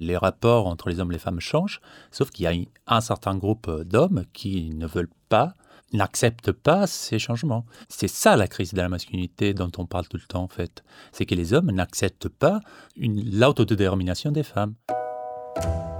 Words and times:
Les 0.00 0.16
rapports 0.16 0.66
entre 0.66 0.88
les 0.88 1.00
hommes 1.00 1.10
et 1.10 1.14
les 1.14 1.18
femmes 1.18 1.40
changent, 1.40 1.80
sauf 2.12 2.30
qu'il 2.30 2.44
y 2.44 2.46
a 2.46 2.54
un 2.86 3.00
certain 3.00 3.36
groupe 3.36 3.68
d'hommes 3.82 4.24
qui 4.32 4.70
ne 4.70 4.86
veulent 4.86 5.10
pas, 5.28 5.54
n'acceptent 5.92 6.52
pas 6.52 6.86
ces 6.86 7.18
changements. 7.18 7.64
C'est 7.88 8.08
ça 8.08 8.36
la 8.36 8.46
crise 8.46 8.72
de 8.72 8.80
la 8.80 8.88
masculinité 8.88 9.54
dont 9.54 9.72
on 9.76 9.86
parle 9.86 10.06
tout 10.06 10.16
le 10.16 10.26
temps 10.26 10.42
en 10.42 10.48
fait. 10.48 10.84
C'est 11.10 11.26
que 11.26 11.34
les 11.34 11.52
hommes 11.52 11.72
n'acceptent 11.72 12.28
pas 12.28 12.60
l'autodétermination 12.96 14.30
des 14.30 14.44
femmes. 14.44 14.74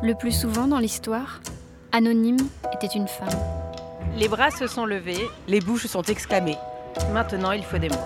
Le 0.02 0.14
plus 0.14 0.32
souvent 0.32 0.68
dans 0.68 0.78
l'histoire, 0.78 1.40
Anonyme 1.90 2.36
était 2.72 2.86
une 2.86 3.08
femme. 3.08 3.28
Les 4.16 4.28
bras 4.28 4.52
se 4.52 4.68
sont 4.68 4.86
levés, 4.86 5.26
les 5.48 5.60
bouches 5.60 5.86
sont 5.86 6.02
exclamées. 6.02 6.58
Maintenant, 7.12 7.52
il 7.52 7.64
faut 7.64 7.78
des 7.78 7.88
mots. 7.88 7.96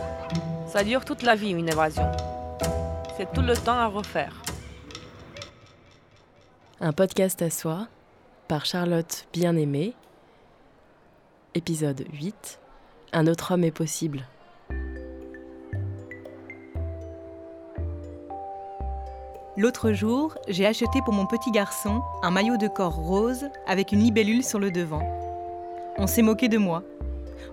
Ça 0.66 0.84
dure 0.84 1.04
toute 1.04 1.22
la 1.22 1.34
vie, 1.34 1.50
une 1.50 1.68
évasion. 1.68 2.10
C'est 3.18 3.30
tout 3.34 3.42
le 3.42 3.54
temps 3.54 3.78
à 3.78 3.86
refaire. 3.86 4.41
Un 6.84 6.92
podcast 6.92 7.40
à 7.42 7.48
soi 7.48 7.86
par 8.48 8.66
Charlotte 8.66 9.28
Bien-Aimée. 9.32 9.94
Épisode 11.54 12.04
8. 12.12 12.58
Un 13.12 13.28
autre 13.28 13.54
homme 13.54 13.62
est 13.62 13.70
possible. 13.70 14.26
L'autre 19.56 19.92
jour, 19.92 20.34
j'ai 20.48 20.66
acheté 20.66 20.98
pour 21.04 21.14
mon 21.14 21.26
petit 21.26 21.52
garçon 21.52 22.02
un 22.24 22.32
maillot 22.32 22.56
de 22.56 22.66
corps 22.66 22.96
rose 22.96 23.46
avec 23.68 23.92
une 23.92 24.00
libellule 24.00 24.42
sur 24.42 24.58
le 24.58 24.72
devant. 24.72 25.08
On 25.98 26.08
s'est 26.08 26.22
moqué 26.22 26.48
de 26.48 26.58
moi. 26.58 26.82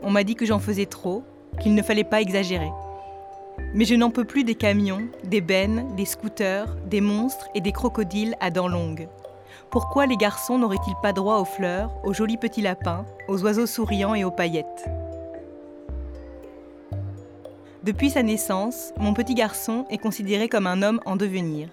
On 0.02 0.10
m'a 0.10 0.24
dit 0.24 0.34
que 0.34 0.48
j'en 0.48 0.58
faisais 0.58 0.88
trop, 0.88 1.24
qu'il 1.62 1.76
ne 1.76 1.84
fallait 1.84 2.04
pas 2.04 2.22
exagérer. 2.22 2.72
Mais 3.76 3.86
je 3.86 3.94
n'en 3.94 4.10
peux 4.10 4.26
plus 4.26 4.44
des 4.44 4.56
camions, 4.56 5.08
des 5.24 5.42
bennes, 5.42 5.96
des 5.96 6.06
scooters, 6.06 6.76
des 6.88 7.02
monstres 7.02 7.48
et 7.54 7.62
des 7.62 7.74
crocodiles 7.74 8.36
à 8.40 8.50
dents 8.50 8.68
longues. 8.68 9.08
Pourquoi 9.72 10.08
les 10.08 10.18
garçons 10.18 10.58
n'auraient-ils 10.58 10.96
pas 10.96 11.14
droit 11.14 11.38
aux 11.38 11.46
fleurs, 11.46 11.92
aux 12.04 12.12
jolis 12.12 12.38
petits 12.38 12.64
lapins, 12.64 13.06
aux 13.28 13.44
oiseaux 13.44 13.68
souriants 13.68 14.16
et 14.16 14.24
aux 14.24 14.32
paillettes? 14.32 14.90
Depuis 17.84 18.10
sa 18.10 18.24
naissance, 18.24 18.94
mon 18.98 19.14
petit 19.14 19.36
garçon 19.36 19.86
est 19.92 20.00
considéré 20.00 20.50
comme 20.50 20.66
un 20.66 20.82
homme 20.82 21.00
en 21.06 21.16
devenir. 21.16 21.70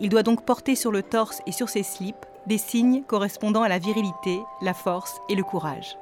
Il 0.00 0.10
doit 0.10 0.22
donc 0.22 0.44
porter 0.44 0.74
sur 0.74 0.92
le 0.92 1.02
torse 1.02 1.40
et 1.46 1.52
sur 1.52 1.70
ses 1.70 1.82
slips 1.82 2.26
des 2.46 2.58
signes 2.58 3.04
correspondant 3.04 3.62
à 3.62 3.68
la 3.70 3.78
virilité, 3.78 4.38
la 4.60 4.74
force 4.74 5.18
et 5.30 5.34
le 5.34 5.42
courage. 5.42 5.96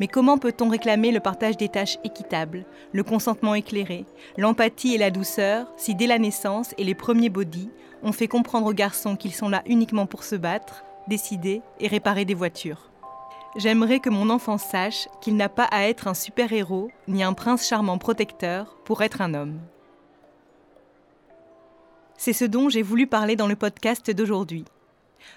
Mais 0.00 0.06
comment 0.06 0.38
peut-on 0.38 0.68
réclamer 0.68 1.12
le 1.12 1.20
partage 1.20 1.56
des 1.56 1.68
tâches 1.68 1.98
équitable, 2.04 2.64
le 2.92 3.02
consentement 3.02 3.54
éclairé, 3.54 4.04
l'empathie 4.36 4.94
et 4.94 4.98
la 4.98 5.10
douceur 5.10 5.72
si 5.76 5.94
dès 5.94 6.06
la 6.06 6.18
naissance 6.18 6.74
et 6.78 6.84
les 6.84 6.94
premiers 6.94 7.30
bodys, 7.30 7.70
on 8.02 8.12
fait 8.12 8.28
comprendre 8.28 8.66
aux 8.66 8.74
garçons 8.74 9.16
qu'ils 9.16 9.34
sont 9.34 9.48
là 9.48 9.62
uniquement 9.66 10.06
pour 10.06 10.24
se 10.24 10.36
battre, 10.36 10.84
décider 11.08 11.62
et 11.80 11.88
réparer 11.88 12.24
des 12.24 12.34
voitures? 12.34 12.90
J'aimerais 13.56 13.98
que 13.98 14.10
mon 14.10 14.30
enfant 14.30 14.58
sache 14.58 15.08
qu'il 15.20 15.36
n'a 15.36 15.48
pas 15.48 15.64
à 15.64 15.88
être 15.88 16.06
un 16.06 16.14
super-héros 16.14 16.90
ni 17.08 17.22
un 17.22 17.32
prince 17.32 17.66
charmant 17.66 17.98
protecteur 17.98 18.76
pour 18.84 19.02
être 19.02 19.20
un 19.20 19.34
homme. 19.34 19.58
C'est 22.16 22.32
ce 22.32 22.44
dont 22.44 22.68
j'ai 22.68 22.82
voulu 22.82 23.06
parler 23.06 23.36
dans 23.36 23.46
le 23.46 23.56
podcast 23.56 24.10
d'aujourd'hui. 24.10 24.64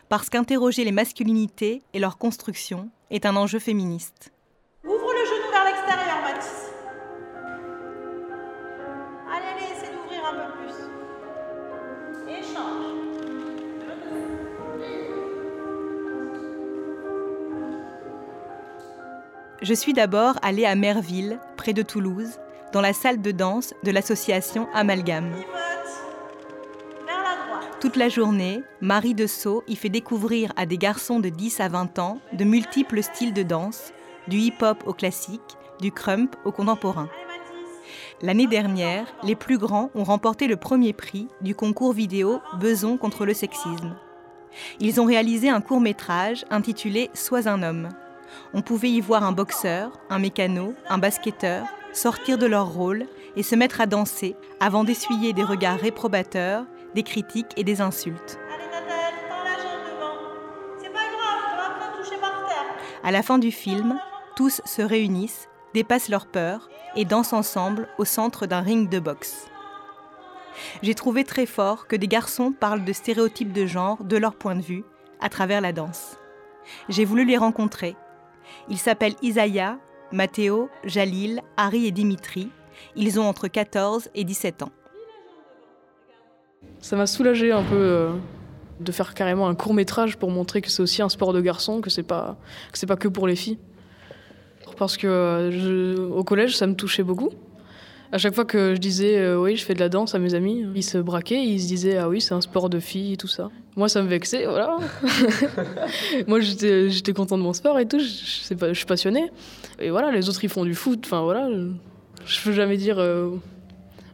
Parce 0.10 0.30
qu'interroger 0.30 0.84
les 0.84 0.92
masculinités 0.92 1.82
et 1.94 2.00
leur 2.00 2.18
construction 2.18 2.90
est 3.12 3.26
un 3.26 3.36
enjeu 3.36 3.60
féministe. 3.60 4.32
Ouvre 4.84 5.14
le 5.14 5.26
genou 5.26 5.52
vers 5.52 5.66
l'extérieur, 5.66 6.22
Mathis. 6.24 6.72
Allez, 9.30 9.48
allez, 9.56 9.66
essaie 9.76 9.94
d'ouvrir 9.94 10.26
un 10.26 10.36
peu 10.36 10.48
plus. 10.58 10.78
Échange. 12.28 12.92
Je 19.62 19.74
suis 19.76 19.94
d'abord 19.94 20.40
allée 20.42 20.66
à 20.66 20.74
Merville, 20.76 21.40
près 21.58 21.74
de 21.74 21.84
Toulouse, 21.84 22.40
dans 22.74 22.82
la 22.82 22.94
salle 22.94 23.22
de 23.22 23.32
danse 23.32 23.76
de 23.84 23.92
l'association 23.92 24.68
Amalgame. 24.74 25.36
Toute 27.82 27.96
la 27.96 28.10
journée, 28.10 28.62
Marie 28.80 29.16
de 29.16 29.26
y 29.68 29.76
fait 29.76 29.90
découvrir 29.90 30.54
à 30.56 30.68
des 30.68 30.78
garçons 30.78 31.20
de 31.20 31.30
10 31.30 31.62
à 31.62 31.68
20 31.68 31.98
ans 31.98 32.20
de 32.32 32.44
multiples 32.44 33.02
styles 33.02 33.34
de 33.34 33.42
danse, 33.42 33.92
du 34.28 34.38
hip-hop 34.38 34.84
au 34.86 34.94
classique, 34.94 35.58
du 35.80 35.92
crump 35.92 36.36
au 36.46 36.52
contemporain. 36.52 37.10
L'année 38.22 38.46
dernière, 38.46 39.08
les 39.24 39.34
plus 39.34 39.58
grands 39.58 39.90
ont 39.96 40.04
remporté 40.04 40.46
le 40.48 40.58
premier 40.58 40.94
prix 40.94 41.28
du 41.42 41.56
concours 41.56 41.94
vidéo 41.94 42.40
Beson 42.60 42.98
contre 42.98 43.26
le 43.26 43.34
sexisme. 43.34 43.96
Ils 44.80 45.02
ont 45.02 45.06
réalisé 45.06 45.50
un 45.50 45.60
court 45.60 45.82
métrage 45.82 46.46
intitulé 46.52 47.10
Sois 47.16 47.48
un 47.50 47.64
homme. 47.64 47.90
On 48.54 48.62
pouvait 48.62 48.92
y 48.92 49.02
voir 49.02 49.24
un 49.24 49.32
boxeur, 49.32 50.00
un 50.12 50.20
mécano, 50.20 50.76
un 50.88 51.00
basketteur 51.00 51.66
sortir 51.94 52.38
de 52.38 52.46
leur 52.46 52.72
rôle 52.72 53.06
et 53.36 53.44
se 53.44 53.56
mettre 53.56 53.82
à 53.82 53.86
danser 53.86 54.36
avant 54.60 54.84
d'essuyer 54.84 55.34
des 55.34 55.44
regards 55.44 55.80
réprobateurs 55.80 56.66
des 56.96 57.04
critiques 57.04 57.54
et 57.58 57.64
des 57.64 57.82
insultes. 57.82 58.40
À 63.04 63.12
la 63.12 63.24
fin 63.24 63.40
du 63.40 63.52
film, 63.52 64.00
tous 64.36 64.62
se 64.66 64.82
réunissent, 64.82 65.50
dépassent 65.74 66.10
leurs 66.10 66.28
peurs 66.28 66.70
et 66.96 67.06
dansent 67.06 67.34
ensemble 67.34 67.88
au 67.98 68.06
centre 68.06 68.46
d'un 68.46 68.62
ring 68.62 68.90
de 68.90 69.00
boxe. 69.00 69.48
J'ai 70.84 70.96
trouvé 70.96 71.24
très 71.24 71.46
fort 71.46 71.88
que 71.88 71.96
des 71.96 72.08
garçons 72.08 72.52
parlent 72.52 72.84
de 72.84 72.94
stéréotypes 72.94 73.54
de 73.54 73.66
genre 73.66 74.04
de 74.04 74.18
leur 74.18 74.36
point 74.36 74.56
de 74.56 74.62
vue 74.62 74.84
à 75.20 75.30
travers 75.30 75.62
la 75.62 75.72
danse. 75.72 76.18
J'ai 76.90 77.06
voulu 77.06 77.26
les 77.26 77.38
rencontrer. 77.38 77.96
Ils 78.70 78.78
s'appellent 78.78 79.16
Isaiah, 79.22 79.78
Matteo, 80.12 80.70
Jalil, 80.84 81.42
Harry 81.58 81.88
et 81.88 81.92
Dimitri. 81.92 82.50
Ils 82.96 83.20
ont 83.20 83.28
entre 83.28 83.48
14 83.48 84.10
et 84.14 84.24
17 84.24 84.64
ans. 84.64 84.72
Ça 86.82 86.96
m'a 86.96 87.06
soulagé 87.06 87.52
un 87.52 87.64
peu 87.64 87.76
euh, 87.76 88.10
de 88.80 88.92
faire 88.92 89.14
carrément 89.14 89.48
un 89.48 89.56
court 89.56 89.74
métrage 89.74 90.18
pour 90.18 90.32
montrer 90.32 90.62
que 90.62 90.70
c'est 90.70 90.82
aussi 90.82 91.02
un 91.04 91.10
sport 91.10 91.32
de 91.32 91.40
garçon, 91.40 91.80
que 91.80 91.92
c'est 91.92 92.04
pas 92.04 92.38
que 92.72 92.78
c'est 92.78 92.88
pas 92.88 92.96
que 92.96 93.08
pour 93.08 93.28
les 93.28 93.36
filles. 93.36 93.60
Parce 94.78 94.98
que 94.98 95.06
euh, 95.08 96.10
au 96.10 96.24
collège, 96.24 96.58
ça 96.58 96.66
me 96.66 96.74
touchait 96.74 97.04
beaucoup. 97.04 97.30
À 98.12 98.18
chaque 98.18 98.34
fois 98.34 98.46
que 98.46 98.74
je 98.74 98.80
disais 98.80 99.20
euh, 99.20 99.40
oui, 99.40 99.56
je 99.56 99.64
fais 99.64 99.76
de 99.76 99.80
la 99.80 99.90
danse 99.90 100.16
à 100.16 100.20
mes 100.20 100.34
amis, 100.34 100.66
ils 100.76 100.84
se 100.84 100.98
braquaient, 100.98 101.44
ils 101.44 101.62
se 101.62 101.68
disaient 101.68 101.98
ah 101.98 102.10
oui, 102.10 102.20
c'est 102.20 102.34
un 102.34 102.42
sport 102.42 102.68
de 102.68 102.80
filles 102.80 103.14
et 103.14 103.18
tout 103.18 103.28
ça. 103.28 103.52
Moi, 103.76 103.88
ça 103.88 104.02
me 104.02 104.08
vexait, 104.08 104.48
voilà. 104.48 104.78
Moi, 106.28 106.40
j'étais 106.40 106.90
j'étais 106.90 107.14
content 107.14 107.38
de 107.38 107.44
mon 107.44 107.54
sport 107.54 107.78
et 107.80 107.88
tout, 107.88 108.00
je, 108.00 108.74
suis 108.74 108.86
passionnée. 108.86 109.30
Et 109.80 109.92
voilà, 109.92 110.12
les 110.12 110.28
autres 110.30 110.44
ils 110.44 110.50
font 110.50 110.66
du 110.66 110.74
foot, 110.74 111.02
enfin 111.06 111.22
voilà, 111.22 111.48
je 112.26 112.42
peux 112.44 112.52
jamais 112.54 112.78
dire 112.78 112.98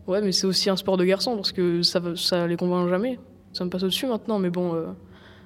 Ouais, 0.07 0.21
mais 0.21 0.31
c'est 0.31 0.47
aussi 0.47 0.69
un 0.69 0.77
sport 0.77 0.95
de 0.95 1.03
garçon 1.03 1.35
parce 1.35 1.51
que 1.51 1.83
ça, 1.83 2.01
ça 2.15 2.47
les 2.47 2.55
convainc 2.55 2.89
jamais. 2.89 3.19
Ça 3.51 3.65
me 3.65 3.69
passe 3.69 3.83
au-dessus 3.83 4.07
maintenant, 4.07 4.39
mais 4.39 4.49
bon, 4.49 4.73
euh, 4.73 4.85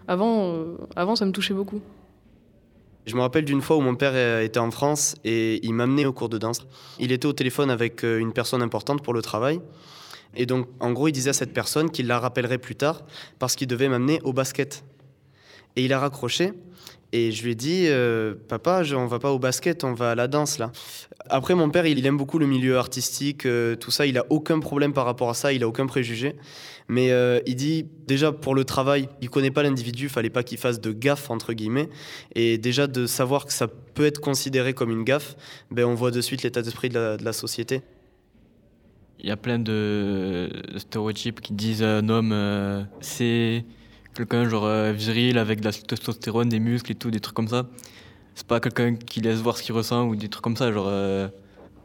avant, 0.07 0.53
euh, 0.53 0.77
avant, 0.95 1.16
ça 1.16 1.25
me 1.25 1.31
touchait 1.31 1.55
beaucoup. 1.55 1.81
Je 3.07 3.16
me 3.16 3.22
rappelle 3.22 3.45
d'une 3.45 3.61
fois 3.61 3.77
où 3.77 3.81
mon 3.81 3.95
père 3.95 4.11
euh, 4.13 4.44
était 4.44 4.59
en 4.59 4.69
France 4.69 5.16
et 5.23 5.66
il 5.66 5.73
m'amenait 5.73 6.05
au 6.05 6.13
cours 6.13 6.29
de 6.29 6.38
danse. 6.38 6.67
Il 6.99 7.11
était 7.11 7.25
au 7.25 7.33
téléphone 7.33 7.72
avec 7.72 8.03
une 8.03 8.33
personne 8.33 8.61
importante 8.61 9.01
pour 9.01 9.13
le 9.13 9.23
travail. 9.23 9.59
Et 10.35 10.45
donc, 10.45 10.67
en 10.79 10.91
gros, 10.91 11.07
il 11.07 11.11
disait 11.11 11.31
à 11.31 11.33
cette 11.33 11.53
personne 11.53 11.89
qu'il 11.89 12.05
la 12.05 12.19
rappellerait 12.19 12.59
plus 12.59 12.75
tard 12.75 13.01
parce 13.39 13.55
qu'il 13.55 13.67
devait 13.67 13.89
m'amener 13.89 14.22
au 14.23 14.31
basket. 14.31 14.83
Et 15.75 15.85
il 15.85 15.91
a 15.91 15.99
raccroché. 15.99 16.53
Et 17.13 17.31
je 17.31 17.44
lui 17.44 17.51
ai 17.51 17.55
dit, 17.55 17.85
euh, 17.88 18.35
papa, 18.47 18.83
on 18.95 19.05
va 19.05 19.19
pas 19.19 19.31
au 19.31 19.39
basket, 19.39 19.83
on 19.83 19.94
va 19.94 20.11
à 20.11 20.16
la 20.16 20.27
danse 20.27 20.57
là. 20.59 20.72
Après, 21.29 21.55
mon 21.55 21.69
père, 21.69 21.85
il, 21.85 22.05
aime 22.05 22.17
beaucoup 22.17 22.39
le 22.39 22.45
milieu 22.45 22.77
artistique, 22.77 23.45
euh, 23.45 23.75
tout 23.75 23.91
ça, 23.91 24.05
il 24.05 24.17
a 24.17 24.25
aucun 24.29 24.59
problème 24.59 24.94
par 24.94 25.05
rapport 25.05 25.29
à 25.29 25.33
ça, 25.33 25.51
il 25.53 25.63
a 25.63 25.67
aucun 25.67 25.85
préjugé. 25.85 26.35
Mais 26.88 27.11
euh, 27.11 27.39
il 27.45 27.55
dit, 27.55 27.85
déjà 28.07 28.31
pour 28.31 28.55
le 28.55 28.63
travail, 28.63 29.07
il 29.22 29.29
connaît 29.29 29.51
pas 29.51 29.63
l'individu, 29.63 30.09
fallait 30.09 30.29
pas 30.29 30.43
qu'il 30.43 30.58
fasse 30.58 30.79
de 30.79 30.91
gaffe, 30.91 31.29
entre 31.29 31.53
guillemets. 31.53 31.90
Et 32.35 32.58
déjà 32.58 32.87
de 32.87 33.05
savoir 33.05 33.46
que 33.46 33.53
ça 33.53 33.67
peut 33.67 34.05
être 34.05 34.19
considéré 34.19 34.73
comme 34.73 34.90
une 34.90 35.03
gaffe, 35.03 35.35
ben, 35.69 35.85
on 35.85 35.96
voit 35.96 36.11
de 36.11 36.22
suite 36.22 36.43
l'état 36.43 36.61
d'esprit 36.61 36.90
de, 36.90 37.17
de 37.17 37.23
la 37.23 37.34
société. 37.34 37.81
Il 39.19 39.28
y 39.28 39.31
a 39.31 39.37
plein 39.37 39.59
de 39.59 40.49
stéréotypes 40.78 41.41
qui 41.41 41.53
disent 41.53 41.84
un 41.84 42.09
homme, 42.09 42.87
c'est 43.02 43.63
quelqu'un 44.16 44.47
genre 44.47 44.66
euh, 44.66 44.91
viril 44.91 45.37
avec 45.37 45.61
de 45.61 45.66
la 45.66 45.72
testostérone, 45.72 46.49
des 46.49 46.59
muscles 46.59 46.91
et 46.91 46.96
tout, 46.96 47.11
des 47.11 47.19
trucs 47.19 47.35
comme 47.35 47.47
ça. 47.47 47.66
C'est 48.35 48.47
pas 48.47 48.59
quelqu'un 48.59 48.96
qui 48.96 49.22
laisse 49.22 49.40
voir 49.40 49.58
ce 49.58 49.63
qu'il 49.63 49.75
ressent 49.75 50.08
ou 50.08 50.16
des 50.16 50.29
trucs 50.29 50.43
comme 50.43 50.58
ça. 50.58 50.72
Genre, 50.72 50.87
euh, 50.87 51.28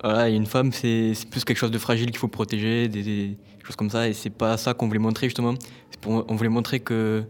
voilà, 0.03 0.29
une 0.29 0.47
femme, 0.47 0.73
c'est 0.73 1.15
plus 1.31 1.45
quelque 1.45 1.59
chose 1.59 1.71
de 1.71 1.79
fragile 1.79 2.07
qu'il 2.07 2.19
faut 2.19 2.29
protéger, 2.29 2.89
des, 2.89 3.37
choses 3.65 3.77
comme 3.77 3.91
ça. 3.91 4.09
Et 4.09 4.13
c'est 4.13 4.31
pas 4.31 4.57
ça 4.57 4.75
qu'on 4.75 4.87
voulait 4.87 4.99
montrer 4.99 5.27
justement. 5.27 5.55
on 6.07 6.35
voulait 6.37 6.49
montrer 6.49 6.81
que 6.81 7.25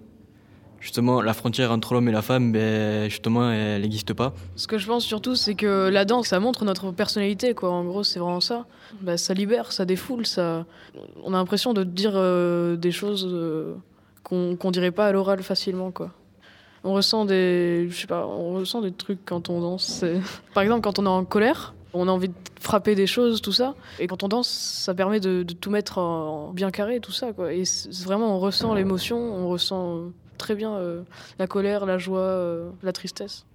justement 0.80 1.20
la 1.20 1.34
frontière 1.34 1.72
entre 1.72 1.94
l'homme 1.94 2.08
et 2.08 2.12
la 2.12 2.22
femme, 2.22 2.52
ben, 2.52 3.10
justement, 3.10 3.50
elle 3.50 3.82
n'existe 3.82 4.12
pas. 4.12 4.32
Ce 4.54 4.66
que 4.66 4.78
je 4.78 4.86
pense 4.86 5.04
surtout, 5.04 5.34
c'est 5.34 5.54
que 5.54 5.88
la 5.88 6.04
danse, 6.04 6.28
ça 6.28 6.40
montre 6.40 6.64
notre 6.64 6.92
personnalité, 6.92 7.54
quoi. 7.54 7.70
En 7.70 7.84
gros, 7.84 8.04
c'est 8.04 8.20
vraiment 8.20 8.40
ça. 8.40 8.66
Ben, 9.00 9.16
ça 9.16 9.34
libère, 9.34 9.72
ça 9.72 9.84
défoule, 9.84 10.26
ça. 10.26 10.64
On 11.24 11.34
a 11.34 11.38
l'impression 11.38 11.72
de 11.74 11.84
dire 11.84 12.12
euh, 12.14 12.76
des 12.76 12.92
choses 12.92 13.26
qu'on 14.26 14.70
dirait 14.70 14.90
pas 14.90 15.06
à 15.06 15.12
l'oral 15.12 15.42
facilement, 15.42 15.90
quoi. 15.92 16.10
On 16.84 16.92
ressent 16.92 17.24
des, 17.24 17.88
je 17.90 17.96
sais 17.96 18.06
pas, 18.06 18.26
on 18.26 18.54
ressent 18.54 18.80
des 18.80 18.92
trucs 18.92 19.24
quand 19.24 19.50
on 19.50 19.60
danse. 19.60 20.04
Par 20.54 20.62
exemple, 20.62 20.82
quand 20.82 20.98
on 20.98 21.06
est 21.06 21.08
en 21.08 21.24
colère, 21.24 21.74
on 21.94 22.08
a 22.08 22.10
envie 22.10 22.28
de 22.28 22.34
frapper 22.60 22.94
des 22.94 23.06
choses, 23.06 23.40
tout 23.40 23.52
ça. 23.52 23.74
Et 23.98 24.06
quand 24.06 24.22
on 24.22 24.28
danse, 24.28 24.48
ça 24.48 24.94
permet 24.94 25.20
de, 25.20 25.42
tout 25.42 25.70
mettre 25.70 25.98
en, 25.98 26.48
en 26.48 26.52
bien 26.52 26.70
carré, 26.70 27.00
tout 27.00 27.12
ça, 27.12 27.32
quoi. 27.32 27.52
Et 27.52 27.62
vraiment, 28.04 28.36
on 28.36 28.38
ressent 28.38 28.74
l'émotion, 28.74 29.18
on 29.18 29.48
ressent 29.48 29.96
euh, 29.96 30.12
très 30.38 30.54
bien 30.54 30.74
euh, 30.74 31.02
la 31.38 31.46
colère, 31.46 31.86
la 31.86 31.98
joie, 31.98 32.18
euh, 32.18 32.70
la 32.82 32.92
tristesse. 32.92 33.46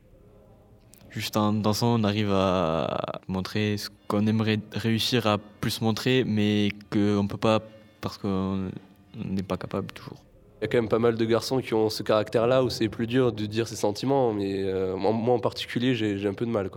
Juste 1.09 1.35
en 1.35 1.51
dansant, 1.51 1.99
on 1.99 2.03
arrive 2.05 2.31
à 2.31 3.19
montrer 3.27 3.77
ce 3.77 3.89
qu'on 4.07 4.25
aimerait 4.27 4.59
réussir 4.71 5.27
à 5.27 5.37
plus 5.37 5.81
montrer, 5.81 6.23
mais 6.25 6.69
qu'on 6.89 7.23
ne 7.23 7.27
peut 7.27 7.37
pas 7.37 7.59
parce 7.99 8.17
qu'on 8.17 8.71
n'est 9.15 9.43
pas 9.43 9.57
capable 9.57 9.91
toujours. 9.91 10.17
Il 10.61 10.65
y 10.65 10.67
a 10.67 10.67
quand 10.67 10.77
même 10.77 10.89
pas 10.89 10.99
mal 10.99 11.15
de 11.15 11.25
garçons 11.25 11.59
qui 11.59 11.73
ont 11.73 11.89
ce 11.89 12.03
caractère-là 12.03 12.63
où 12.63 12.69
c'est 12.69 12.87
plus 12.87 13.07
dur 13.07 13.31
de 13.33 13.47
dire 13.47 13.67
ses 13.67 13.75
sentiments, 13.75 14.31
mais 14.31 14.61
euh, 14.63 14.95
moi 14.95 15.33
en 15.33 15.39
particulier, 15.39 15.95
j'ai 15.95 16.27
un 16.27 16.35
peu 16.35 16.45
de 16.45 16.51
mal. 16.51 16.69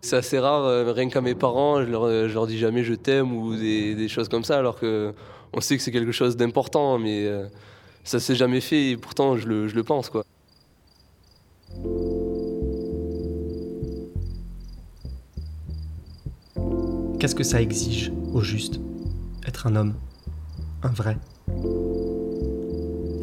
C'est 0.00 0.16
assez 0.16 0.40
rare, 0.40 0.64
euh, 0.64 0.92
rien 0.92 1.08
qu'à 1.08 1.20
mes 1.20 1.36
parents, 1.36 1.80
je 1.80 1.88
leur, 1.88 2.46
dis 2.48 2.58
jamais 2.58 2.82
je 2.82 2.94
t'aime 2.94 3.32
ou 3.32 3.54
des, 3.54 3.94
des 3.94 4.08
choses 4.08 4.28
comme 4.28 4.42
ça, 4.42 4.58
alors 4.58 4.80
que 4.80 5.14
on 5.52 5.60
sait 5.60 5.76
que 5.76 5.82
c'est 5.84 5.92
quelque 5.92 6.10
chose 6.10 6.36
d'important, 6.36 6.98
mais 6.98 7.26
euh, 7.26 7.46
ça 8.02 8.18
s'est 8.18 8.34
jamais 8.34 8.60
fait 8.60 8.90
et 8.90 8.96
pourtant 8.96 9.36
je 9.36 9.46
le, 9.46 9.68
je 9.68 9.76
le 9.76 9.84
pense. 9.84 10.10
quoi. 10.10 10.24
Qu'est-ce 17.20 17.36
que 17.36 17.44
ça 17.44 17.62
exige, 17.62 18.10
au 18.32 18.40
juste 18.40 18.80
Être 19.46 19.68
un 19.68 19.76
homme, 19.76 19.94
un 20.82 20.90
vrai? 20.90 21.16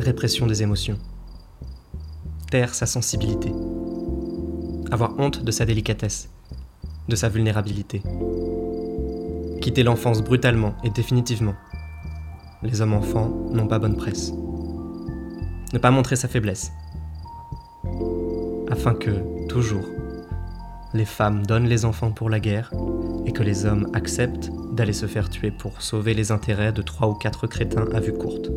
Répression 0.06 0.46
des 0.46 0.62
émotions. 0.62 1.00
Taire 2.52 2.76
sa 2.76 2.86
sensibilité. 2.86 3.52
Avoir 4.92 5.20
honte 5.20 5.44
de 5.44 5.50
sa 5.50 5.66
délicatesse, 5.66 6.30
de 7.10 7.16
sa 7.16 7.28
vulnérabilité. 7.28 8.04
Quitter 9.62 9.82
l'enfance 9.82 10.22
brutalement 10.22 10.76
et 10.84 10.92
définitivement. 10.92 11.56
Les 12.62 12.82
hommes 12.82 12.94
enfants 12.94 13.32
n'ont 13.52 13.66
pas 13.66 13.80
bonne 13.80 13.96
presse. 13.96 14.32
Ne 15.74 15.80
pas 15.80 15.90
montrer 15.90 16.18
sa 16.18 16.28
faiblesse. 16.28 16.72
Afin 18.70 18.94
que, 18.94 19.48
toujours, 19.48 19.88
les 20.94 21.06
femmes 21.06 21.48
donnent 21.48 21.68
les 21.68 21.84
enfants 21.84 22.12
pour 22.12 22.30
la 22.30 22.40
guerre 22.40 22.72
et 23.26 23.32
que 23.32 23.42
les 23.42 23.66
hommes 23.66 23.90
acceptent 23.94 24.52
d'aller 24.72 24.94
se 24.94 25.08
faire 25.08 25.32
tuer 25.32 25.50
pour 25.50 25.82
sauver 25.82 26.14
les 26.14 26.32
intérêts 26.32 26.74
de 26.74 26.84
trois 26.84 27.08
ou 27.08 27.16
quatre 27.16 27.48
crétins 27.48 27.88
à 27.92 28.00
vue 28.00 28.14
courte. 28.14 28.52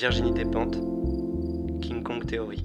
Virginité 0.00 0.46
Pente, 0.46 0.78
King 1.82 2.02
Kong 2.02 2.24
Théorie. 2.24 2.64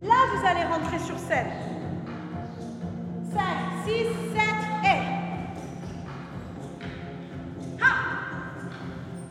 Là, 0.00 0.14
vous 0.32 0.46
allez 0.46 0.62
rentrer 0.62 1.00
sur 1.00 1.18
scène. 1.18 1.48
5, 3.32 3.40
6, 3.84 3.92
7 4.36 4.42
et... 4.84 5.00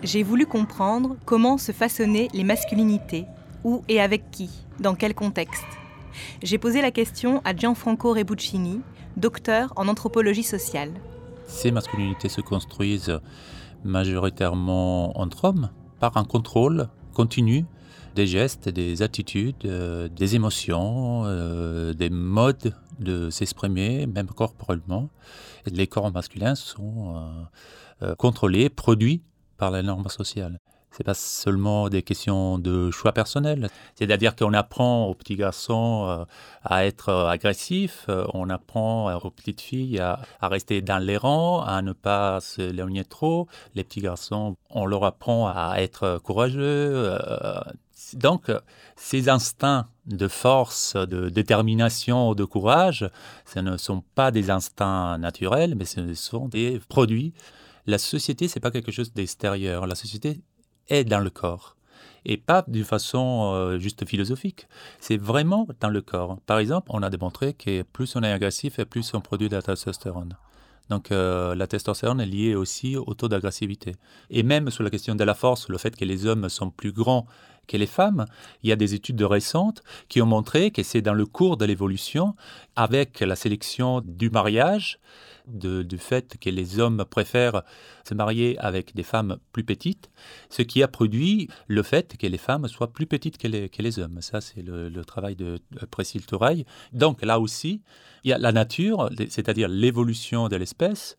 J'ai 0.03 0.21
voulu 0.24 0.45
comprendre 0.45 1.15
comment 1.24 1.57
se 1.57 1.71
façonnaient 1.71 2.27
les 2.33 2.44
masculinités, 2.44 3.25
où 3.63 3.83
et 3.88 4.01
avec 4.01 4.29
qui, 4.29 4.50
dans 4.81 4.95
quel 4.95 5.15
contexte. 5.15 5.63
J'ai 6.44 6.57
posé 6.57 6.81
la 6.81 6.91
question 6.91 7.41
à 7.45 7.56
Gianfranco 7.56 8.12
Rebuccini, 8.12 8.81
docteur 9.15 9.71
en 9.77 9.88
anthropologie 9.88 10.44
sociale. 10.44 10.91
Ces 11.45 11.71
masculinités 11.71 12.27
se 12.27 12.41
construisent 12.41 13.18
majoritairement 13.85 15.18
entre 15.18 15.45
hommes 15.45 15.69
par 16.00 16.18
un 16.18 16.24
contrôle 16.24 16.90
continu 17.14 17.66
des 18.16 18.28
gestes, 18.28 18.68
des 18.70 19.04
attitudes, 19.04 19.66
euh, 19.66 20.08
des 20.10 20.36
émotions, 20.36 21.24
euh, 21.26 21.94
des 21.94 22.10
modes 22.10 22.74
de 23.00 23.30
s'exprimer, 23.30 24.08
même 24.08 24.28
corporellement. 24.28 25.10
Les 25.68 25.86
corps 25.86 26.12
masculins 26.12 26.56
sont 26.56 27.22
euh, 28.02 28.16
contrôlés, 28.16 28.70
produits 28.70 29.22
par 29.58 29.70
la 29.70 29.84
norme 29.84 30.10
sociale. 30.10 30.60
C'est 30.92 31.04
pas 31.04 31.13
seulement 31.13 31.89
des 31.89 32.01
questions 32.01 32.57
de 32.57 32.89
choix 32.92 33.12
personnel. 33.12 33.69
C'est-à-dire 33.95 34.36
qu'on 34.36 34.54
apprend 34.54 35.06
aux 35.06 35.13
petits 35.13 35.36
garçons 35.36 36.07
euh, 36.07 36.25
à 36.63 36.86
être 36.86 37.10
euh, 37.10 37.28
agressifs, 37.28 38.06
euh, 38.10 38.25
on 38.34 38.50
apprend 38.50 39.13
aux 39.13 39.30
petites 39.30 39.62
filles 39.62 40.00
à, 40.00 40.19
rester 40.42 40.81
dans 40.81 40.98
les 40.98 41.18
rangs, 41.18 41.62
à 41.62 41.81
ne 41.81 41.94
pas 41.94 42.39
s'éloigner 42.42 43.04
trop. 43.04 43.48
Les 43.75 43.84
petits 43.84 44.01
garçons, 44.01 44.56
on 44.72 44.86
leur 44.86 45.04
apprend 45.04 45.48
à 45.48 45.75
être 45.78 46.19
courageux. 46.24 47.18
donc, 48.13 48.51
ces 48.95 49.30
instincts 49.30 49.86
de 50.07 50.28
force, 50.28 50.95
de 50.95 51.30
détermination, 51.30 52.34
de 52.34 52.45
courage, 52.45 53.10
ce 53.45 53.60
ne 53.60 53.78
sont 53.78 54.04
pas 54.16 54.31
des 54.31 54.50
instincts 54.50 55.18
naturels, 55.19 55.75
mais 55.75 55.86
ce 55.86 56.13
sont 56.16 56.48
des 56.48 56.80
produits. 56.89 57.34
La 57.86 57.98
société, 57.98 58.48
c'est 58.48 58.60
pas 58.60 58.72
quelque 58.72 58.92
chose 58.92 59.13
d'extérieur. 59.13 59.88
La 59.88 59.95
société 59.95 60.42
est 60.89 61.04
dans 61.04 61.19
le 61.19 61.30
corps. 61.30 61.75
Et 62.25 62.38
pas 62.38 62.63
d'une 62.68 62.84
façon 62.84 63.54
euh, 63.54 63.80
juste 63.80 64.06
philosophique. 64.06 64.68
C'est 65.00 65.18
vraiment 65.18 65.68
dans 65.80 65.89
le 65.89 66.01
corps. 66.01 66.39
Par 66.45 66.60
exemple, 66.60 66.88
on 66.92 67.01
a 67.01 67.10
démontré 67.10 67.54
que 67.54 67.84
plus 67.84 68.16
on 68.16 68.24
est 68.24 68.31
agressif 68.31 68.80
et 68.80 68.86
plus 68.86 69.13
on 69.13 69.22
produit 69.22 69.48
de 69.48 69.56
la 69.56 69.62
testostérone. 69.62 70.36
Donc 70.89 71.12
euh, 71.12 71.56
la 71.56 71.68
testostérone 71.68 72.22
est 72.22 72.25
liée 72.25 72.56
aussi 72.56 72.95
au 72.95 73.13
taux 73.13 73.28
d'agressivité. 73.28 73.95
Et 74.30 74.44
même 74.44 74.69
sur 74.72 74.84
la 74.84 74.89
question 74.89 75.16
de 75.16 75.24
la 75.24 75.34
force, 75.34 75.69
le 75.69 75.78
fait 75.78 75.95
que 75.95 76.06
les 76.06 76.25
hommes 76.25 76.50
sont 76.50 76.69
plus 76.69 76.92
grands 76.92 77.28
que 77.68 77.78
les 77.78 77.86
femmes, 77.88 78.25
il 78.63 78.69
y 78.69 78.72
a 78.72 78.78
des 78.78 78.94
études 78.94 79.22
récentes 79.22 79.84
qui 80.07 80.22
ont 80.22 80.25
montré 80.25 80.72
que 80.72 80.84
c'est 80.84 81.01
dans 81.01 81.13
le 81.13 81.25
cours 81.25 81.57
de 81.57 81.66
l'évolution, 81.66 82.34
avec 82.75 83.19
la 83.19 83.36
sélection 83.36 84.01
du 84.06 84.30
mariage, 84.30 85.00
de- 85.48 85.84
du 85.84 85.98
fait 85.98 86.38
que 86.40 86.50
les 86.50 86.80
hommes 86.80 87.06
préfèrent 87.10 87.64
se 88.08 88.14
marier 88.14 88.58
avec 88.60 88.96
des 88.96 89.04
femmes 89.04 89.38
plus 89.52 89.64
petites, 89.64 90.10
ce 90.50 90.62
qui 90.62 90.84
a 90.84 90.88
produit 90.88 91.50
le 91.68 91.84
fait 91.84 92.18
que 92.18 92.28
les 92.28 92.38
femmes 92.38 92.68
soient 92.68 92.92
plus 92.92 93.08
petites 93.08 93.38
que 93.38 93.48
les, 93.48 94.00
hommes. 94.00 94.22
Ça, 94.22 94.42
c'est 94.42 94.62
le, 94.62 95.06
travail 95.06 95.36
de 95.36 95.60
Priscille 95.90 96.26
Touraille. 96.26 96.66
Donc 96.94 97.24
là 97.24 97.40
aussi, 97.40 97.82
il 98.24 98.30
y 98.30 98.34
a 98.34 98.38
la 98.38 98.52
nature, 98.52 99.10
c'est-à-dire 99.30 99.68
l'évolution 99.68 100.50
de 100.50 100.56
l'espèce, 100.56 101.16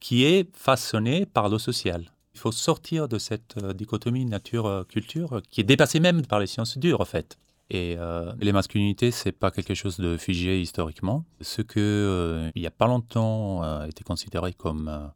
qui 0.00 0.24
est 0.24 0.48
façonnée 0.56 1.26
par 1.26 1.48
le 1.48 1.58
social. 1.58 2.10
Il 2.34 2.40
faut 2.40 2.52
sortir 2.52 3.08
de 3.08 3.18
cette 3.18 3.56
euh, 3.62 3.72
dichotomie 3.72 4.24
nature-culture 4.24 5.42
qui 5.50 5.60
est 5.60 5.64
dépassée 5.64 6.00
même 6.00 6.26
par 6.26 6.40
les 6.40 6.46
sciences 6.46 6.78
dures, 6.78 7.00
en 7.00 7.04
fait. 7.04 7.38
Et 7.70 7.96
euh, 7.98 8.32
les 8.40 8.52
masculinités, 8.52 9.10
c'est 9.10 9.32
pas 9.32 9.50
quelque 9.50 9.74
chose 9.74 9.96
de 9.98 10.16
figé 10.18 10.60
historiquement. 10.60 11.24
Ce 11.40 11.62
que, 11.62 11.78
euh, 11.80 12.50
il 12.54 12.62
y 12.62 12.66
a 12.66 12.70
pas 12.70 12.86
longtemps, 12.86 13.64
euh, 13.64 13.86
était 13.86 14.04
considéré 14.04 14.52
comme 14.52 14.88
euh, 14.88 15.06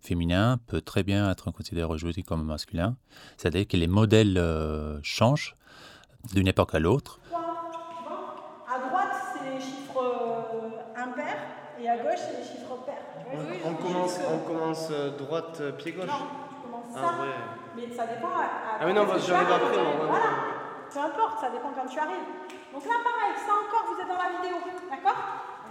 féminin 0.00 0.58
peut 0.68 0.80
très 0.80 1.02
bien 1.02 1.28
être 1.30 1.50
considéré 1.50 1.90
aujourd'hui 1.92 2.22
comme 2.22 2.44
masculin. 2.44 2.96
C'est-à-dire 3.36 3.66
que 3.66 3.76
les 3.76 3.88
modèles 3.88 4.38
euh, 4.38 4.98
changent 5.02 5.56
d'une 6.32 6.46
époque 6.46 6.74
à 6.74 6.78
l'autre. 6.78 7.18
À 7.34 8.78
droite, 8.88 9.14
c'est 9.34 9.54
les 9.54 9.60
chiffres 9.60 9.98
euh, 9.98 11.02
impairs 11.02 11.38
et 11.80 11.88
à 11.88 11.96
gauche, 11.98 12.18
c'est 12.18 12.38
les 12.38 12.44
chiffres 12.44 12.76
pairs. 12.86 13.02
On, 13.64 13.70
on 13.70 13.74
commence, 13.74 14.18
on 14.32 14.38
commence 14.46 14.90
droite, 15.18 15.60
pied 15.78 15.92
gauche. 15.92 16.06
Non, 16.06 16.12
tu 16.48 16.62
commences 16.70 16.92
Ah 16.94 17.00
ça. 17.16 17.22
ouais. 17.22 17.34
Mais 17.88 17.94
ça 17.94 18.06
dépend. 18.06 18.28
À, 18.28 18.42
à- 18.42 18.78
Ah 18.80 18.86
oui, 18.86 18.92
non, 18.94 19.04
j'arrive 19.18 19.50
après, 19.50 19.76
Voilà. 20.06 20.24
Peu 20.92 21.00
importe, 21.00 21.40
ça 21.40 21.50
dépend 21.50 21.72
quand 21.74 21.86
tu 21.86 21.98
arrives. 21.98 22.28
Donc 22.72 22.84
là, 22.84 22.94
pareil, 23.02 23.34
ça 23.36 23.52
encore, 23.52 23.94
vous 23.94 24.00
êtes 24.00 24.08
dans 24.08 24.22
la 24.22 24.30
vidéo. 24.36 24.56
D'accord? 24.90 25.16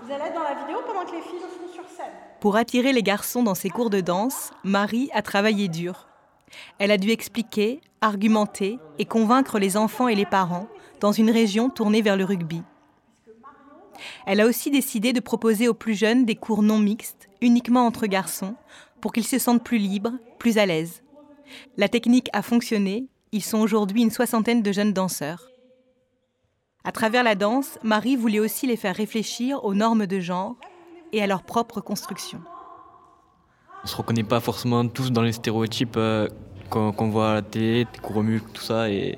Vous 0.01 0.12
allez 0.12 0.24
être 0.25 0.34
dans 0.34 0.43
la 0.43 0.55
vidéo 0.55 0.79
pendant 0.86 1.05
que 1.05 1.15
les 1.15 1.22
filles 1.22 1.39
le 1.41 1.48
font 1.48 1.74
sur 1.74 1.84
scène. 1.89 2.12
Pour 2.41 2.58
attirer 2.58 2.91
les 2.91 3.03
garçons 3.03 3.43
dans 3.43 3.55
ses 3.55 3.70
cours 3.70 3.89
de 3.89 4.01
danse, 4.01 4.51
Marie 4.63 5.10
a 5.13 5.22
travaillé 5.22 5.70
dur. 5.70 6.08
Elle 6.77 6.91
a 6.91 6.98
dû 6.98 7.10
expliquer, 7.10 7.82
argumenter 8.01 8.79
et 9.00 9.05
convaincre 9.05 9.60
les 9.60 9.77
enfants 9.77 10.08
et 10.08 10.15
les 10.15 10.25
parents 10.25 10.67
dans 11.00 11.12
une 11.12 11.32
région 11.32 11.70
tournée 11.70 12.01
vers 12.01 12.17
le 12.17 12.25
rugby. 12.25 12.63
Elle 14.25 14.41
a 14.41 14.46
aussi 14.46 14.72
décidé 14.72 15.13
de 15.13 15.20
proposer 15.20 15.67
aux 15.67 15.74
plus 15.74 15.96
jeunes 15.96 16.25
des 16.25 16.36
cours 16.36 16.63
non 16.63 16.79
mixtes, 16.79 17.29
uniquement 17.41 17.86
entre 17.86 18.08
garçons, 18.08 18.55
pour 19.01 19.13
qu'ils 19.13 19.27
se 19.27 19.39
sentent 19.39 19.63
plus 19.63 19.77
libres, 19.77 20.13
plus 20.38 20.58
à 20.58 20.65
l'aise. 20.65 21.03
La 21.77 21.89
technique 21.89 22.29
a 22.34 22.41
fonctionné, 22.41 23.08
ils 23.33 23.43
sont 23.43 23.57
aujourd'hui 23.57 24.03
une 24.03 24.11
soixantaine 24.11 24.61
de 24.61 24.71
jeunes 24.71 24.93
danseurs. 24.93 25.49
À 26.83 26.91
travers 26.91 27.23
la 27.23 27.33
danse, 27.33 27.79
Marie 27.83 28.15
voulait 28.15 28.39
aussi 28.39 28.67
les 28.67 28.77
faire 28.77 28.95
réfléchir 28.95 29.65
aux 29.65 29.73
normes 29.73 30.05
de 30.05 30.19
genre 30.19 30.55
et 31.11 31.21
à 31.21 31.27
leur 31.27 31.41
propre 31.41 31.81
construction. 31.81 32.41
On 33.83 33.87
se 33.87 33.95
reconnaît 33.95 34.23
pas 34.23 34.39
forcément 34.39 34.87
tous 34.87 35.11
dans 35.11 35.23
les 35.23 35.31
stéréotypes 35.31 35.97
euh, 35.97 36.27
qu'on 36.69 36.91
qu'on 36.91 37.09
voit 37.09 37.31
à 37.31 37.33
la 37.33 37.41
télé, 37.41 37.87
au 38.03 38.21
muscle, 38.21 38.47
tout 38.53 38.61
ça, 38.61 38.89
et 38.89 39.15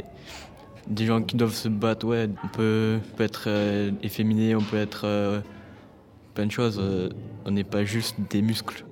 des 0.88 1.06
gens 1.06 1.22
qui 1.22 1.36
doivent 1.36 1.54
se 1.54 1.68
battre, 1.68 2.08
ouais, 2.08 2.30
on 2.44 2.48
peut, 2.48 3.00
être 3.20 3.46
euh, 3.48 3.92
efféminé, 4.02 4.56
on 4.56 4.62
peut 4.62 4.78
être 4.78 5.02
euh, 5.04 5.42
plein 6.34 6.46
de 6.46 6.52
choses, 6.52 6.82
on 7.46 7.52
n'est 7.52 7.64
pas 7.64 7.84
juste 7.84 8.16
des 8.30 8.42
muscles. 8.42 8.86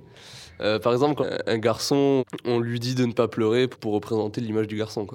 Euh, 0.62 0.80
par 0.80 0.94
exemple, 0.94 1.24
un 1.48 1.58
garçon, 1.58 2.24
on 2.46 2.60
lui 2.60 2.80
dit 2.80 2.96
de 2.96 3.06
ne 3.06 3.14
pas 3.14 3.28
pleurer 3.28 3.68
pour 3.68 3.94
représenter 3.94 4.42
l'image 4.42 4.68
du 4.68 4.78
garçon. 4.78 5.08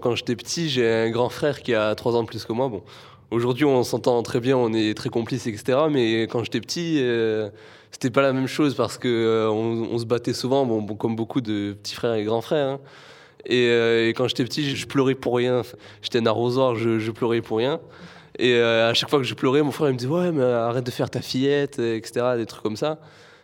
Quand 0.00 0.14
j'étais 0.14 0.36
petit, 0.36 0.68
j'ai 0.68 0.88
un 0.88 1.10
grand 1.10 1.28
frère 1.28 1.62
qui 1.62 1.74
a 1.74 1.94
3 1.94 2.16
ans 2.16 2.22
de 2.22 2.28
plus 2.28 2.44
que 2.44 2.52
moi. 2.52 2.68
Bon, 2.68 2.82
aujourd'hui, 3.30 3.64
on 3.64 3.82
s'entend 3.82 4.22
très 4.22 4.40
bien, 4.40 4.56
on 4.56 4.72
est 4.72 4.94
très 4.94 5.08
complices, 5.08 5.46
etc. 5.46 5.78
Mais 5.90 6.22
quand 6.22 6.42
j'étais 6.44 6.60
petit, 6.60 6.98
euh, 7.00 7.50
c'était 7.90 8.10
pas 8.10 8.22
la 8.22 8.32
même 8.32 8.46
chose 8.46 8.74
parce 8.74 8.98
que 8.98 9.08
euh, 9.08 9.50
on, 9.50 9.98
se 9.98 10.04
battait 10.04 10.32
souvent, 10.32 10.66
bon, 10.66 10.82
comme 10.96 11.16
beaucoup 11.16 11.40
de 11.40 11.76
petits 11.80 11.94
frères 11.94 12.14
et 12.14 12.24
grands 12.24 12.40
frères. 12.40 12.68
Hein. 12.68 12.80
Et, 13.46 14.10
quand 14.10 14.28
j'étais 14.28 14.44
petit, 14.44 14.76
je, 14.76 14.86
pleurais 14.86 15.14
pour 15.14 15.36
rien. 15.36 15.62
J'étais 16.02 16.18
un 16.18 16.26
arrosoir, 16.26 16.74
je, 16.74 17.10
pleurais 17.10 17.40
pour 17.40 17.58
rien. 17.58 17.80
Et 18.38 18.58
à 18.60 18.92
chaque 18.94 19.10
fois 19.10 19.18
que 19.18 19.24
je 19.24 19.34
pleurais, 19.34 19.62
mon 19.62 19.70
frère 19.70 19.90
me 19.90 19.96
disait 19.96 20.10
ouais 20.10 20.30
mais 20.30 20.42
arrête 20.42 20.84
de 20.84 20.90
faire 20.90 21.10
ta 21.10 21.20
fillette, 21.20 21.78
etc. 21.78 22.36
Des 22.36 22.46
trucs 22.46 22.62
comme 22.62 22.76
ça. 22.76 22.98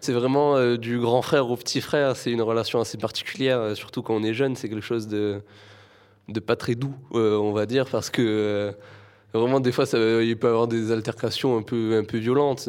C'est 0.07 0.13
vraiment 0.13 0.55
euh, 0.55 0.77
du 0.77 1.01
grand 1.01 1.21
frère 1.21 1.51
au 1.51 1.57
petit 1.57 1.81
frère. 1.81 2.15
C'est 2.15 2.31
une 2.31 2.41
relation 2.41 2.81
assez 2.81 2.97
particulière, 2.97 3.59
euh, 3.59 3.75
surtout 3.75 4.03
quand 4.03 4.15
on 4.15 4.23
est 4.23 4.35
jeune. 4.35 4.55
C'est 4.55 4.69
quelque 4.69 4.81
chose 4.81 5.09
de, 5.09 5.43
pas 6.47 6.55
très 6.55 6.77
doux, 6.77 6.95
euh, 7.15 7.37
on 7.37 7.51
va 7.51 7.67
dire, 7.67 7.87
parce 7.91 8.09
que 8.09 8.73
vraiment, 9.35 9.59
des 9.59 9.73
fois, 9.73 9.85
il 9.93 10.39
peut 10.39 10.47
y 10.47 10.51
avoir 10.51 10.69
des 10.69 10.93
altercations 10.93 11.59
un 11.59 11.63
peu, 11.63 11.99
un 12.01 12.05
peu 12.05 12.19
violentes. 12.19 12.69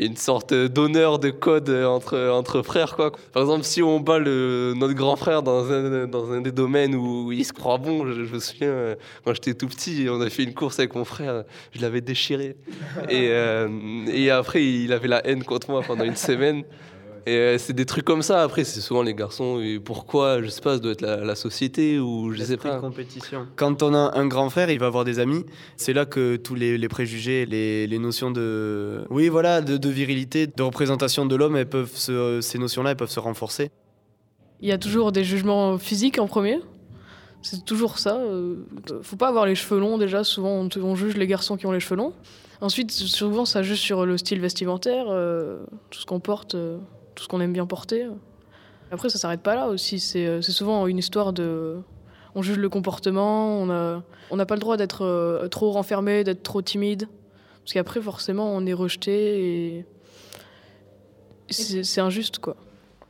Une 0.00 0.16
sorte 0.16 0.54
d'honneur 0.54 1.18
de 1.18 1.30
code 1.30 1.70
entre, 1.70 2.30
entre 2.30 2.62
frères. 2.62 2.96
Quoi. 2.96 3.12
Par 3.32 3.42
exemple, 3.42 3.64
si 3.64 3.82
on 3.82 4.00
bat 4.00 4.18
le, 4.18 4.74
notre 4.76 4.94
grand 4.94 5.16
frère 5.16 5.42
dans 5.42 5.70
un, 5.70 6.06
dans 6.06 6.32
un 6.32 6.40
des 6.40 6.52
domaines 6.52 6.94
où 6.94 7.32
il 7.32 7.44
se 7.44 7.52
croit 7.52 7.78
bon, 7.78 8.06
je, 8.06 8.20
me 8.20 8.38
souviens, 8.38 8.68
euh, 8.68 8.94
quand 9.24 9.34
j'étais 9.34 9.54
tout 9.54 9.68
petit, 9.68 10.06
on 10.10 10.20
a 10.20 10.30
fait 10.30 10.44
une 10.44 10.54
course 10.54 10.78
avec 10.78 10.94
mon 10.94 11.04
frère, 11.04 11.44
je 11.72 11.80
l'avais 11.80 12.00
déchiré. 12.00 12.56
Et, 13.08 13.28
euh, 13.30 13.68
et 14.12 14.30
après, 14.30 14.64
il 14.64 14.92
avait 14.92 15.08
la 15.08 15.26
haine 15.26 15.44
contre 15.44 15.70
moi 15.70 15.82
pendant 15.86 16.04
une 16.04 16.16
semaine. 16.16 16.64
Et 17.26 17.36
euh, 17.36 17.58
c'est 17.58 17.72
des 17.72 17.86
trucs 17.86 18.04
comme 18.04 18.22
ça. 18.22 18.42
Après, 18.42 18.64
c'est 18.64 18.80
souvent 18.80 19.02
les 19.02 19.14
garçons. 19.14 19.60
Et 19.60 19.78
pourquoi 19.78 20.42
Je 20.42 20.48
sais 20.48 20.60
pas, 20.60 20.74
ça 20.74 20.78
doit 20.80 20.92
être 20.92 21.02
la, 21.02 21.34
société 21.34 21.98
ou 21.98 22.32
je 22.32 22.42
sais 22.42 22.56
pas. 22.56 22.78
compétition. 22.78 23.46
Quand 23.56 23.82
on 23.82 23.94
a 23.94 24.18
un 24.18 24.26
grand 24.26 24.50
frère, 24.50 24.70
il 24.70 24.78
va 24.78 24.86
avoir 24.86 25.04
des 25.04 25.18
amis. 25.18 25.44
C'est 25.76 25.92
là 25.92 26.06
que 26.06 26.36
tous 26.36 26.54
les, 26.54 26.88
préjugés, 26.88 27.46
les, 27.46 27.86
les, 27.86 27.98
notions 27.98 28.30
de, 28.30 29.04
oui, 29.10 29.28
voilà, 29.28 29.60
de, 29.60 29.88
virilité, 29.88 30.46
de 30.46 30.62
représentation 30.62 31.26
de 31.26 31.36
l'homme, 31.36 31.56
elles 31.56 31.68
peuvent 31.68 31.96
ces 31.96 32.58
notions-là, 32.58 32.90
elles 32.90 32.96
peuvent 32.96 33.10
se 33.10 33.20
renforcer. 33.20 33.70
Il 34.60 34.68
y 34.68 34.72
a 34.72 34.78
toujours 34.78 35.12
des 35.12 35.24
jugements 35.24 35.78
physiques 35.78 36.18
en 36.18 36.26
premier. 36.26 36.60
C'est 37.42 37.64
toujours 37.64 37.98
ça. 37.98 38.16
Euh, 38.16 38.56
faut 39.02 39.16
pas 39.16 39.28
avoir 39.28 39.46
les 39.46 39.54
cheveux 39.54 39.80
longs 39.80 39.96
déjà. 39.96 40.24
Souvent, 40.24 40.68
on, 40.76 40.94
juge 40.94 41.16
les 41.16 41.26
garçons 41.26 41.56
qui 41.56 41.66
ont 41.66 41.72
les 41.72 41.80
cheveux 41.80 41.96
longs. 41.96 42.12
Ensuite, 42.60 42.90
souvent, 42.90 43.46
ça 43.46 43.62
juge 43.62 43.80
sur 43.80 44.04
le 44.04 44.18
style 44.18 44.40
vestimentaire, 44.40 45.06
euh, 45.08 45.60
tout 45.88 46.00
ce 46.00 46.04
qu'on 46.04 46.20
porte 46.20 46.54
ce 47.20 47.28
qu'on 47.28 47.40
aime 47.40 47.52
bien 47.52 47.66
porter. 47.66 48.06
Après, 48.90 49.08
ça 49.08 49.18
s'arrête 49.18 49.42
pas 49.42 49.54
là 49.54 49.68
aussi. 49.68 50.00
C'est 50.00 50.26
euh, 50.26 50.42
souvent 50.42 50.86
une 50.86 50.98
histoire 50.98 51.32
de. 51.32 51.78
On 52.34 52.42
juge 52.42 52.58
le 52.58 52.68
comportement, 52.68 53.60
on 53.60 53.66
n'a 53.66 54.02
on 54.30 54.36
pas 54.44 54.54
le 54.54 54.60
droit 54.60 54.76
d'être 54.76 55.04
euh, 55.04 55.48
trop 55.48 55.72
renfermé, 55.72 56.22
d'être 56.24 56.42
trop 56.42 56.62
timide. 56.62 57.08
Parce 57.64 57.72
qu'après, 57.72 58.00
forcément, 58.00 58.54
on 58.54 58.66
est 58.66 58.72
rejeté 58.72 59.76
et. 59.76 59.84
C'est 61.50 62.00
injuste, 62.00 62.38
quoi. 62.38 62.56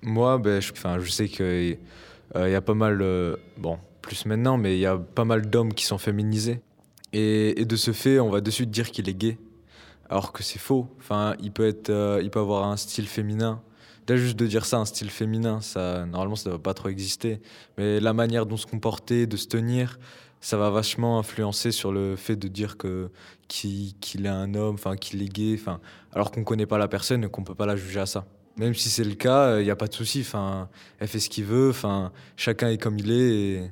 Moi, 0.00 0.38
ben, 0.38 0.62
je, 0.62 0.72
je 0.98 1.10
sais 1.10 1.28
qu'il 1.28 1.76
euh, 2.36 2.48
y 2.48 2.54
a 2.54 2.62
pas 2.62 2.72
mal. 2.72 3.04
bon, 3.58 3.78
plus 4.00 4.24
maintenant, 4.24 4.56
mais 4.56 4.76
il 4.76 4.80
y 4.80 4.86
a 4.86 4.96
pas 4.96 5.26
mal 5.26 5.48
d'hommes 5.50 5.74
qui 5.74 5.84
sont 5.84 5.98
féminisés. 5.98 6.60
Et, 7.12 7.60
et, 7.60 7.66
de 7.66 7.76
ce 7.76 7.90
fait, 7.90 8.18
on 8.18 8.30
va 8.30 8.40
de 8.40 8.50
suite 8.50 8.70
dire 8.70 8.90
qu'il 8.90 9.10
est 9.10 9.14
gay. 9.14 9.38
Alors 10.08 10.32
que 10.32 10.42
c'est 10.42 10.58
faux. 10.58 10.88
Enfin, 10.98 11.34
il 11.42 11.52
peut, 11.52 11.66
être, 11.66 11.90
il 12.22 12.30
peut 12.30 12.40
avoir 12.40 12.64
un 12.64 12.78
style 12.78 13.06
féminin 13.06 13.60
juste 14.16 14.36
de 14.36 14.46
dire 14.46 14.64
ça, 14.64 14.78
un 14.78 14.84
style 14.84 15.10
féminin, 15.10 15.60
ça, 15.60 16.06
normalement, 16.06 16.36
ça 16.36 16.50
ne 16.50 16.54
doit 16.54 16.62
pas 16.62 16.74
trop 16.74 16.88
exister. 16.88 17.40
Mais 17.78 18.00
la 18.00 18.12
manière 18.12 18.46
dont 18.46 18.56
se 18.56 18.66
comporter, 18.66 19.26
de 19.26 19.36
se 19.36 19.46
tenir, 19.46 19.98
ça 20.40 20.56
va 20.56 20.70
vachement 20.70 21.18
influencer 21.18 21.70
sur 21.70 21.92
le 21.92 22.16
fait 22.16 22.36
de 22.36 22.48
dire 22.48 22.76
que 22.76 23.10
qu'il 23.48 23.94
est 24.24 24.28
un 24.28 24.54
homme, 24.54 24.74
enfin 24.74 24.96
qu'il 24.96 25.22
est 25.22 25.28
gay, 25.28 25.56
enfin 25.60 25.80
alors 26.12 26.30
qu'on 26.30 26.44
connaît 26.44 26.66
pas 26.66 26.78
la 26.78 26.88
personne 26.88 27.24
et 27.24 27.28
qu'on 27.28 27.44
peut 27.44 27.54
pas 27.54 27.66
la 27.66 27.76
juger 27.76 28.00
à 28.00 28.06
ça. 28.06 28.26
Même 28.56 28.74
si 28.74 28.88
c'est 28.88 29.04
le 29.04 29.14
cas, 29.14 29.58
il 29.58 29.64
n'y 29.64 29.70
a 29.70 29.76
pas 29.76 29.86
de 29.86 29.94
souci. 29.94 30.20
Enfin, 30.20 30.68
elle 30.98 31.08
fait 31.08 31.20
ce 31.20 31.28
qu'il 31.28 31.44
veut. 31.44 31.70
Enfin, 31.70 32.12
chacun 32.36 32.68
est 32.68 32.78
comme 32.78 32.98
il 32.98 33.10
est 33.10 33.70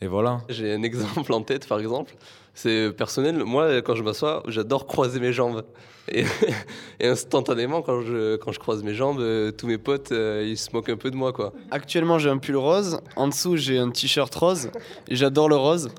et 0.00 0.06
voilà. 0.06 0.42
J'ai 0.48 0.74
un 0.74 0.82
exemple 0.82 1.32
en 1.32 1.42
tête, 1.42 1.66
par 1.66 1.78
exemple. 1.78 2.14
C'est 2.54 2.92
personnel. 2.96 3.44
Moi, 3.44 3.82
quand 3.82 3.96
je 3.96 4.02
m'assois, 4.02 4.42
j'adore 4.46 4.86
croiser 4.86 5.18
mes 5.18 5.32
jambes. 5.32 5.64
Et, 6.12 6.24
instantanément, 7.00 7.82
quand 7.82 8.02
je, 8.02 8.36
quand 8.36 8.52
je 8.52 8.58
croise 8.58 8.82
mes 8.82 8.94
jambes, 8.94 9.20
euh, 9.20 9.50
tous 9.50 9.66
mes 9.66 9.78
potes, 9.78 10.12
euh, 10.12 10.44
ils 10.46 10.58
se 10.58 10.70
moquent 10.72 10.90
un 10.90 10.96
peu 10.96 11.10
de 11.10 11.16
moi. 11.16 11.32
Quoi. 11.32 11.52
Actuellement, 11.70 12.18
j'ai 12.18 12.30
un 12.30 12.38
pull 12.38 12.56
rose. 12.56 13.00
En 13.16 13.28
dessous, 13.28 13.56
j'ai 13.56 13.78
un 13.78 13.90
t-shirt 13.90 14.34
rose. 14.34 14.70
Et 15.08 15.16
j'adore 15.16 15.48
le 15.48 15.56
rose. 15.56 15.90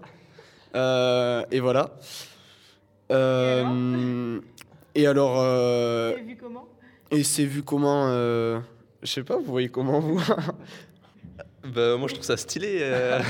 Euh, 0.76 1.44
et 1.52 1.60
voilà. 1.60 1.98
et 3.10 5.08
alors. 5.08 5.38
c'est 6.16 6.22
vu 6.22 6.38
comment? 6.38 6.68
Et 7.12 7.24
c'est 7.24 7.46
vu 7.46 7.64
comment 7.64 8.08
Je 8.10 8.62
sais 9.04 9.24
pas, 9.24 9.38
vous 9.38 9.44
voyez 9.52 9.70
comment 9.70 10.00
vous? 10.00 10.22
Bah, 11.64 11.98
Moi, 11.98 12.08
je 12.08 12.14
trouve 12.14 12.26
ça 12.26 12.38
stylé. 12.38 12.84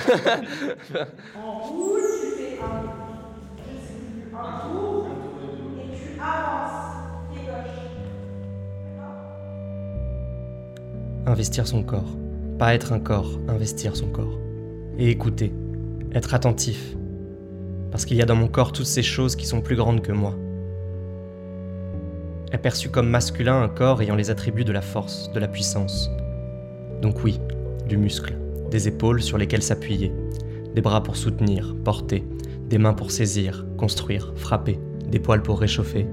en 1.38 1.60
rouge, 1.60 2.02
fais 2.38 2.60
un 2.62 3.05
Investir 11.28 11.68
son 11.68 11.82
corps. 11.82 12.16
Pas 12.60 12.76
être 12.76 12.94
un 12.94 13.00
corps, 13.00 13.40
investir 13.48 13.96
son 13.96 14.08
corps. 14.08 14.40
Et 14.98 15.10
écouter. 15.10 15.52
Être 16.14 16.34
attentif. 16.34 16.96
Parce 17.92 18.06
qu'il 18.06 18.16
y 18.16 18.22
a 18.22 18.26
dans 18.26 18.36
mon 18.36 18.48
corps 18.48 18.72
toutes 18.72 18.86
ces 18.86 19.02
choses 19.02 19.36
qui 19.36 19.46
sont 19.46 19.62
plus 19.62 19.76
grandes 19.76 20.02
que 20.02 20.12
moi. 20.12 20.36
Est 22.52 22.58
perçu 22.60 22.90
comme 22.90 23.10
masculin 23.10 23.62
un 23.62 23.70
corps 23.70 24.02
ayant 24.02 24.16
les 24.16 24.30
attributs 24.30 24.64
de 24.64 24.72
la 24.72 24.82
force, 24.82 25.32
de 25.34 25.40
la 25.40 25.48
puissance. 25.48 26.12
Donc 27.02 27.24
oui, 27.24 27.40
du 27.88 27.98
muscle, 27.98 28.38
des 28.70 28.88
épaules 28.88 29.22
sur 29.22 29.38
lesquelles 29.38 29.64
s'appuyer, 29.64 30.14
des 30.76 30.82
bras 30.82 31.02
pour 31.02 31.18
soutenir, 31.18 31.76
porter, 31.84 32.24
des 32.70 32.78
mains 32.78 32.94
pour 32.94 33.12
saisir, 33.12 33.66
construire, 33.78 34.34
frapper, 34.36 34.80
des 35.08 35.20
poils 35.20 35.44
pour 35.44 35.60
réchauffer. 35.60 36.08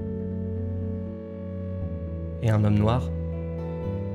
Et 2.41 2.49
un 2.49 2.63
homme 2.63 2.77
noir 2.77 3.09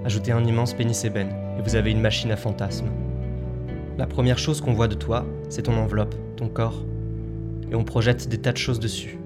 Ajoutez 0.04 0.33
un 0.33 0.45
immense 0.45 0.75
pénis 0.75 1.04
ébène 1.04 1.35
et 1.59 1.62
vous 1.62 1.75
avez 1.75 1.90
une 1.90 2.00
machine 2.00 2.30
à 2.30 2.37
fantasmes. 2.37 2.90
La 3.99 4.07
première 4.07 4.38
chose 4.38 4.61
qu'on 4.61 4.73
voit 4.73 4.88
de 4.88 4.95
toi, 4.95 5.26
c'est 5.49 5.62
ton 5.62 5.76
enveloppe, 5.76 6.14
ton 6.37 6.49
corps. 6.49 6.85
Et 7.71 7.75
on 7.75 7.85
projette 7.85 8.28
des 8.28 8.38
tas 8.38 8.52
de 8.52 8.57
choses 8.57 8.78
dessus. 8.78 9.18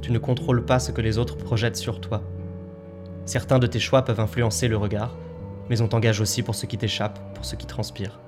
Tu 0.00 0.10
ne 0.10 0.18
contrôles 0.18 0.64
pas 0.64 0.78
ce 0.78 0.90
que 0.90 1.02
les 1.02 1.18
autres 1.18 1.36
projettent 1.36 1.76
sur 1.76 2.00
toi. 2.00 2.22
Certains 3.26 3.58
de 3.58 3.66
tes 3.66 3.78
choix 3.78 4.02
peuvent 4.02 4.20
influencer 4.20 4.68
le 4.68 4.78
regard, 4.78 5.16
mais 5.68 5.82
on 5.82 5.88
t'engage 5.88 6.20
aussi 6.20 6.42
pour 6.42 6.54
ce 6.54 6.66
qui 6.66 6.78
t'échappe, 6.78 7.20
pour 7.34 7.44
ce 7.44 7.56
qui 7.56 7.66
transpire. 7.66 8.18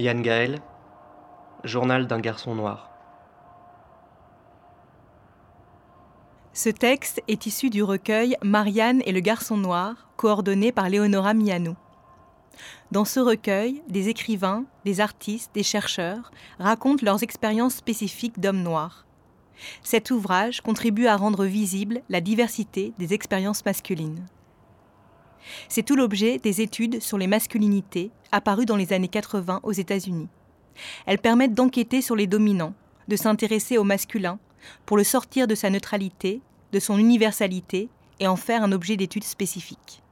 Yann 0.00 0.22
Gaël, 0.22 0.60
Journal 1.62 2.06
d'un 2.06 2.20
garçon 2.20 2.54
noir. 2.54 2.90
Ce 6.54 6.70
texte 6.70 7.22
est 7.28 7.44
issu 7.44 7.68
du 7.68 7.82
recueil 7.82 8.36
Marianne 8.42 9.02
et 9.04 9.12
le 9.12 9.20
garçon 9.20 9.58
noir, 9.58 10.08
coordonné 10.16 10.72
par 10.72 10.88
Leonora 10.88 11.34
Miano. 11.34 11.76
Dans 12.90 13.04
ce 13.04 13.20
recueil, 13.20 13.82
des 13.88 14.08
écrivains, 14.08 14.64
des 14.86 15.00
artistes, 15.00 15.54
des 15.54 15.62
chercheurs 15.62 16.30
racontent 16.58 17.04
leurs 17.04 17.22
expériences 17.22 17.74
spécifiques 17.74 18.40
d'hommes 18.40 18.62
noirs. 18.62 19.04
Cet 19.82 20.10
ouvrage 20.10 20.62
contribue 20.62 21.08
à 21.08 21.16
rendre 21.16 21.44
visible 21.44 22.00
la 22.08 22.22
diversité 22.22 22.94
des 22.98 23.12
expériences 23.12 23.66
masculines. 23.66 24.26
C'est 25.68 25.82
tout 25.82 25.96
l'objet 25.96 26.38
des 26.38 26.62
études 26.62 27.02
sur 27.02 27.18
les 27.18 27.26
masculinités 27.26 28.10
apparues 28.32 28.66
dans 28.66 28.76
les 28.76 28.92
années 28.92 29.08
80 29.08 29.60
aux 29.62 29.72
États-Unis. 29.72 30.28
Elles 31.06 31.18
permettent 31.18 31.54
d'enquêter 31.54 32.02
sur 32.02 32.16
les 32.16 32.26
dominants, 32.26 32.74
de 33.08 33.16
s'intéresser 33.16 33.78
au 33.78 33.84
masculin, 33.84 34.38
pour 34.86 34.96
le 34.96 35.04
sortir 35.04 35.46
de 35.46 35.54
sa 35.54 35.70
neutralité, 35.70 36.40
de 36.72 36.80
son 36.80 36.98
universalité 36.98 37.88
et 38.20 38.26
en 38.26 38.36
faire 38.36 38.62
un 38.62 38.72
objet 38.72 38.96
d'étude 38.96 39.24
spécifique. 39.24 40.02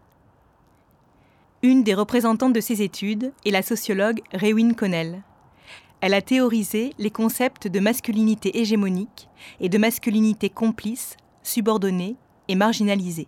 Une 1.63 1.83
des 1.83 1.95
représentantes 1.95 2.53
de 2.53 2.61
ces 2.61 2.83
études 2.83 3.33
est 3.45 3.51
la 3.51 3.63
sociologue 3.63 4.21
Rewin 4.33 4.75
Connell. 4.75 5.23
Elle 6.01 6.15
a 6.15 6.23
théorisé 6.23 6.93
les 6.99 7.11
concepts 7.11 7.67
de 7.67 7.81
masculinité 7.81 8.61
hégémonique 8.61 9.29
et 9.61 9.69
de 9.69 9.79
masculinité 9.79 10.49
complice, 10.51 11.17
subordonnée 11.43 12.17
et 12.47 12.55
marginalisée. 12.55 13.27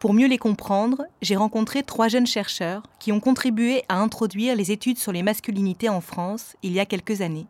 Pour 0.00 0.14
mieux 0.14 0.28
les 0.28 0.38
comprendre, 0.38 1.04
j'ai 1.20 1.36
rencontré 1.36 1.82
trois 1.82 2.08
jeunes 2.08 2.26
chercheurs 2.26 2.84
qui 2.98 3.12
ont 3.12 3.20
contribué 3.20 3.82
à 3.90 4.00
introduire 4.00 4.56
les 4.56 4.72
études 4.72 4.96
sur 4.96 5.12
les 5.12 5.22
masculinités 5.22 5.90
en 5.90 6.00
France 6.00 6.56
il 6.62 6.72
y 6.72 6.80
a 6.80 6.86
quelques 6.86 7.20
années. 7.20 7.46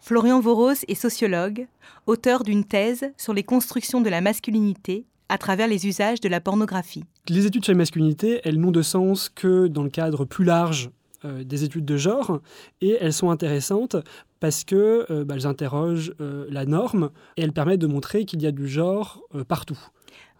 Florian 0.00 0.40
Voros 0.40 0.72
est 0.88 0.94
sociologue, 0.94 1.68
auteur 2.06 2.44
d'une 2.44 2.64
thèse 2.64 3.12
sur 3.18 3.34
les 3.34 3.42
constructions 3.42 4.00
de 4.00 4.08
la 4.08 4.22
masculinité 4.22 5.04
à 5.28 5.36
travers 5.36 5.68
les 5.68 5.86
usages 5.86 6.20
de 6.20 6.30
la 6.30 6.40
pornographie. 6.40 7.04
Les 7.28 7.44
études 7.44 7.62
sur 7.62 7.74
la 7.74 7.78
masculinité, 7.78 8.40
elles 8.44 8.58
n'ont 8.58 8.70
de 8.70 8.80
sens 8.80 9.28
que 9.28 9.66
dans 9.66 9.82
le 9.82 9.90
cadre 9.90 10.24
plus 10.24 10.46
large 10.46 10.88
euh, 11.26 11.44
des 11.44 11.62
études 11.62 11.84
de 11.84 11.98
genre 11.98 12.40
et 12.80 12.96
elles 13.00 13.12
sont 13.12 13.28
intéressantes 13.28 13.96
parce 14.40 14.64
que 14.64 15.04
euh, 15.10 15.24
bah, 15.26 15.34
interrogent 15.44 16.14
euh, 16.22 16.46
la 16.48 16.64
norme 16.64 17.10
et 17.36 17.42
elles 17.42 17.52
permettent 17.52 17.80
de 17.80 17.86
montrer 17.86 18.24
qu'il 18.24 18.40
y 18.40 18.46
a 18.46 18.50
du 18.50 18.66
genre 18.66 19.20
partout. 19.46 19.78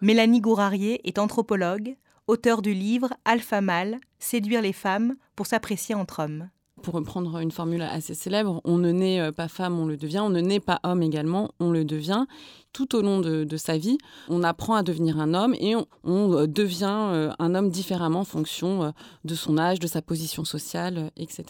Mélanie 0.01 0.39
Gourarier 0.39 1.01
est 1.03 1.19
anthropologue, 1.19 1.97
auteur 2.27 2.61
du 2.61 2.73
livre 2.73 3.09
Alpha 3.25 3.59
Mâle, 3.59 3.97
séduire 4.17 4.61
les 4.61 4.71
femmes 4.71 5.15
pour 5.35 5.45
s'apprécier 5.45 5.93
entre 5.93 6.23
hommes. 6.23 6.49
Pour 6.81 6.93
reprendre 6.93 7.39
une 7.39 7.51
formule 7.51 7.81
assez 7.81 8.13
célèbre, 8.13 8.61
on 8.63 8.77
ne 8.77 8.93
naît 8.93 9.19
euh, 9.19 9.33
pas 9.33 9.49
femme, 9.49 9.77
on 9.77 9.85
le 9.85 9.97
devient, 9.97 10.19
on 10.19 10.29
ne 10.29 10.39
naît 10.39 10.61
pas 10.61 10.79
homme 10.83 11.03
également, 11.03 11.51
on 11.59 11.71
le 11.71 11.83
devient. 11.83 12.27
Tout 12.71 12.95
au 12.95 13.01
long 13.01 13.19
de, 13.19 13.57
sa 13.57 13.77
vie, 13.77 13.97
on 14.29 14.41
apprend 14.41 14.75
à 14.75 14.83
devenir 14.83 15.19
un 15.19 15.33
homme 15.33 15.53
et 15.59 15.75
on, 15.75 16.33
euh, 16.33 16.47
devient 16.47 17.09
euh, 17.11 17.33
un 17.37 17.53
homme 17.53 17.69
différemment 17.69 18.21
en 18.21 18.25
fonction 18.25 18.93
de 19.25 19.35
son 19.35 19.57
âge, 19.57 19.79
de 19.79 19.87
sa 19.87 20.01
position 20.01 20.45
sociale, 20.45 21.11
etc. 21.17 21.43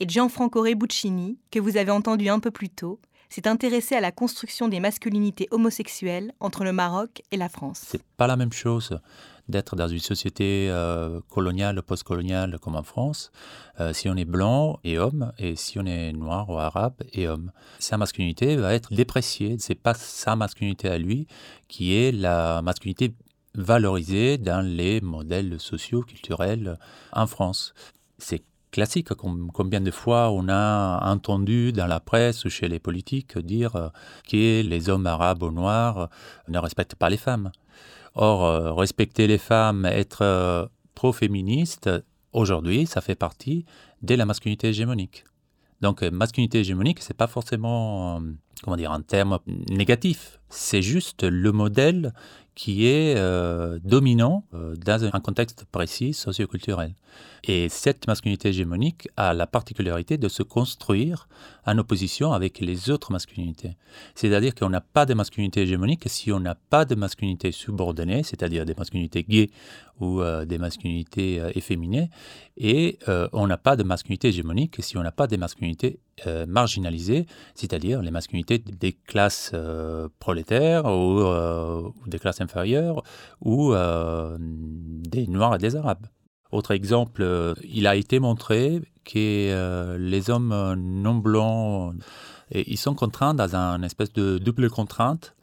Et 0.00 0.06
Gianfranco 0.06 0.60
Rebuccini, 0.60 1.38
que 1.50 1.58
vous 1.58 1.78
avez 1.78 1.90
entendu 1.90 2.28
un 2.28 2.38
peu 2.38 2.50
plus 2.50 2.68
tôt, 2.68 3.00
s'est 3.34 3.48
intéressé 3.48 3.96
à 3.96 4.00
la 4.00 4.12
construction 4.12 4.68
des 4.68 4.78
masculinités 4.78 5.48
homosexuelles 5.50 6.32
entre 6.38 6.62
le 6.62 6.72
Maroc 6.72 7.20
et 7.32 7.36
la 7.36 7.48
France. 7.48 7.82
C'est 7.84 8.04
pas 8.16 8.28
la 8.28 8.36
même 8.36 8.52
chose 8.52 9.00
d'être 9.48 9.74
dans 9.74 9.88
une 9.88 9.98
société 9.98 10.68
euh, 10.70 11.20
coloniale, 11.30 11.82
post-coloniale 11.82 12.58
comme 12.60 12.76
en 12.76 12.84
France, 12.84 13.32
euh, 13.80 13.92
si 13.92 14.08
on 14.08 14.16
est 14.16 14.24
blanc 14.24 14.78
et 14.84 14.98
homme, 14.98 15.32
et 15.36 15.56
si 15.56 15.80
on 15.80 15.84
est 15.84 16.12
noir 16.12 16.48
ou 16.48 16.58
arabe 16.58 16.94
et 17.12 17.26
homme. 17.26 17.50
Sa 17.80 17.98
masculinité 17.98 18.54
va 18.54 18.72
être 18.72 18.94
dépréciée. 18.94 19.56
C'est 19.58 19.74
pas 19.74 19.94
sa 19.94 20.36
masculinité 20.36 20.88
à 20.88 20.96
lui 20.96 21.26
qui 21.66 21.92
est 21.92 22.12
la 22.12 22.62
masculinité 22.62 23.16
valorisée 23.56 24.38
dans 24.38 24.64
les 24.64 25.00
modèles 25.00 25.58
sociaux, 25.58 26.02
culturels 26.02 26.78
en 27.12 27.26
France. 27.26 27.74
C'est 28.18 28.44
classique. 28.74 29.08
Combien 29.14 29.80
de 29.80 29.90
fois 29.92 30.30
on 30.32 30.48
a 30.48 31.00
entendu 31.08 31.72
dans 31.72 31.86
la 31.86 32.00
presse 32.00 32.44
ou 32.44 32.50
chez 32.50 32.68
les 32.68 32.80
politiques 32.80 33.38
dire 33.38 33.76
euh, 33.76 33.88
que 34.28 34.62
les 34.62 34.88
hommes 34.88 35.06
arabes 35.06 35.44
ou 35.44 35.52
noirs 35.52 36.10
ne 36.48 36.58
respectent 36.58 36.96
pas 36.96 37.08
les 37.08 37.16
femmes. 37.16 37.52
Or, 38.16 38.44
euh, 38.44 38.72
respecter 38.72 39.26
les 39.26 39.38
femmes, 39.38 39.86
être 39.86 40.22
euh, 40.22 40.66
pro-féministe, 40.94 41.88
aujourd'hui, 42.32 42.86
ça 42.86 43.00
fait 43.00 43.14
partie 43.14 43.64
de 44.02 44.14
la 44.16 44.24
masculinité 44.24 44.68
hégémonique. 44.68 45.24
Donc, 45.80 46.02
euh, 46.02 46.10
masculinité 46.10 46.58
hégémonique, 46.60 47.00
c'est 47.00 47.16
pas 47.16 47.26
forcément, 47.28 48.20
comment 48.62 48.76
dire, 48.76 48.90
un 48.90 49.02
terme 49.02 49.38
négatif. 49.70 50.40
C'est 50.48 50.82
juste 50.82 51.22
le 51.22 51.52
modèle 51.52 52.12
qui 52.54 52.86
est 52.86 53.14
dominant 53.84 54.44
dans 54.52 55.04
un 55.04 55.20
contexte 55.20 55.64
précis 55.70 56.12
socioculturel. 56.12 56.94
Et 57.46 57.68
cette 57.68 58.06
masculinité 58.06 58.48
hégémonique 58.48 59.08
a 59.16 59.34
la 59.34 59.46
particularité 59.46 60.16
de 60.16 60.28
se 60.28 60.42
construire 60.42 61.28
en 61.66 61.76
opposition 61.76 62.32
avec 62.32 62.60
les 62.60 62.90
autres 62.90 63.12
masculinités. 63.12 63.76
C'est-à-dire 64.14 64.54
qu'on 64.54 64.70
n'a 64.70 64.80
pas 64.80 65.04
de 65.04 65.12
masculinité 65.14 65.62
hégémonique 65.62 66.04
si 66.06 66.32
on 66.32 66.40
n'a 66.40 66.54
pas 66.54 66.84
de 66.84 66.94
masculinité 66.94 67.52
subordonnée, 67.52 68.22
c'est-à-dire 68.22 68.64
des 68.64 68.74
masculinités 68.74 69.24
gays 69.24 69.50
ou 70.00 70.22
euh, 70.22 70.44
des 70.44 70.58
masculinités 70.58 71.38
euh, 71.38 71.50
efféminées, 71.54 72.10
et 72.56 72.98
euh, 73.08 73.28
on 73.32 73.46
n'a 73.46 73.58
pas 73.58 73.76
de 73.76 73.82
masculinité 73.82 74.28
hégémonique 74.28 74.76
si 74.80 74.96
on 74.96 75.02
n'a 75.02 75.12
pas 75.12 75.26
des 75.26 75.36
masculinités 76.26 76.46
marginalisées, 76.46 77.26
c'est-à-dire 77.54 78.02
les 78.02 78.10
masculinités 78.10 78.58
des 78.58 78.92
classes 78.92 79.52
prolétaires 80.18 80.86
ou, 80.86 81.22
ou, 81.22 82.08
des 82.08 82.18
classes 82.18 82.40
inférieures 82.40 83.02
ou 83.40 83.74
des 83.74 85.26
Noirs 85.26 85.56
et 85.56 85.58
des 85.58 85.76
Arabes. 85.76 86.06
Autre 86.54 86.70
exemple, 86.70 87.22
euh, 87.22 87.52
il 87.64 87.88
a 87.88 87.96
été 87.96 88.20
montré 88.20 88.80
que 89.04 89.16
euh, 89.16 89.98
les 89.98 90.30
hommes 90.30 90.74
non 90.76 91.16
blancs, 91.16 91.96
ils 92.52 92.78
sont 92.78 92.94
contraints 92.94 93.34
dans 93.34 93.56
une 93.56 93.82
espèce 93.82 94.12
de 94.12 94.38
double 94.38 94.70
contrainte, 94.70 95.34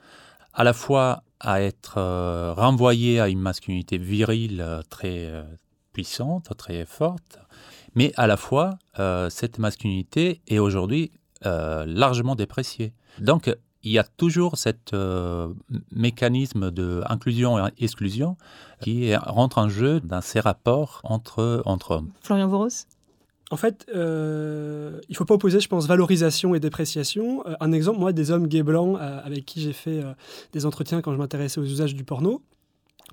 à 0.53 0.63
la 0.63 0.71
fois 0.71 1.23
à 1.41 1.61
être 1.61 1.95
euh, 1.97 2.53
renvoyés 2.53 3.19
à 3.19 3.27
une 3.27 3.41
masculinité 3.41 3.97
virile 3.97 4.65
très 4.89 5.29
puissante, 5.91 6.55
très 6.55 6.85
forte, 6.85 7.39
mais 7.95 8.11
à 8.17 8.27
la 8.27 8.37
fois 8.37 8.77
cette 9.29 9.59
masculinité 9.59 10.41
est 10.47 10.59
aujourd'hui 10.59 11.11
largement 11.43 12.35
dépréciée. 12.35 12.93
Donc 13.19 13.53
il 13.83 13.91
y 13.91 13.99
a 13.99 14.03
toujours 14.03 14.57
ce 14.57 14.69
euh, 14.93 15.47
mécanisme 15.91 16.71
d'inclusion 16.71 17.67
et 17.67 17.71
exclusion 17.79 18.37
qui 18.81 19.15
rentre 19.15 19.57
en 19.57 19.69
jeu 19.69 19.99
dans 20.01 20.21
ces 20.21 20.39
rapports 20.39 21.01
entre, 21.03 21.61
entre 21.65 21.91
hommes. 21.91 22.11
Florian 22.21 22.47
Voros? 22.47 22.85
En 23.49 23.57
fait, 23.57 23.85
euh, 23.93 24.99
il 25.09 25.11
ne 25.11 25.15
faut 25.17 25.25
pas 25.25 25.33
opposer, 25.33 25.59
je 25.59 25.67
pense, 25.67 25.85
valorisation 25.85 26.55
et 26.55 26.61
dépréciation. 26.61 27.45
Euh, 27.47 27.55
un 27.59 27.73
exemple, 27.73 27.99
moi, 27.99 28.13
des 28.13 28.31
hommes 28.31 28.47
gays 28.47 28.63
blancs 28.63 28.97
avec 28.99 29.45
qui 29.45 29.61
j'ai 29.61 29.73
fait 29.73 30.01
des 30.53 30.65
entretiens 30.65 31.01
quand 31.01 31.11
je 31.11 31.17
m'intéressais 31.17 31.59
aux 31.59 31.65
usages 31.65 31.95
du 31.95 32.03
porno, 32.03 32.41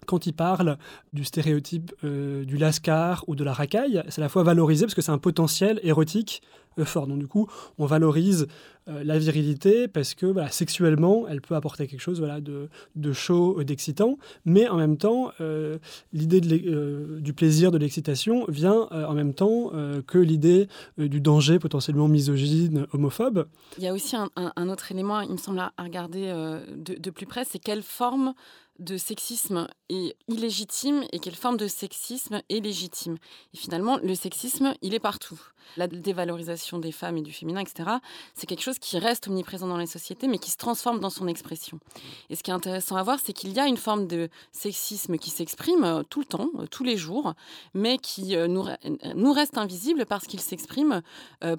quand 0.08 0.26
ils 0.26 0.32
parlent 0.32 0.78
du 1.12 1.24
stéréotype 1.24 1.92
du 2.02 2.56
lascar 2.56 3.24
ou 3.28 3.36
de 3.36 3.44
la 3.44 3.52
racaille, 3.52 4.02
c'est 4.08 4.20
à 4.20 4.24
la 4.24 4.28
fois 4.28 4.42
valorisé 4.42 4.86
parce 4.86 4.94
que 4.94 5.02
c'est 5.02 5.12
un 5.12 5.18
potentiel 5.18 5.78
érotique 5.82 6.42
fort. 6.84 7.06
Donc 7.06 7.18
du 7.18 7.26
coup, 7.26 7.48
on 7.78 7.86
valorise 7.86 8.46
euh, 8.88 9.02
la 9.04 9.18
virilité 9.18 9.88
parce 9.88 10.14
que 10.14 10.34
sexuellement, 10.50 11.26
elle 11.28 11.40
peut 11.40 11.54
apporter 11.54 11.86
quelque 11.86 12.00
chose 12.00 12.18
voilà, 12.18 12.40
de, 12.40 13.12
chaud, 13.12 13.58
euh, 13.58 13.64
d'excitant, 13.64 14.18
mais 14.44 14.68
en 14.68 14.76
même 14.76 14.96
temps, 14.96 15.32
euh, 15.40 15.78
l'idée 16.12 16.40
du 16.40 17.32
plaisir, 17.32 17.70
de 17.70 17.78
l'excitation 17.78 18.44
vient 18.48 18.88
en 18.90 19.14
même 19.14 19.34
temps 19.34 19.70
que 20.06 20.18
l'idée 20.18 20.68
du 20.96 21.20
danger 21.20 21.58
potentiellement 21.58 22.08
misogyne, 22.08 22.86
homophobe. 22.92 23.46
Il 23.78 23.84
y 23.84 23.88
a 23.88 23.92
aussi 23.92 24.16
un, 24.16 24.68
autre 24.68 24.92
élément, 24.92 25.20
il 25.20 25.32
me 25.32 25.36
semble, 25.36 25.58
à 25.58 25.72
regarder 25.78 26.32
de, 26.76 26.94
de 26.94 27.10
plus 27.10 27.26
près, 27.26 27.44
c'est 27.44 27.58
quelle 27.58 27.82
forme 27.82 28.34
de 28.78 28.96
sexisme 28.96 29.66
est 29.88 30.16
illégitime 30.28 31.04
et 31.12 31.18
quelle 31.18 31.34
forme 31.34 31.56
de 31.56 31.66
sexisme 31.66 32.42
est 32.48 32.60
légitime. 32.60 33.16
Et 33.54 33.56
finalement, 33.56 33.98
le 34.02 34.14
sexisme, 34.14 34.74
il 34.82 34.94
est 34.94 35.00
partout. 35.00 35.40
La 35.76 35.86
dévalorisation 35.86 36.78
des 36.78 36.92
femmes 36.92 37.18
et 37.18 37.22
du 37.22 37.32
féminin, 37.32 37.60
etc., 37.60 37.90
c'est 38.34 38.46
quelque 38.46 38.62
chose 38.62 38.78
qui 38.78 38.98
reste 38.98 39.28
omniprésent 39.28 39.66
dans 39.66 39.76
les 39.76 39.86
sociétés, 39.86 40.26
mais 40.26 40.38
qui 40.38 40.50
se 40.50 40.56
transforme 40.56 40.98
dans 40.98 41.10
son 41.10 41.26
expression. 41.28 41.78
Et 42.30 42.36
ce 42.36 42.42
qui 42.42 42.50
est 42.50 42.54
intéressant 42.54 42.96
à 42.96 43.02
voir, 43.02 43.18
c'est 43.22 43.32
qu'il 43.32 43.52
y 43.52 43.60
a 43.60 43.66
une 43.66 43.76
forme 43.76 44.06
de 44.06 44.30
sexisme 44.52 45.18
qui 45.18 45.30
s'exprime 45.30 45.84
euh, 45.84 46.02
tout 46.08 46.20
le 46.20 46.26
temps, 46.26 46.48
euh, 46.58 46.66
tous 46.70 46.84
les 46.84 46.96
jours, 46.96 47.34
mais 47.74 47.98
qui 47.98 48.34
euh, 48.34 48.46
nous, 48.46 49.32
reste 49.32 49.58
invisible 49.58 50.06
parce 50.06 50.26
qu'il 50.26 50.40
s'exprime 50.40 51.02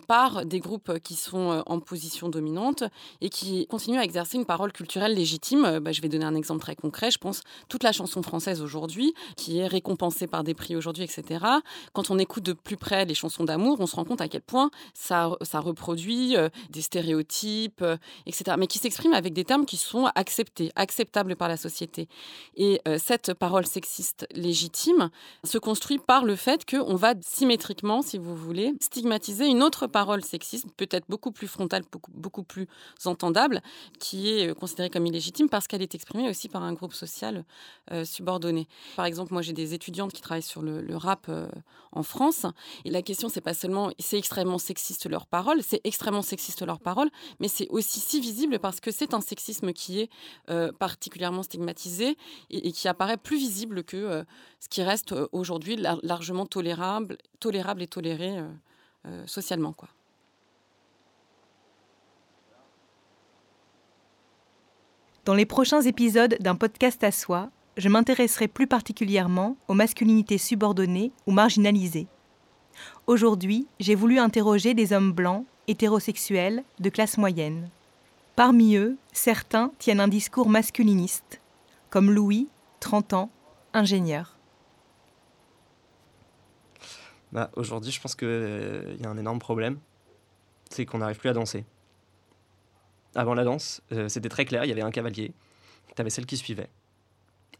par 0.08 0.46
des 0.46 0.60
groupes 0.60 1.00
qui 1.00 1.16
sont 1.16 1.64
en 1.66 1.80
position 1.80 2.30
dominante 2.30 2.84
et 3.22 3.30
qui 3.30 3.68
continuent 3.68 4.00
à 4.00 4.04
exercer 4.04 4.38
une 4.38 4.46
parole 4.46 4.72
culturelle 4.72 5.14
légitime. 5.14 5.80
Bah, 5.80 5.92
je 5.92 6.02
vais 6.02 6.10
donner 6.10 6.26
un 6.26 6.36
exemple 6.36 6.62
très 6.62 6.76
concret. 6.76 7.09
Je 7.12 7.18
pense 7.18 7.42
toute 7.68 7.84
la 7.84 7.92
chanson 7.92 8.22
française 8.22 8.62
aujourd'hui, 8.62 9.14
qui 9.36 9.60
est 9.60 9.68
récompensée 9.68 10.28
par 10.28 10.44
des 10.44 10.54
prix 10.54 10.76
aujourd'hui, 10.76 11.04
etc. 11.04 11.46
Quand 11.94 12.10
on 12.10 12.20
écoute 12.20 12.44
de 12.44 12.54
plus 12.54 12.78
près 12.78 13.06
les 13.06 13.16
chansons 13.16 13.44
d'amour, 13.44 13.78
on 13.80 13.88
se 13.88 13.96
rend 13.96 14.06
compte 14.06 14.22
à 14.22 14.28
quel 14.28 14.42
point 14.42 14.70
ça, 14.94 15.38
reproduit 15.54 16.36
des 16.70 16.82
stéréotypes, 16.82 17.82
euh, 17.82 17.98
etc. 18.26 18.56
Mais 18.58 18.68
qui 18.68 18.80
s'expriment 18.80 19.14
avec 19.14 19.34
des 19.34 19.44
termes 19.44 19.66
qui 19.66 19.78
sont 19.78 20.10
acceptés, 20.16 20.72
acceptables 20.76 21.36
par 21.36 21.48
la 21.48 21.58
société. 21.58 22.08
Et 22.56 22.82
euh, 22.88 22.98
cette 23.04 23.34
parole 23.34 23.66
sexiste 23.66 24.28
légitime 24.34 25.10
se 25.44 25.58
construit 25.58 26.00
par 26.00 26.26
le 26.26 26.36
fait 26.36 26.66
qu'on 26.70 26.96
va 26.96 27.14
symétriquement, 27.22 28.02
si 28.02 28.18
vous 28.18 28.36
voulez, 28.36 28.74
stigmatiser 28.80 29.48
une 29.48 29.64
autre 29.64 29.88
parole 29.88 30.24
sexiste, 30.24 30.68
peut-être 30.78 31.06
beaucoup 31.10 31.32
plus 31.32 31.48
frontale, 31.48 31.84
beaucoup, 32.14 32.44
plus 32.44 32.68
entendable, 33.06 33.62
qui 34.00 34.30
est 34.30 34.50
euh, 34.50 34.54
considérée 34.54 34.90
comme 34.90 35.06
illégitime 35.06 35.50
parce 35.50 35.68
qu'elle 35.68 35.82
est 35.82 35.96
exprimée 35.96 36.30
aussi 36.30 36.50
par 36.50 36.64
un 36.64 36.74
groupe 36.74 36.94
social 37.00 37.46
subordonné. 38.04 38.68
Par 38.96 39.06
exemple, 39.06 39.34
moi 39.34 39.42
j'ai 39.42 39.54
des 39.54 39.74
étudiantes 39.74 40.14
qui 40.14 40.22
travaillent 40.22 40.42
sur 40.42 40.62
le, 40.62 40.86
rap 40.96 41.32
en 41.92 42.04
France, 42.04 42.46
et 42.86 42.92
la 42.92 43.02
question 43.02 43.30
c'est 43.30 43.42
pas 43.42 43.54
seulement 43.54 43.92
c'est 44.00 44.18
extrêmement 44.18 44.58
sexiste 44.58 45.10
leur 45.10 45.26
parole, 45.26 45.64
c'est 45.64 45.82
extrêmement 45.84 46.22
sexiste 46.22 46.66
leur 46.66 46.80
parole, 46.80 47.10
mais 47.40 47.48
c'est 47.48 47.68
aussi 47.70 48.00
si 48.00 48.20
visible 48.20 48.60
parce 48.60 48.80
que 48.80 48.92
c'est 48.92 49.14
un 49.14 49.22
sexisme 49.22 49.74
qui 49.74 50.02
est 50.02 50.10
euh, 50.50 50.72
particulièrement 50.72 51.44
stigmatisé 51.44 52.18
et, 52.50 52.72
qui 52.72 52.88
apparaît 52.88 53.18
plus 53.18 53.38
visible 53.38 53.84
que 53.84 53.98
euh, 53.98 54.24
ce 54.60 54.70
qui 54.70 54.84
reste 54.84 55.14
euh, 55.14 55.28
aujourd'hui 55.32 55.78
largement 56.04 56.46
tolérable, 56.46 57.18
tolérable 57.40 57.82
et 57.82 57.88
toléré 57.88 58.40
socialement. 59.26 59.74
Quoi. 59.74 59.90
Dans 65.26 65.34
les 65.34 65.46
prochains 65.46 65.82
épisodes 65.82 66.38
d'un 66.40 66.56
podcast 66.56 67.04
à 67.04 67.12
soi, 67.12 67.50
je 67.78 67.90
m'intéresserai 67.90 68.48
plus 68.48 68.68
particulièrement 68.68 69.58
aux 69.68 69.74
masculinités 69.74 70.38
subordonnées 70.38 71.12
ou 71.28 71.32
marginalisées. 71.32 72.08
Aujourd'hui, 73.06 73.68
j'ai 73.80 73.96
voulu 73.96 74.20
interroger 74.20 74.74
des 74.74 74.94
hommes 74.94 75.12
blancs 75.12 75.46
hétérosexuels, 75.68 76.64
de 76.80 76.90
classe 76.90 77.18
moyenne. 77.18 77.70
Parmi 78.36 78.76
eux, 78.76 78.98
certains 79.12 79.72
tiennent 79.78 80.00
un 80.00 80.08
discours 80.08 80.50
masculiniste, 80.50 81.42
comme 81.90 82.12
Louis, 82.12 82.48
30 82.80 83.14
ans, 83.14 83.30
ingénieur. 83.74 84.38
Bah, 87.34 87.52
Aujourd'hui, 87.56 87.92
je 87.92 88.00
pense 88.00 88.16
qu'il 88.16 88.28
euh, 88.30 88.96
y 89.00 89.06
a 89.06 89.10
un 89.10 89.18
énorme 89.18 89.40
problème, 89.40 89.80
c'est 90.70 90.86
qu'on 90.86 91.00
n'arrive 91.00 91.18
plus 91.18 91.30
à 91.30 91.34
danser. 91.34 91.66
Avant 93.16 93.34
la 93.34 93.44
danse, 93.44 93.82
euh, 93.92 94.08
c'était 94.08 94.30
très 94.30 94.46
clair, 94.46 94.66
il 94.66 94.70
y 94.70 94.72
avait 94.72 94.82
un 94.82 94.92
cavalier, 94.92 95.34
tu 95.96 96.02
avais 96.02 96.10
celle 96.10 96.26
qui 96.26 96.38
suivait. 96.38 96.70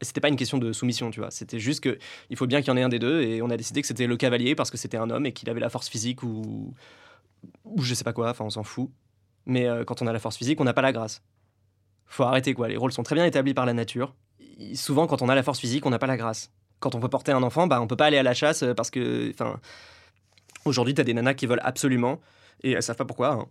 Et 0.00 0.04
c'était 0.04 0.20
pas 0.20 0.28
une 0.28 0.36
question 0.36 0.58
de 0.58 0.72
soumission, 0.72 1.10
tu 1.10 1.20
vois. 1.20 1.30
C'était 1.30 1.58
juste 1.58 1.80
que 1.80 1.98
il 2.30 2.36
faut 2.36 2.46
bien 2.46 2.60
qu'il 2.60 2.68
y 2.68 2.70
en 2.70 2.76
ait 2.76 2.82
un 2.82 2.88
des 2.88 2.98
deux, 2.98 3.20
et 3.22 3.42
on 3.42 3.50
a 3.50 3.56
décidé 3.56 3.82
que 3.82 3.88
c'était 3.88 4.06
le 4.06 4.16
cavalier 4.16 4.54
parce 4.54 4.70
que 4.70 4.78
c'était 4.78 4.96
un 4.96 5.10
homme 5.10 5.26
et 5.26 5.32
qu'il 5.32 5.50
avait 5.50 5.60
la 5.60 5.68
force 5.68 5.88
physique 5.88 6.22
ou, 6.22 6.72
ou 7.64 7.82
je 7.82 7.94
sais 7.94 8.04
pas 8.04 8.12
quoi, 8.12 8.30
enfin 8.30 8.44
on 8.44 8.50
s'en 8.50 8.62
fout. 8.62 8.90
Mais 9.46 9.66
euh, 9.66 9.84
quand 9.84 10.02
on 10.02 10.06
a 10.06 10.12
la 10.12 10.18
force 10.18 10.36
physique, 10.36 10.60
on 10.60 10.64
n'a 10.64 10.72
pas 10.72 10.82
la 10.82 10.92
grâce. 10.92 11.22
Faut 12.06 12.24
arrêter 12.24 12.54
quoi, 12.54 12.68
les 12.68 12.76
rôles 12.76 12.92
sont 12.92 13.02
très 13.02 13.14
bien 13.14 13.24
établis 13.24 13.54
par 13.54 13.66
la 13.66 13.72
nature. 13.72 14.14
Souvent, 14.74 15.06
quand 15.06 15.22
on 15.22 15.28
a 15.28 15.34
la 15.34 15.42
force 15.42 15.58
physique, 15.58 15.84
on 15.86 15.90
n'a 15.90 15.98
pas 15.98 16.06
la 16.06 16.16
grâce. 16.16 16.50
Quand 16.78 16.94
on 16.94 17.00
peut 17.00 17.08
porter 17.08 17.32
un 17.32 17.42
enfant, 17.42 17.66
bah 17.66 17.80
on 17.80 17.86
peut 17.86 17.96
pas 17.96 18.06
aller 18.06 18.18
à 18.18 18.22
la 18.22 18.34
chasse 18.34 18.62
euh, 18.62 18.74
parce 18.74 18.90
que, 18.90 19.30
enfin, 19.30 19.60
aujourd'hui, 20.64 20.94
t'as 20.94 21.04
des 21.04 21.14
nanas 21.14 21.34
qui 21.34 21.46
veulent 21.46 21.60
absolument, 21.62 22.20
et 22.62 22.72
elles 22.72 22.82
savent 22.82 22.96
pas 22.96 23.04
pourquoi. 23.04 23.32
hein. 23.32 23.46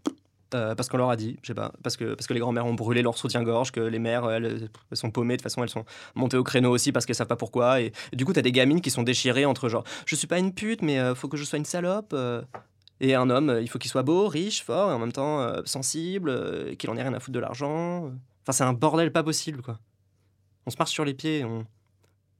Euh, 0.55 0.73
parce 0.73 0.89
qu'on 0.89 0.97
leur 0.97 1.09
a 1.09 1.15
dit, 1.15 1.37
je 1.43 1.47
sais 1.47 1.53
pas, 1.53 1.71
parce 1.83 1.95
que, 1.95 2.15
parce 2.15 2.25
que 2.25 2.33
les 2.33 2.39
grands-mères 2.39 2.65
ont 2.65 2.73
brûlé 2.73 3.01
leur 3.01 3.17
soutien-gorge, 3.17 3.71
que 3.71 3.79
les 3.79 3.99
mères, 3.99 4.29
elles, 4.31 4.69
sont 4.93 5.11
paumées, 5.11 5.35
de 5.35 5.37
toute 5.37 5.43
façon, 5.43 5.61
elles 5.63 5.69
sont 5.69 5.85
montées 6.15 6.37
au 6.37 6.43
créneau 6.43 6.71
aussi 6.71 6.91
parce 6.91 7.05
qu'elles 7.05 7.15
savent 7.15 7.27
pas 7.27 7.35
pourquoi. 7.35 7.81
Et, 7.81 7.91
du 8.13 8.25
coup, 8.25 8.33
t'as 8.33 8.41
des 8.41 8.51
gamines 8.51 8.81
qui 8.81 8.89
sont 8.89 9.03
déchirées 9.03 9.45
entre 9.45 9.69
genre, 9.69 9.83
je 10.05 10.15
suis 10.15 10.27
pas 10.27 10.39
une 10.39 10.53
pute, 10.53 10.81
mais 10.81 10.99
euh, 10.99 11.13
faut 11.13 11.27
que 11.27 11.37
je 11.37 11.43
sois 11.43 11.59
une 11.59 11.65
salope. 11.65 12.13
euh. 12.13 12.41
et 12.99 13.13
un 13.13 13.29
homme, 13.29 13.59
il 13.61 13.69
faut 13.69 13.77
qu'il 13.77 13.91
soit 13.91 14.03
beau, 14.03 14.27
riche, 14.27 14.63
fort, 14.63 14.89
et 14.89 14.93
en 14.93 14.99
même 14.99 15.11
temps 15.11 15.47
sensible, 15.65 16.75
qu'il 16.77 16.89
en 16.89 16.97
ait 16.97 17.03
rien 17.03 17.13
à 17.13 17.19
foutre 17.19 17.33
de 17.35 17.39
l'argent. 17.39 18.11
Enfin, 18.43 18.51
c'est 18.51 18.63
un 18.63 18.73
bordel 18.73 19.11
pas 19.11 19.23
possible, 19.23 19.61
quoi. 19.61 19.79
On 20.65 20.71
se 20.71 20.77
marche 20.77 20.91
sur 20.91 21.05
les 21.05 21.13
pieds, 21.13 21.45
on, 21.45 21.65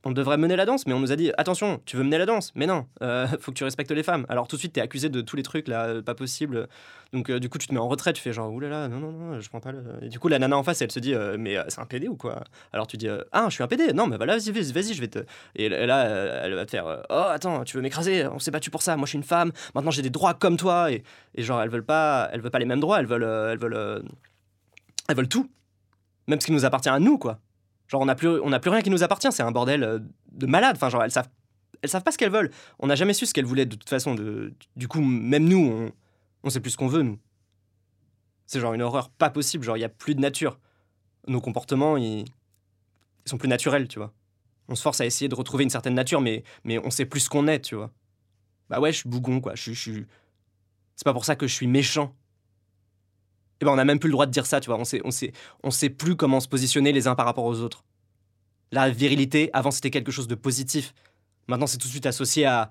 on 0.06 0.12
devrait 0.12 0.38
mener 0.38 0.56
la 0.56 0.66
danse, 0.66 0.88
mais 0.88 0.94
on 0.94 1.00
nous 1.00 1.12
a 1.12 1.16
dit 1.16 1.32
attention, 1.38 1.82
tu 1.86 1.98
veux 1.98 2.04
mener 2.04 2.18
la 2.18 2.26
danse, 2.26 2.52
mais 2.56 2.68
non, 2.68 2.86
euh, 3.02 3.28
faut 3.40 3.52
que 3.52 3.58
tu 3.58 3.64
respectes 3.64 3.92
les 3.92 4.04
femmes. 4.04 4.26
Alors 4.30 4.48
tout 4.48 4.56
de 4.56 4.60
suite, 4.60 4.74
t'es 4.74 4.82
accusé 4.82 5.10
de 5.10 5.22
tous 5.22 5.36
les 5.36 5.44
trucs 5.44 5.68
là, 5.68 5.86
euh, 5.86 6.02
pas 6.02 6.16
possible. 6.16 6.68
Donc 7.12 7.30
euh, 7.30 7.40
du 7.40 7.50
coup, 7.50 7.58
tu 7.58 7.68
te 7.68 7.74
mets 7.74 7.80
en 7.80 7.88
retrait, 7.88 8.14
tu 8.14 8.22
fais 8.22 8.32
genre 8.32 8.52
oulala, 8.52 8.88
non 8.88 9.00
non 9.00 9.12
non, 9.12 9.40
je 9.40 9.50
prends 9.50 9.60
pas 9.60 9.72
le. 9.72 10.08
Du 10.08 10.20
coup, 10.20 10.28
la 10.28 10.40
nana 10.40 10.58
en 10.58 10.64
face, 10.64 10.82
elle 10.82 10.92
se 10.92 11.00
dit 11.00 11.14
mais 11.38 11.58
c'est 11.68 11.80
un 11.80 11.86
PD 11.86 12.08
ou 12.08 12.16
quoi? 12.16 12.44
Alors 12.72 12.88
tu 12.88 12.98
dis 12.98 13.08
ah, 13.32 13.46
je 13.50 13.54
suis 13.54 13.64
un 13.64 13.68
PD, 13.68 13.94
non, 13.94 14.08
mais 14.08 14.18
bah 14.18 14.26
là, 14.26 14.38
vas-y, 14.38 14.52
vas-y, 14.52 14.72
vas-y, 14.72 14.94
je 14.94 15.02
vais 15.02 15.08
te. 15.08 15.20
Et 15.56 15.70
là, 15.70 16.04
elle 16.44 16.54
va 16.56 16.66
te 16.66 16.72
faire 16.72 17.04
oh 17.10 17.14
attends, 17.30 17.64
tu 17.64 17.76
veux 17.78 17.84
m'écraser? 17.84 18.28
On 18.28 18.40
s'est 18.40 18.52
battu 18.52 18.70
pour 18.70 18.82
ça. 18.82 18.96
Moi, 18.96 19.06
je 19.06 19.10
suis 19.10 19.18
une 19.18 19.24
femme. 19.24 19.52
Maintenant, 19.76 19.92
j'ai 19.92 20.02
des 20.02 20.10
droits 20.10 20.34
comme 20.34 20.58
toi. 20.58 20.92
Et, 20.92 21.04
et 21.36 21.44
genre, 21.44 21.62
elles 21.62 21.70
veulent 21.70 21.84
pas, 21.84 22.30
elles 22.32 22.42
veulent 22.42 22.52
pas 22.52 22.60
les 22.60 22.66
mêmes 22.66 22.80
droits. 22.80 23.00
Elles 23.00 23.08
veulent, 23.08 23.24
elles 23.24 23.60
veulent, 23.60 24.04
elles 25.10 25.16
veulent 25.16 25.28
tout, 25.28 25.50
même 26.28 26.40
ce 26.40 26.46
qui 26.46 26.54
nous 26.54 26.66
appartient 26.66 26.90
à 26.90 27.00
nous, 27.00 27.18
quoi. 27.18 27.40
Genre, 27.90 28.02
on 28.02 28.06
n'a 28.06 28.16
plus, 28.16 28.40
plus 28.62 28.70
rien 28.70 28.82
qui 28.82 28.90
nous 28.90 29.04
appartient. 29.04 29.32
C'est 29.32 29.44
un 29.44 29.52
bordel 29.52 29.84
euh, 29.84 30.00
de 30.32 30.46
malade. 30.46 30.76
Enfin, 30.78 30.90
genre, 30.90 31.04
elles 31.04 31.12
savent, 31.12 31.28
savent 31.84 32.04
pas 32.04 32.12
ce 32.12 32.18
qu'elles 32.18 32.32
veulent. 32.32 32.52
On 32.80 32.88
n'a 32.88 32.96
jamais 32.96 33.14
su 33.14 33.26
ce 33.26 33.34
qu'elles 33.34 33.46
voulaient 33.46 33.66
de 33.66 33.76
toute 33.76 33.90
façon. 33.90 34.16
Du 34.76 34.88
coup, 34.88 35.02
même 35.02 35.46
nous, 35.46 35.58
on, 35.68 35.92
on 36.44 36.50
sait 36.50 36.60
plus 36.62 36.72
ce 36.72 36.78
qu'on 36.78 36.88
veut, 36.88 37.02
nous. 37.02 37.20
C'est 38.46 38.60
genre 38.60 38.74
une 38.74 38.82
horreur 38.82 39.10
pas 39.10 39.30
possible. 39.30 39.64
Genre, 39.64 39.76
il 39.78 39.82
y 39.82 39.86
a 39.86 39.90
plus 39.90 40.16
de 40.16 40.22
nature. 40.22 40.60
Nos 41.28 41.42
comportements, 41.42 41.98
ils, 41.98 42.20
ils 42.22 42.26
sont 43.30 43.38
plus 43.38 43.50
naturels, 43.50 43.88
tu 43.88 44.00
vois. 44.00 44.14
On 44.68 44.76
se 44.76 44.82
force 44.84 45.02
à 45.02 45.06
essayer 45.06 45.28
de 45.28 45.36
retrouver 45.36 45.64
une 45.64 45.70
certaine 45.72 45.96
nature, 45.96 46.22
mais, 46.22 46.44
mais 46.64 46.78
on 46.80 46.92
sait 46.92 47.06
plus 47.06 47.22
ce 47.22 47.30
qu'on 47.30 47.48
est, 47.48 47.60
tu 47.62 47.76
vois. 47.76 47.92
Bah 48.70 48.80
ouais, 48.80 48.92
je 48.92 48.98
suis 49.00 49.10
bougon, 49.10 49.42
quoi. 49.42 49.56
Je, 49.56 49.72
suis- 49.72 50.06
C'est 50.96 51.04
pas 51.06 51.14
pour 51.14 51.26
ça 51.26 51.36
que 51.36 51.48
je 51.48 51.54
suis 51.54 51.66
méchant. 51.68 52.16
Et 53.62 53.66
ben, 53.66 53.72
on 53.72 53.76
n'a 53.76 53.86
même 53.86 54.00
plus 54.00 54.08
le 54.08 54.14
droit 54.14 54.26
de 54.26 54.32
dire 54.32 54.46
ça, 54.46 54.60
tu 54.60 54.70
vois. 54.70 54.80
On 54.80 54.86
sait, 54.86 55.02
on, 55.64 55.72
sait, 55.72 55.90
plus 55.90 56.16
comment 56.16 56.40
se 56.40 56.48
positionner 56.48 56.92
les 56.92 57.08
uns 57.08 57.16
par 57.16 57.26
rapport 57.26 57.46
aux 57.46 57.60
autres. 57.60 57.84
La 58.72 58.90
virilité, 58.90 59.50
avant, 59.54 59.72
c'était 59.72 59.90
quelque 59.90 60.12
chose 60.12 60.28
de 60.28 60.36
positif. 60.36 60.94
Maintenant, 61.48 61.68
c'est 61.68 61.78
tout 61.78 61.88
de 61.88 61.92
suite 61.92 62.06
associé 62.06 62.46
à 62.46 62.70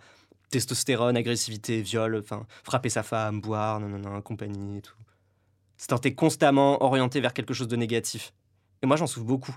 testostérone, 0.50 1.16
agressivité, 1.16 1.82
viol, 1.82 2.16
enfin, 2.16 2.46
frapper 2.64 2.88
sa 2.88 3.02
femme, 3.02 3.40
boire, 3.40 3.80
non, 3.80 3.88
non, 3.88 3.98
non, 3.98 4.22
compagnie 4.22 4.78
et 4.78 4.82
tout. 4.82 4.94
C'est 5.76 5.96
t'es 6.00 6.14
constamment 6.14 6.82
orienté 6.82 7.20
vers 7.20 7.34
quelque 7.34 7.54
chose 7.54 7.68
de 7.68 7.76
négatif. 7.76 8.32
Et 8.82 8.86
moi, 8.86 8.96
j'en 8.96 9.06
souffre 9.06 9.26
beaucoup. 9.26 9.56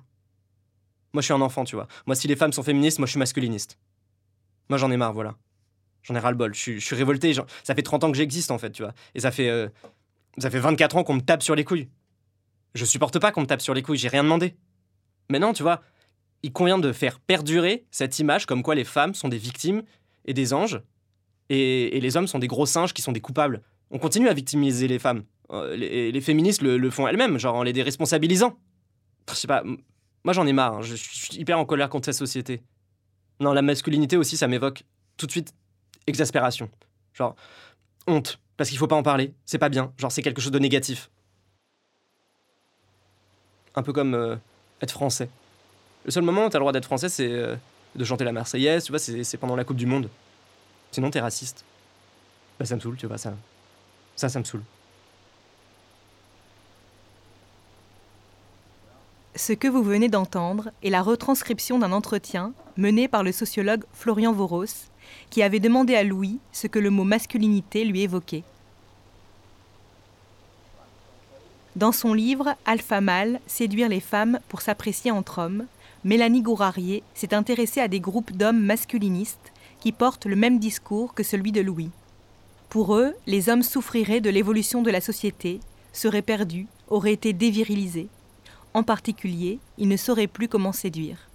Moi, 1.14 1.22
je 1.22 1.26
suis 1.26 1.34
un 1.34 1.42
enfant, 1.42 1.64
tu 1.64 1.76
vois. 1.76 1.88
Moi, 2.06 2.16
si 2.16 2.28
les 2.28 2.36
femmes 2.36 2.54
sont 2.54 2.64
féministes, 2.64 3.00
moi, 3.00 3.06
je 3.06 3.12
suis 3.12 3.20
masculiniste. 3.20 3.78
Moi, 4.70 4.78
j'en 4.78 4.92
ai 4.92 4.98
marre, 4.98 5.14
voilà. 5.14 5.36
J'en 6.04 6.16
ai 6.16 6.20
ras-le-bol. 6.20 6.54
Je 6.54 6.60
suis, 6.60 6.80
je 6.80 6.86
suis 6.86 6.96
révolté. 6.96 7.34
ça 7.34 7.76
fait 7.76 7.82
30 7.82 8.04
ans 8.04 8.12
que 8.12 8.18
j'existe, 8.18 8.52
en 8.52 8.58
fait, 8.58 8.72
tu 8.72 8.84
vois. 8.84 8.94
Et 9.16 9.22
ça 9.22 9.32
fait, 9.32 9.50
euh, 9.50 9.68
ça 10.38 10.50
fait 10.50 10.60
24 10.60 10.98
ans 10.98 11.04
qu'on 11.04 11.16
me 11.16 11.22
tape 11.22 11.44
sur 11.44 11.56
les 11.56 11.64
couilles. 11.64 11.90
Je 12.74 12.86
supporte 12.86 13.20
pas 13.20 13.32
qu'on 13.32 13.42
me 13.42 13.48
tape 13.48 13.62
sur 13.62 13.74
les 13.74 13.82
couilles, 13.82 13.98
j'ai 13.98 14.08
rien 14.08 14.24
demandé. 14.24 14.56
Mais 15.30 15.40
non, 15.40 15.54
tu 15.54 15.64
vois, 15.64 15.82
il 16.44 16.52
convient 16.54 16.80
de 16.80 16.92
faire 16.92 17.20
perdurer 17.20 17.86
cette 17.92 18.18
image 18.20 18.46
comme 18.46 18.64
quoi 18.64 18.76
les 18.76 18.84
femmes 18.84 19.14
sont 19.14 19.30
des 19.30 19.38
victimes 19.38 19.84
et 20.26 20.34
des 20.34 20.54
anges, 20.54 20.82
et, 21.50 22.00
les 22.00 22.18
hommes 22.18 22.28
sont 22.28 22.40
des 22.40 22.48
gros 22.48 22.66
singes 22.66 22.94
qui 22.94 23.02
sont 23.02 23.12
des 23.12 23.20
coupables. 23.20 23.62
On 23.90 24.00
continue 24.00 24.30
à 24.30 24.34
victimiser 24.34 24.88
les 24.88 25.00
femmes. 25.00 25.24
Euh, 25.52 25.76
les, 25.76 26.12
les 26.12 26.22
féministes 26.22 26.62
le, 26.62 26.90
font 26.90 27.08
elles-mêmes, 27.08 27.38
genre 27.38 27.56
en 27.56 27.64
les 27.64 27.74
déresponsabilisant. 27.74 28.58
Je 29.30 29.36
sais 29.36 29.48
pas, 29.48 29.64
moi 30.24 30.34
j'en 30.34 30.48
ai 30.48 30.54
marre, 30.54 30.76
hein. 30.76 30.82
je, 30.82 30.96
je 30.96 31.04
suis 31.04 31.38
hyper 31.38 31.60
en 31.60 31.66
colère 31.66 31.90
contre 31.90 32.06
cette 32.06 32.16
société. 32.16 32.64
Non, 33.42 33.52
la 33.54 33.62
masculinité 33.62 34.16
aussi, 34.16 34.38
ça 34.38 34.48
m'évoque 34.48 34.84
tout 35.18 35.26
de 35.26 35.32
suite 35.32 35.54
exaspération. 36.08 36.70
Genre, 37.14 37.36
honte, 38.08 38.40
parce 38.62 38.70
qu'il 38.70 38.78
faut 38.78 38.86
pas 38.86 38.96
en 38.96 39.02
parler, 39.02 39.34
c'est 39.44 39.58
pas 39.58 39.70
bien, 39.70 39.92
genre 39.98 40.12
c'est 40.12 40.22
quelque 40.22 40.40
chose 40.40 40.52
de 40.52 40.60
négatif. 40.60 41.10
Un 43.74 43.82
peu 43.82 43.92
comme 43.92 44.14
euh, 44.14 44.36
être 44.84 44.92
français. 44.92 45.30
Le 46.06 46.12
seul 46.12 46.22
moment 46.22 46.46
où 46.46 46.50
t'as 46.50 46.60
le 46.60 46.62
droit 46.62 46.72
d'être 46.72 46.86
français, 46.86 47.10
c'est 47.10 47.32
euh, 47.32 47.56
de 47.96 48.06
chanter 48.06 48.24
la 48.24 48.32
Marseillaise, 48.32 48.84
tu 48.84 48.92
vois, 48.92 49.00
c'est 49.00 49.38
pendant 49.38 49.56
la 49.56 49.64
Coupe 49.64 49.78
du 49.78 49.88
Monde. 49.88 50.12
Sinon, 50.92 51.10
t'es 51.10 51.20
raciste. 51.20 51.66
Bah, 52.60 52.66
ça 52.66 52.76
me 52.76 52.82
saoule, 52.82 52.98
tu 52.98 53.08
vois, 53.08 53.18
ça. 53.18 53.34
Ça, 54.16 54.30
ça 54.30 54.38
me 54.38 54.44
saoule. 54.44 54.62
Ce 59.34 59.54
que 59.54 59.68
vous 59.68 59.82
venez 59.82 60.08
d'entendre 60.08 60.70
est 60.84 60.92
la 60.92 61.02
retranscription 61.02 61.80
d'un 61.80 61.94
entretien 61.94 62.54
mené 62.78 63.08
par 63.08 63.24
le 63.24 63.32
sociologue 63.32 63.86
Florian 63.92 64.34
Voros, 64.34 64.66
qui 65.32 65.42
avait 65.42 65.60
demandé 65.60 65.96
à 65.96 66.04
Louis 66.04 66.38
ce 66.52 66.68
que 66.68 66.78
le 66.78 66.92
mot 66.92 67.06
masculinité 67.06 67.86
lui 67.86 68.02
évoquait. 68.02 68.44
Dans 71.78 71.94
son 71.94 72.14
livre 72.14 72.56
Alpha 72.66 73.00
Mâle, 73.00 73.40
séduire 73.48 73.88
les 73.88 74.02
femmes 74.02 74.40
pour 74.50 74.62
s'apprécier 74.62 75.10
entre 75.10 75.40
hommes, 75.40 75.68
Mélanie 76.04 76.42
Gourarier 76.42 77.02
s'est 77.14 77.34
intéressée 77.34 77.80
à 77.80 77.88
des 77.88 78.02
groupes 78.02 78.34
d'hommes 78.34 78.60
masculinistes 78.60 79.54
qui 79.80 79.94
portent 79.94 80.26
le 80.26 80.36
même 80.36 80.60
discours 80.60 81.14
que 81.14 81.24
celui 81.24 81.54
de 81.54 81.62
Louis. 81.62 81.90
Pour 82.68 82.96
eux, 82.96 83.14
les 83.26 83.48
hommes 83.48 83.64
souffriraient 83.64 84.20
de 84.20 84.30
l'évolution 84.30 84.82
de 84.82 84.92
la 84.92 85.00
société, 85.00 85.62
seraient 85.94 86.22
perdus, 86.22 86.68
auraient 86.90 87.14
été 87.14 87.32
dévirilisés. 87.32 88.10
En 88.74 88.84
particulier, 88.84 89.60
ils 89.78 89.88
ne 89.88 89.98
sauraient 89.98 90.28
plus 90.28 90.50
comment 90.50 90.74
séduire. 90.74 91.31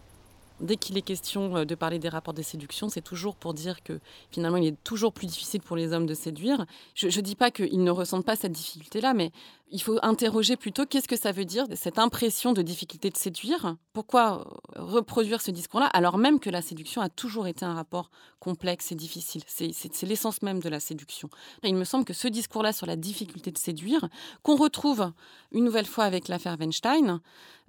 Dès 0.60 0.76
qu'il 0.76 0.96
est 0.96 1.02
question 1.02 1.56
euh, 1.56 1.64
de 1.64 1.74
parler 1.74 1.98
des 1.98 2.08
rapports 2.08 2.34
de 2.34 2.42
séduction, 2.42 2.88
c'est 2.88 3.02
toujours 3.02 3.36
pour 3.36 3.52
dire 3.52 3.82
que 3.82 4.00
finalement, 4.30 4.56
il 4.56 4.68
est 4.68 4.84
toujours 4.84 5.12
plus 5.12 5.26
difficile 5.26 5.60
pour 5.60 5.76
les 5.76 5.92
hommes 5.92 6.06
de 6.06 6.14
séduire. 6.14 6.64
Je 6.94 7.06
ne 7.06 7.20
dis 7.20 7.34
pas 7.34 7.50
qu'ils 7.50 7.84
ne 7.84 7.90
ressentent 7.90 8.24
pas 8.24 8.36
cette 8.36 8.52
difficulté-là, 8.52 9.12
mais 9.12 9.32
il 9.70 9.82
faut 9.82 9.98
interroger 10.02 10.56
plutôt 10.56 10.86
qu'est-ce 10.86 11.08
que 11.08 11.16
ça 11.16 11.32
veut 11.32 11.44
dire, 11.44 11.66
cette 11.74 11.98
impression 11.98 12.52
de 12.52 12.62
difficulté 12.62 13.10
de 13.10 13.16
séduire. 13.16 13.76
Pourquoi 13.92 14.46
euh, 14.76 14.82
reproduire 14.82 15.40
ce 15.40 15.50
discours-là, 15.50 15.86
alors 15.86 16.18
même 16.18 16.38
que 16.38 16.50
la 16.50 16.62
séduction 16.62 17.02
a 17.02 17.08
toujours 17.08 17.46
été 17.46 17.64
un 17.64 17.74
rapport 17.74 18.10
complexe 18.38 18.92
et 18.92 18.94
difficile? 18.94 19.42
C'est 19.46 20.02
l'essence 20.02 20.40
même 20.42 20.60
de 20.60 20.68
la 20.68 20.80
séduction. 20.80 21.28
Et 21.64 21.68
il 21.68 21.74
me 21.74 21.84
semble 21.84 22.04
que 22.04 22.14
ce 22.14 22.28
discours-là 22.28 22.72
sur 22.72 22.86
la 22.86 22.96
difficulté 22.96 23.50
de 23.50 23.58
séduire, 23.58 24.08
qu'on 24.42 24.56
retrouve 24.56 25.12
une 25.52 25.64
nouvelle 25.64 25.86
fois 25.86 26.04
avec 26.04 26.28
l'affaire 26.28 26.56
Weinstein, 26.58 27.20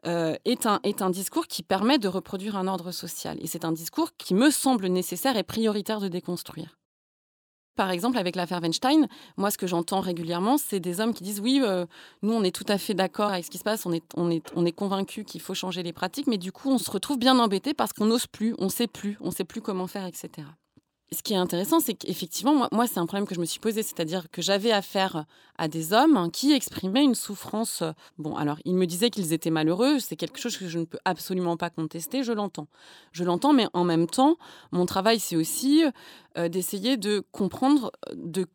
euh, 0.06 0.36
est, 0.46 0.66
un, 0.66 0.80
est 0.84 1.02
un 1.02 1.10
discours 1.10 1.48
qui 1.48 1.64
permet 1.64 1.98
de 1.98 2.08
reproduire 2.08 2.56
un 2.56 2.68
ordre 2.68 2.92
social. 2.92 3.38
Et 3.42 3.48
c'est 3.48 3.66
un 3.66 3.72
discours 3.72 4.12
qui 4.18 4.34
me 4.34 4.52
semble 4.52 4.88
nécessaire 4.88 5.38
et 5.38 5.44
prioritaire 5.44 6.00
de 6.00 6.08
déconstruire. 6.08 6.78
Par 7.76 7.92
exemple, 7.92 8.18
avec 8.18 8.36
l'affaire 8.36 8.60
Weinstein, 8.60 9.08
moi, 9.38 9.52
ce 9.52 9.58
que 9.58 9.68
j'entends 9.68 10.00
régulièrement, 10.00 10.58
c'est 10.58 10.80
des 10.80 11.00
hommes 11.00 11.14
qui 11.14 11.24
disent 11.24 11.40
oui, 11.40 11.62
euh, 11.64 11.86
nous, 12.24 12.34
on 12.34 12.44
est 12.44 12.56
tout 12.56 12.66
à 12.68 12.80
fait 12.80 12.96
d'accord 12.96 13.32
avec 13.32 13.46
ce 13.46 13.52
qui 13.52 13.60
se 13.60 13.64
passe, 13.64 13.86
on 13.86 13.94
est, 13.94 14.04
on 14.16 14.32
est, 14.32 14.44
on 14.56 14.66
est 14.66 14.72
convaincus 14.72 15.26
qu'il 15.26 15.42
faut 15.42 15.54
changer 15.54 15.84
les 15.84 15.94
pratiques, 15.94 16.26
mais 16.26 16.40
du 16.40 16.52
coup, 16.52 16.72
on 16.72 16.80
se 16.80 16.90
retrouve 16.90 17.20
bien 17.20 17.38
embêté 17.38 17.76
parce 17.76 17.94
qu'on 17.94 18.08
n'ose 18.08 18.26
plus, 18.26 18.56
on 18.58 18.70
sait 18.70 18.88
plus, 18.88 19.18
on 19.22 19.30
sait 19.30 19.44
plus 19.44 19.62
comment 19.62 19.86
faire, 19.86 20.08
etc. 20.08 20.48
Ce 21.14 21.24
qui 21.24 21.34
est 21.34 21.38
intéressant, 21.38 21.80
c'est 21.80 21.94
qu'effectivement, 21.94 22.68
moi, 22.74 22.86
c'est 22.86 23.00
un 23.00 23.06
problème 23.06 23.26
que 23.26 23.34
je 23.34 23.40
me 23.40 23.46
suis 23.46 23.62
posé, 23.62 23.82
c'est-à-dire 23.82 24.30
que 24.30 24.42
j'avais 24.42 24.74
affaire 24.74 25.24
à 25.58 25.70
des 25.70 25.94
hommes 25.94 26.30
qui 26.32 26.52
exprimaient 26.52 27.04
une 27.04 27.16
souffrance. 27.16 27.82
euh, 27.82 27.94
Bon, 28.18 28.36
alors, 28.36 28.60
ils 28.66 28.76
me 28.76 28.86
disaient 28.86 29.10
qu'ils 29.10 29.32
étaient 29.32 29.50
malheureux, 29.50 30.00
c'est 30.00 30.18
quelque 30.18 30.38
chose 30.38 30.58
que 30.58 30.68
je 30.68 30.80
ne 30.80 30.84
peux 30.84 30.98
absolument 31.06 31.56
pas 31.56 31.70
contester, 31.70 32.24
je 32.24 32.34
l'entends. 32.34 32.68
Je 33.14 33.24
l'entends, 33.24 33.54
mais 33.54 33.68
en 33.72 33.86
même 33.86 34.08
temps, 34.08 34.36
mon 34.74 34.86
travail, 34.86 35.20
c'est 35.22 35.38
aussi 35.38 35.86
euh, 36.38 36.50
d'essayer 36.50 36.98
de 36.98 37.24
comprendre, 37.32 37.94
de 38.14 38.46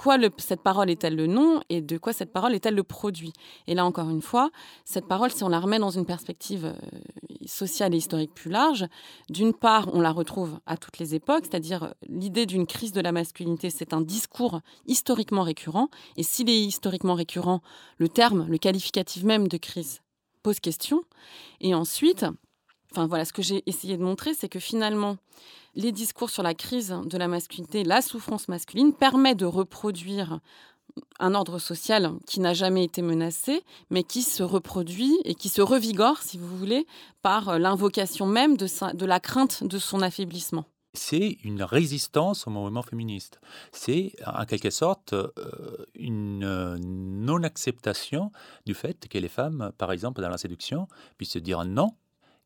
quoi 0.00 0.16
cette 0.38 0.62
parole 0.62 0.88
est-elle 0.88 1.14
le 1.14 1.26
nom 1.26 1.60
et 1.68 1.82
de 1.82 1.98
quoi 1.98 2.14
cette 2.14 2.32
parole 2.32 2.54
est-elle 2.54 2.74
le 2.74 2.82
produit? 2.82 3.34
Et 3.66 3.74
là, 3.74 3.84
encore 3.84 4.08
une 4.08 4.22
fois, 4.22 4.48
cette 4.86 5.06
parole, 5.06 5.30
si 5.30 5.44
on 5.44 5.50
la 5.50 5.60
remet 5.60 5.78
dans 5.78 5.90
une 5.90 6.06
perspective 6.06 6.64
euh, 6.64 6.98
sociale 7.44 7.92
et 7.92 7.98
historique 7.98 8.32
plus 8.32 8.50
large, 8.50 8.86
d'une 9.28 9.52
part, 9.52 9.90
on 9.92 10.00
la 10.00 10.10
retrouve 10.10 10.58
à 10.64 10.78
toutes 10.78 10.96
les 10.96 11.14
époques, 11.14 11.44
c'est-à-dire 11.44 11.82
euh, 11.82 11.90
l'idée 12.08 12.46
d'une 12.46 12.66
crise 12.66 12.92
de 12.92 13.02
la 13.02 13.12
masculinité, 13.12 13.68
c'est 13.68 13.92
un 13.92 14.00
discours 14.00 14.62
historiquement 14.86 15.42
récurrent. 15.42 15.90
Et 16.16 16.22
s'il 16.22 16.48
est 16.48 16.62
historiquement 16.62 17.14
récurrent, 17.14 17.60
le 17.98 18.08
terme, 18.08 18.46
le 18.48 18.56
qualificatif 18.56 19.22
même 19.24 19.48
de 19.48 19.58
crise 19.58 20.00
pose 20.42 20.60
question. 20.60 21.02
Et 21.60 21.74
ensuite, 21.74 22.24
enfin 22.92 23.06
voilà, 23.06 23.24
ce 23.24 23.32
que 23.32 23.42
j'ai 23.42 23.62
essayé 23.66 23.96
de 23.96 24.02
montrer, 24.02 24.34
c'est 24.34 24.48
que 24.48 24.58
finalement, 24.58 25.16
les 25.74 25.92
discours 25.92 26.30
sur 26.30 26.42
la 26.42 26.54
crise 26.54 26.94
de 27.04 27.18
la 27.18 27.28
masculinité, 27.28 27.84
la 27.84 28.02
souffrance 28.02 28.48
masculine, 28.48 28.92
permet 28.92 29.34
de 29.34 29.46
reproduire 29.46 30.40
un 31.18 31.34
ordre 31.34 31.58
social 31.58 32.12
qui 32.26 32.40
n'a 32.40 32.54
jamais 32.54 32.84
été 32.84 33.02
menacé, 33.02 33.62
mais 33.90 34.02
qui 34.02 34.22
se 34.22 34.42
reproduit 34.42 35.18
et 35.24 35.34
qui 35.34 35.48
se 35.48 35.62
revigore, 35.62 36.22
si 36.22 36.38
vous 36.38 36.56
voulez, 36.56 36.86
par 37.22 37.58
l'invocation 37.58 38.26
même 38.26 38.56
de, 38.56 38.66
la 39.06 39.20
crainte 39.20 39.64
de 39.64 39.78
son 39.78 40.02
affaiblissement 40.02 40.64
c'est 40.92 41.38
une 41.44 41.62
résistance 41.62 42.48
au 42.48 42.50
mouvement 42.50 42.82
féministe. 42.82 43.40
C'est 43.70 44.12
en 44.26 44.44
quelque 44.44 44.70
sorte 44.70 45.12
euh, 45.12 45.30
une 45.94 46.76
non-acceptation 46.80 48.32
du 48.66 48.74
fait 48.74 49.06
que 49.08 49.18
les 49.18 49.28
femmes, 49.28 49.70
par 49.78 49.92
exemple 49.92 50.20
dans 50.20 50.28
la 50.28 50.36
séduction, 50.36 50.88
puissent 51.16 51.36
dire 51.36 51.64
non 51.64 51.92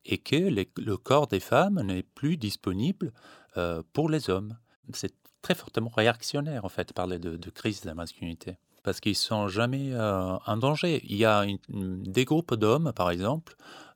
et 0.05 0.17
que 0.17 0.35
le 0.35 0.97
corps 0.97 1.27
des 1.27 1.39
femmes 1.39 1.81
n'est 1.81 2.03
plus 2.03 2.37
disponible 2.37 3.11
euh, 3.57 3.81
pour 3.93 4.09
les 4.09 4.29
hommes. 4.29 4.57
C'est 4.93 5.13
très 5.41 5.55
fortement 5.55 5.91
réactionnaire 5.95 6.65
en 6.65 6.69
fait 6.69 6.93
parler 6.93 7.19
de, 7.19 7.49
crise 7.49 7.81
de 7.81 7.87
la 7.87 7.95
masculinité 7.95 8.57
parce 8.83 8.99
qu'ils 8.99 9.15
sont 9.15 9.47
jamais 9.47 9.93
euh, 9.93 10.37
en 10.45 10.57
danger. 10.57 11.01
Il 11.05 11.15
y 11.15 11.25
a 11.25 11.45
des 11.69 12.25
groupes 12.25 12.53
d'hommes, 12.53 12.93
par 12.95 13.09
exemple, 13.09 13.55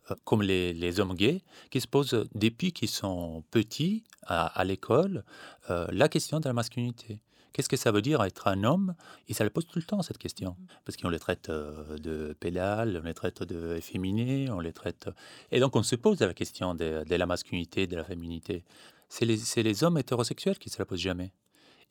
euh, 0.10 0.16
comme 0.24 0.42
les, 0.42 1.00
hommes 1.00 1.14
gays, 1.14 1.44
qui 1.70 1.80
se 1.80 1.88
posent 1.88 2.26
depuis 2.34 2.72
qu'ils 2.72 2.90
sont 2.90 3.44
petits 3.52 4.04
à, 4.26 4.64
l'école 4.64 5.24
la 5.68 6.10
question 6.10 6.40
de 6.40 6.48
la 6.48 6.54
masculinité. 6.54 7.20
Qu'est-ce 7.54 7.70
que 7.70 7.78
ça 7.78 7.92
veut 7.92 8.02
dire 8.02 8.24
être 8.24 8.48
un 8.48 8.64
homme? 8.64 8.96
Et 9.28 9.34
ça 9.34 9.44
le 9.44 9.50
pose 9.50 9.66
tout 9.66 9.80
le 9.80 9.84
temps, 9.84 10.02
cette 10.02 10.18
question. 10.18 10.56
Parce 10.86 10.98
qu'on 10.98 11.10
les 11.10 11.20
traite 11.20 11.50
euh, 11.50 11.98
de 11.98 12.36
pédales, 12.40 13.00
on 13.02 13.06
les 13.06 13.14
traite 13.14 13.44
de 13.44 13.76
efféminés, 13.76 14.50
on 14.50 14.60
les 14.60 14.74
traite... 14.74 15.10
Et 15.52 15.60
donc 15.60 15.76
on 15.76 15.84
se 15.84 15.96
pose 15.96 16.20
la 16.20 16.34
question 16.34 16.76
de, 16.76 17.04
la 17.08 17.26
masculinité, 17.26 17.88
de 17.88 17.96
la 17.96 18.04
féminité. 18.04 18.64
C'est 19.10 19.26
les, 19.26 19.84
hommes 19.84 19.98
hétérosexuels 19.98 20.60
qui 20.60 20.70
se 20.70 20.78
la 20.78 20.86
posent 20.86 21.00
jamais. 21.00 21.34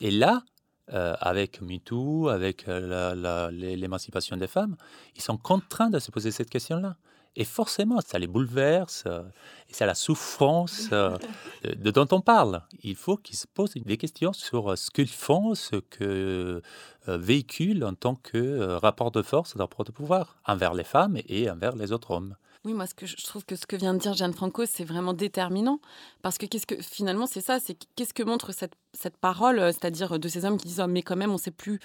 Et 0.00 0.12
là, 0.12 0.44
euh, 0.92 1.16
avec 1.20 1.60
MeToo, 1.60 2.28
avec 2.28 2.68
euh, 2.68 3.50
l'émancipation 3.50 4.36
des 4.36 4.46
femmes, 4.46 4.76
ils 5.16 5.22
sont 5.22 5.36
contraints 5.36 5.90
de 5.90 5.98
se 5.98 6.10
poser 6.12 6.30
cette 6.30 6.50
question-là. 6.50 6.96
Et 7.40 7.44
forcément, 7.44 8.00
ça 8.00 8.18
les 8.18 8.26
bouleverse, 8.26 9.04
euh, 9.06 9.22
et 9.70 9.72
c'est 9.72 9.86
la 9.86 9.94
souffrance 9.94 10.88
euh, 10.90 11.16
de, 11.64 11.92
dont 11.92 12.08
on 12.10 12.20
parle. 12.20 12.62
Il 12.82 12.96
faut 12.96 13.16
qu'ils 13.16 13.36
se 13.36 13.46
posent 13.46 13.74
des 13.74 13.96
questions 13.96 14.32
sur 14.32 14.72
euh, 14.72 14.76
ce 14.76 14.90
qu'ils 14.90 15.08
font, 15.08 15.54
ce 15.54 15.76
que 15.76 16.60
véhiculent 17.06 17.84
en 17.84 17.94
tant 17.94 18.16
que 18.16 18.74
rapport 18.74 19.12
de 19.12 19.22
force, 19.22 19.54
rapport 19.54 19.84
de 19.84 19.92
pouvoir, 19.92 20.36
envers 20.44 20.74
les 20.74 20.84
femmes 20.84 21.16
et 21.28 21.48
envers 21.48 21.76
les 21.76 21.92
autres 21.92 22.10
hommes. 22.10 22.34
Oui, 22.64 22.74
moi, 22.74 22.86
ce 22.86 22.94
que 22.94 23.06
je 23.06 23.24
trouve 23.24 23.44
que 23.46 23.54
ce 23.54 23.66
que 23.66 23.76
vient 23.76 23.94
de 23.94 24.00
dire 24.00 24.14
Jeanne 24.14 24.34
Franco, 24.34 24.66
c'est 24.66 24.84
vraiment 24.84 25.14
déterminant. 25.14 25.80
Parce 26.22 26.38
que, 26.38 26.44
qu'est-ce 26.44 26.66
que 26.66 26.82
finalement, 26.82 27.26
c'est 27.26 27.40
ça, 27.40 27.60
c'est 27.60 27.78
qu'est-ce 27.94 28.12
que 28.12 28.24
montre 28.24 28.52
cette, 28.52 28.74
cette 28.92 29.16
parole, 29.16 29.58
c'est-à-dire 29.72 30.18
de 30.18 30.28
ces 30.28 30.44
hommes 30.44 30.58
qui 30.58 30.66
disent 30.66 30.82
oh, 30.84 30.88
Mais 30.88 31.02
quand 31.02 31.16
même, 31.16 31.30
on 31.30 31.34
ne 31.34 31.38
sait 31.38 31.52
plus 31.52 31.78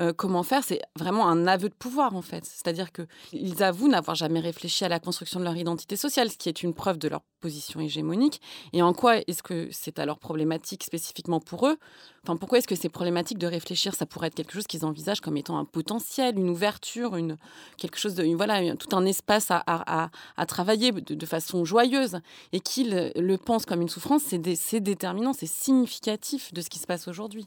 euh, 0.00 0.14
comment 0.14 0.42
faire, 0.42 0.64
c'est 0.64 0.80
vraiment 0.96 1.28
un 1.28 1.46
aveu 1.46 1.68
de 1.68 1.74
pouvoir 1.74 2.16
en 2.16 2.22
fait. 2.22 2.46
C'est-à-dire 2.46 2.88
qu'ils 2.92 3.62
avouent 3.62 3.88
n'avoir 3.88 4.14
jamais 4.14 4.40
réfléchi 4.40 4.84
à 4.84 4.88
la 4.88 4.98
construction 4.98 5.38
de 5.38 5.44
leur 5.44 5.56
identité 5.56 5.96
sociale, 5.96 6.30
ce 6.30 6.38
qui 6.38 6.48
est 6.48 6.62
une 6.62 6.72
preuve 6.72 6.96
de 6.98 7.08
leur 7.08 7.20
position 7.40 7.78
hégémonique. 7.80 8.40
Et 8.72 8.80
en 8.80 8.94
quoi 8.94 9.18
est-ce 9.18 9.42
que 9.42 9.68
c'est 9.70 9.98
alors 9.98 10.18
problématique 10.18 10.84
spécifiquement 10.84 11.40
pour 11.40 11.66
eux? 11.66 11.76
Enfin, 12.22 12.36
pourquoi 12.36 12.58
est-ce 12.58 12.68
que 12.68 12.74
c'est 12.74 12.88
problématique 12.88 13.36
de 13.36 13.46
réfléchir? 13.46 13.94
Ça 13.94 14.06
pourrait 14.06 14.28
être 14.28 14.34
quelque 14.34 14.54
chose 14.54 14.66
qu'ils 14.66 14.86
envisagent 14.86 15.20
comme 15.20 15.36
étant 15.36 15.58
un 15.58 15.66
potentiel, 15.66 16.38
une 16.38 16.48
ouverture, 16.48 17.16
une 17.16 17.36
quelque 17.76 17.98
chose 17.98 18.14
de 18.14 18.24
voilà, 18.34 18.74
tout 18.76 18.96
un 18.96 19.04
espace 19.04 19.48
à, 19.50 20.10
travailler 20.46 20.92
de, 20.92 21.26
façon 21.26 21.64
joyeuse, 21.64 22.20
et 22.52 22.60
qu'ils 22.60 23.12
le 23.14 23.36
pensent 23.36 23.66
comme 23.66 23.82
une 23.82 23.88
souffrance. 23.90 24.22
C'est 24.22 24.80
déterminant, 24.80 25.34
c'est 25.34 25.46
significatif 25.46 26.54
de 26.54 26.62
ce 26.62 26.70
qui 26.70 26.78
se 26.78 26.86
passe 26.86 27.08
aujourd'hui. 27.08 27.46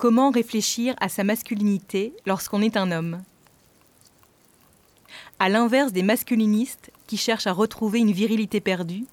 Comment 0.00 0.30
réfléchir 0.30 0.94
à 0.98 1.10
sa 1.10 1.24
masculinité 1.24 2.14
lorsqu'on 2.24 2.62
est 2.62 2.78
un 2.78 2.90
homme? 2.90 3.22
À 5.38 5.50
l'inverse 5.50 5.92
des 5.92 6.02
masculinistes 6.02 6.90
qui 7.06 7.18
cherchent 7.18 7.46
à 7.46 7.52
retrouver 7.52 7.98
une 7.98 8.10
virilité 8.10 8.62
perdue, 8.62 9.04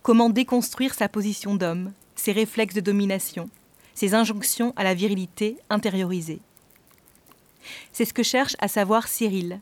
comment 0.00 0.30
déconstruire 0.30 0.94
sa 0.94 1.10
position 1.10 1.54
d'homme, 1.54 1.92
ses 2.16 2.32
réflexes 2.32 2.74
de 2.74 2.80
domination, 2.80 3.50
ses 3.94 4.14
injonctions 4.14 4.72
à 4.76 4.84
la 4.84 4.94
virilité 4.94 5.58
intériorisée? 5.68 6.40
C'est 7.92 8.06
ce 8.06 8.14
que 8.14 8.22
cherche 8.22 8.56
à 8.58 8.68
savoir 8.68 9.08
Cyril. 9.08 9.60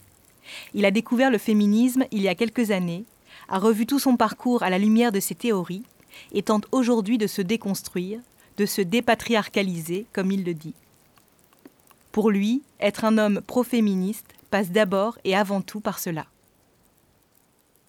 Il 0.73 0.85
a 0.85 0.93
découvert 0.93 1.33
le 1.33 1.39
féminisme 1.39 2.05
il 2.13 2.23
y 2.23 2.29
a 2.29 2.37
quelques 2.37 2.71
années, 2.71 3.07
a 3.49 3.59
revu 3.59 3.87
tout 3.87 3.99
son 3.99 4.17
parcours 4.17 4.63
à 4.63 4.71
la 4.71 4.79
lumière 4.79 5.11
de 5.11 5.19
ses 5.19 5.35
théories 5.35 5.83
et 6.31 6.45
tente 6.45 6.69
aujourd'hui 6.71 7.19
de 7.19 7.27
se 7.27 7.43
déconstruire 7.43 8.21
de 8.61 8.67
se 8.67 8.83
dépatriarcaliser, 8.83 10.05
comme 10.13 10.31
il 10.31 10.45
le 10.45 10.53
dit. 10.53 10.75
Pour 12.13 12.31
lui, 12.31 12.61
être 12.79 13.07
un 13.07 13.17
homme 13.17 13.41
pro-féministe 13.41 14.27
passe 14.51 14.71
d'abord 14.71 15.19
et 15.25 15.35
avant 15.35 15.63
tout 15.63 15.81
par 15.81 15.99
cela. 15.99 16.27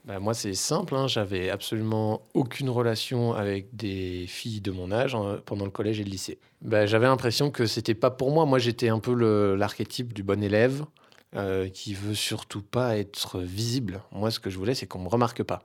Bah, 0.05 0.21
moi, 0.21 0.33
c'est 0.33 0.53
simple, 0.53 0.95
hein. 0.95 1.07
j'avais 1.09 1.49
absolument 1.49 2.21
aucune 2.33 2.69
relation 2.69 3.33
avec 3.33 3.75
des 3.75 4.25
filles 4.29 4.61
de 4.61 4.71
mon 4.71 4.93
âge 4.93 5.13
hein, 5.13 5.41
pendant 5.45 5.65
le 5.65 5.71
collège 5.71 5.99
et 5.99 6.05
le 6.05 6.09
lycée. 6.09 6.39
Bah, 6.61 6.85
j'avais 6.85 7.07
l'impression 7.07 7.51
que 7.51 7.65
c'était 7.65 7.93
pas 7.93 8.09
pour 8.09 8.31
moi. 8.31 8.45
Moi, 8.45 8.57
j'étais 8.57 8.87
un 8.87 8.99
peu 8.99 9.13
l'archétype 9.55 10.13
du 10.13 10.23
bon 10.23 10.41
élève 10.41 10.85
euh, 11.35 11.67
qui 11.67 11.93
veut 11.93 12.15
surtout 12.15 12.61
pas 12.61 12.97
être 12.97 13.39
visible. 13.39 14.03
Moi, 14.13 14.31
ce 14.31 14.39
que 14.39 14.49
je 14.49 14.57
voulais, 14.57 14.73
c'est 14.73 14.87
qu'on 14.87 14.99
me 14.99 15.09
remarque 15.09 15.43
pas. 15.43 15.63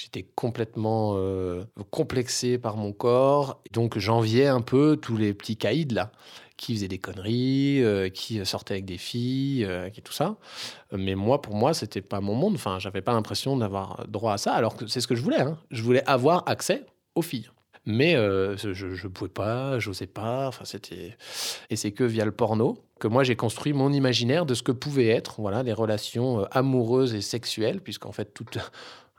J'étais 0.00 0.22
complètement 0.36 1.14
euh, 1.16 1.64
complexé 1.90 2.56
par 2.56 2.76
mon 2.76 2.92
corps. 2.92 3.60
Donc 3.72 3.98
j'enviais 3.98 4.46
un 4.46 4.60
peu 4.60 4.96
tous 4.96 5.16
les 5.16 5.34
petits 5.34 5.56
caïds 5.56 5.92
là, 5.92 6.12
qui 6.56 6.74
faisaient 6.74 6.86
des 6.86 6.98
conneries, 6.98 7.82
euh, 7.82 8.08
qui 8.08 8.44
sortaient 8.46 8.74
avec 8.74 8.84
des 8.84 8.96
filles, 8.96 9.64
euh, 9.64 9.90
et 9.92 10.00
tout 10.00 10.12
ça. 10.12 10.36
Mais 10.92 11.16
moi, 11.16 11.42
pour 11.42 11.56
moi, 11.56 11.74
c'était 11.74 12.00
pas 12.00 12.20
mon 12.20 12.36
monde. 12.36 12.54
Enfin, 12.54 12.78
j'avais 12.78 13.02
pas 13.02 13.12
l'impression 13.12 13.56
d'avoir 13.56 14.06
droit 14.06 14.34
à 14.34 14.38
ça, 14.38 14.52
alors 14.52 14.76
que 14.76 14.86
c'est 14.86 15.00
ce 15.00 15.08
que 15.08 15.16
je 15.16 15.22
voulais. 15.22 15.40
Hein. 15.40 15.58
Je 15.72 15.82
voulais 15.82 16.04
avoir 16.06 16.44
accès 16.46 16.86
aux 17.16 17.22
filles. 17.22 17.50
Mais 17.84 18.12
je 18.12 19.04
ne 19.04 19.08
pouvais 19.08 19.30
pas, 19.30 19.80
j'osais 19.80 20.06
pas. 20.06 20.46
Enfin, 20.46 20.64
c'était 20.64 21.16
et 21.70 21.76
c'est 21.76 21.90
que 21.90 22.04
via 22.04 22.24
le 22.24 22.32
porno 22.32 22.78
que 23.00 23.08
moi 23.08 23.22
j'ai 23.22 23.36
construit 23.36 23.72
mon 23.72 23.92
imaginaire 23.92 24.44
de 24.44 24.54
ce 24.54 24.62
que 24.62 24.72
pouvaient 24.72 25.08
être, 25.08 25.40
voilà, 25.40 25.62
les 25.62 25.72
relations 25.72 26.44
amoureuses 26.50 27.14
et 27.14 27.20
sexuelles, 27.20 27.80
puisqu'en 27.80 28.12
fait 28.12 28.34
toute 28.34 28.58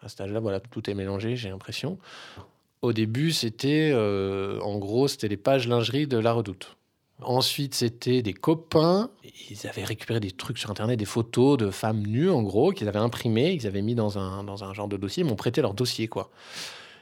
à 0.01 0.09
cet 0.09 0.21
âge-là, 0.21 0.39
voilà, 0.39 0.59
tout 0.59 0.89
est 0.89 0.93
mélangé, 0.93 1.35
j'ai 1.35 1.49
l'impression. 1.49 1.97
Au 2.81 2.93
début, 2.93 3.31
c'était, 3.31 3.91
euh, 3.93 4.59
en 4.61 4.77
gros, 4.77 5.07
c'était 5.07 5.27
les 5.27 5.37
pages 5.37 5.67
lingerie 5.67 6.07
de 6.07 6.17
la 6.17 6.31
Redoute. 6.31 6.77
Ensuite, 7.21 7.75
c'était 7.75 8.21
des 8.21 8.33
copains. 8.33 9.09
Ils 9.49 9.67
avaient 9.67 9.83
récupéré 9.83 10.21
des 10.21 10.31
trucs 10.31 10.57
sur 10.57 10.71
Internet, 10.71 10.97
des 10.97 11.05
photos 11.05 11.57
de 11.57 11.69
femmes 11.69 12.01
nues, 12.01 12.29
en 12.29 12.41
gros, 12.41 12.71
qu'ils 12.71 12.87
avaient 12.87 12.99
imprimées, 12.99 13.57
qu'ils 13.57 13.67
avaient 13.67 13.81
mis 13.81 13.95
dans 13.95 14.17
un, 14.17 14.45
dans 14.45 14.63
un 14.63 14.73
genre 14.73 14.87
de 14.87 14.95
dossier. 14.95 15.23
Ils 15.23 15.27
m'ont 15.27 15.35
prêté 15.35 15.61
leur 15.61 15.73
dossier, 15.73 16.07
quoi. 16.07 16.29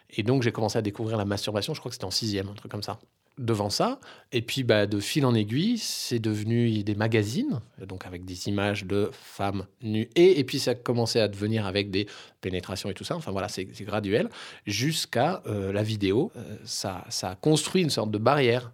Et 0.10 0.24
donc, 0.24 0.42
j'ai 0.42 0.52
commencé 0.52 0.80
à 0.80 0.82
découvrir 0.82 1.18
la 1.18 1.26
masturbation. 1.26 1.76
Je 1.76 1.80
crois 1.80 1.90
que 1.92 1.96
c'était 1.96 2.06
en 2.06 2.12
sixième, 2.12 2.50
un 2.50 2.54
truc 2.54 2.72
comme 2.72 2.82
ça 2.82 2.98
devant 3.38 3.70
ça. 3.70 4.00
Et 4.32 4.42
puis, 4.42 4.64
bah, 4.64 4.86
de 4.86 5.00
fil 5.00 5.26
en 5.26 5.34
aiguille, 5.34 5.78
c'est 5.78 6.20
devenu 6.20 6.84
des 6.84 6.96
magazines, 6.96 7.60
donc 7.88 8.06
avec 8.06 8.26
des 8.26 8.48
images 8.48 8.86
de 8.86 9.10
femmes 9.12 9.66
nues. 9.82 10.10
Et, 10.16 10.40
et 10.40 10.44
puis, 10.44 10.60
ça 10.60 10.72
a 10.72 10.76
commencé 10.76 11.20
à 11.20 11.28
devenir 11.28 11.66
avec 11.66 11.92
des 11.92 12.08
pénétrations 12.42 12.90
et 12.90 12.94
tout 12.94 13.04
ça. 13.04 13.16
Enfin, 13.16 13.32
voilà, 13.32 13.48
c'est 13.48 13.66
graduel. 13.82 14.30
Jusqu'à 14.66 15.42
euh, 15.48 15.72
la 15.72 15.84
vidéo. 15.84 16.32
Euh, 16.36 16.58
ça, 16.64 17.04
ça 17.10 17.32
a 17.32 17.36
construit 17.36 17.82
une 17.82 17.90
sorte 17.90 18.12
de 18.12 18.18
barrière 18.18 18.72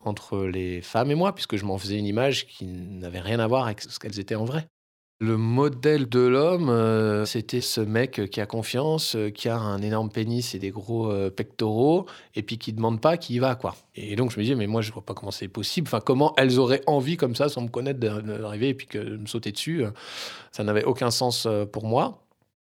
entre 0.00 0.46
les 0.46 0.80
femmes 0.80 1.10
et 1.10 1.14
moi, 1.14 1.34
puisque 1.34 1.56
je 1.56 1.64
m'en 1.64 1.78
faisais 1.78 1.98
une 1.98 2.06
image 2.06 2.46
qui 2.46 2.66
n'avait 2.66 3.20
rien 3.20 3.40
à 3.40 3.46
voir 3.46 3.66
avec 3.66 3.80
ce 3.80 3.98
qu'elles 3.98 4.20
étaient 4.20 4.34
en 4.34 4.44
vrai. 4.44 4.68
Le 5.20 5.36
modèle 5.36 6.08
de 6.08 6.20
l'homme, 6.20 6.68
euh, 6.68 7.24
c'était 7.24 7.60
ce 7.60 7.80
mec 7.80 8.30
qui 8.30 8.40
a 8.40 8.46
confiance, 8.46 9.16
euh, 9.16 9.30
qui 9.30 9.48
a 9.48 9.58
un 9.58 9.82
énorme 9.82 10.10
pénis 10.10 10.54
et 10.54 10.60
des 10.60 10.70
gros 10.70 11.10
euh, 11.10 11.28
pectoraux, 11.28 12.06
et 12.36 12.44
puis 12.44 12.56
qui 12.56 12.72
demande 12.72 13.00
pas, 13.00 13.16
qui 13.16 13.34
y 13.34 13.38
va, 13.40 13.56
quoi. 13.56 13.74
Et 13.96 14.14
donc 14.14 14.30
je 14.30 14.36
me 14.36 14.44
disais, 14.44 14.54
mais 14.54 14.68
moi 14.68 14.80
je 14.80 14.92
vois 14.92 15.04
pas 15.04 15.14
comment 15.14 15.32
c'est 15.32 15.48
possible. 15.48 15.88
Enfin, 15.88 15.98
comment 15.98 16.34
elles 16.36 16.60
auraient 16.60 16.82
envie 16.86 17.16
comme 17.16 17.34
ça, 17.34 17.48
sans 17.48 17.62
me 17.62 17.68
connaître, 17.68 17.98
d'arriver 17.98 18.68
et 18.68 18.74
puis 18.74 18.86
que 18.86 18.98
me 18.98 19.26
sauter 19.26 19.50
dessus. 19.50 19.82
Ça 20.52 20.62
n'avait 20.62 20.84
aucun 20.84 21.10
sens 21.10 21.48
pour 21.72 21.84
moi. 21.86 22.22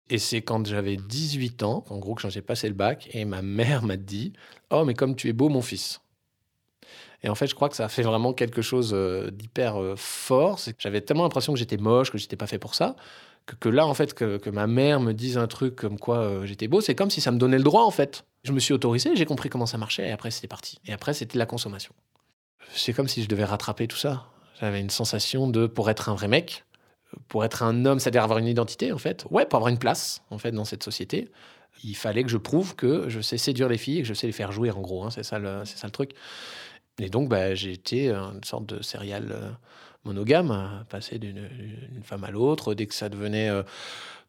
Et 0.08 0.18
c'est 0.18 0.42
quand 0.42 0.64
j'avais 0.64 0.96
18 0.96 1.64
ans, 1.64 1.84
en 1.90 1.98
gros, 1.98 2.14
que 2.14 2.28
j'ai 2.28 2.42
passé 2.42 2.68
le 2.68 2.74
bac, 2.74 3.08
et 3.14 3.24
ma 3.24 3.42
mère 3.42 3.82
m'a 3.82 3.96
dit 3.96 4.32
Oh, 4.70 4.84
mais 4.84 4.94
comme 4.94 5.16
tu 5.16 5.28
es 5.28 5.32
beau, 5.32 5.48
mon 5.48 5.62
fils. 5.62 6.03
Et 7.24 7.30
en 7.30 7.34
fait, 7.34 7.46
je 7.46 7.54
crois 7.54 7.70
que 7.70 7.76
ça 7.76 7.87
a 7.87 7.88
fait 7.88 8.02
vraiment 8.02 8.34
quelque 8.34 8.60
chose 8.60 8.92
euh, 8.92 9.30
d'hyper 9.30 9.80
euh, 9.80 9.94
fort. 9.96 10.60
J'avais 10.78 11.00
tellement 11.00 11.22
l'impression 11.22 11.54
que 11.54 11.58
j'étais 11.58 11.78
moche, 11.78 12.10
que 12.10 12.18
j'étais 12.18 12.37
pas 12.37 12.46
fait 12.46 12.58
pour 12.58 12.74
ça, 12.74 12.96
que, 13.46 13.70
là, 13.70 13.87
en 13.87 13.94
fait, 13.94 14.12
que, 14.12 14.50
ma 14.50 14.66
mère 14.66 15.00
me 15.00 15.12
dise 15.12 15.38
un 15.38 15.46
truc 15.46 15.74
comme 15.74 15.98
quoi 15.98 16.18
euh, 16.18 16.44
j'étais 16.44 16.68
beau, 16.68 16.82
c'est 16.82 16.94
comme 16.94 17.10
si 17.10 17.22
ça 17.22 17.30
me 17.32 17.38
donnait 17.38 17.56
le 17.56 17.64
droit, 17.64 17.82
en 17.84 17.90
fait. 17.90 18.26
Je 18.42 18.52
me 18.52 18.60
suis 18.60 18.74
autorisé, 18.74 19.16
j'ai 19.16 19.24
compris 19.24 19.48
comment 19.48 19.64
ça 19.64 19.78
marchait, 19.78 20.06
et 20.06 20.12
après, 20.12 20.30
c'était 20.30 20.48
parti. 20.48 20.78
Et 20.87 20.92
après, 20.92 21.14
c'était 21.14 21.38
la 21.38 21.46
consommation. 21.46 21.94
C'est 22.74 22.92
comme 22.92 23.08
si 23.08 23.22
je 23.22 23.28
devais 23.28 23.44
rattraper 23.44 23.88
tout 23.88 23.96
ça. 23.96 24.26
J'avais 24.60 24.80
une 24.80 24.90
sensation 24.90 25.48
de, 25.48 25.66
pour 25.66 25.88
être 25.88 26.10
un 26.10 26.14
vrai 26.14 26.28
mec, 26.28 26.66
pour 27.28 27.42
être 27.46 27.62
un 27.62 27.87
homme, 27.87 28.00
c'est-à-dire 28.00 28.22
avoir 28.22 28.38
une 28.38 28.48
identité, 28.48 28.92
en 28.92 28.98
fait, 28.98 29.24
ouais, 29.30 29.46
pour 29.46 29.56
avoir 29.56 29.70
une 29.70 29.78
place, 29.78 30.22
en 30.28 30.37
fait, 30.37 30.52
dans 30.52 30.66
cette 30.66 30.82
société, 30.82 31.30
il 31.82 31.96
fallait 31.96 32.22
que 32.22 32.30
je 32.30 32.37
prouve 32.37 32.76
que 32.76 33.08
je 33.08 33.20
sais 33.20 33.38
séduire 33.38 33.68
les 33.68 33.78
filles 33.78 34.02
que 34.02 34.08
je 34.08 34.14
sais 34.14 34.26
les 34.26 34.32
faire 34.32 34.52
jouir, 34.52 34.76
en 34.76 34.82
gros. 34.82 35.04
hein. 35.04 35.10
c'est 35.10 35.22
ça 35.22 35.38
le 35.38 35.90
truc. 35.90 36.12
Et 36.98 37.09
donc, 37.09 37.28
bah, 37.28 37.54
j'ai 37.54 37.72
été 37.72 38.11
une 38.11 38.44
sorte 38.44 38.66
de 38.66 38.83
serial 38.83 39.33
euh, 39.33 39.50
monogame, 40.04 40.50
à 40.50 40.85
passer 40.88 41.18
d'une 41.18 41.48
femme 42.02 42.24
à 42.24 42.30
l'autre. 42.30 42.74
Dès 42.74 42.87
que 42.87 42.94
ça 42.94 43.09
devenait 43.09 43.48
euh, 43.48 43.62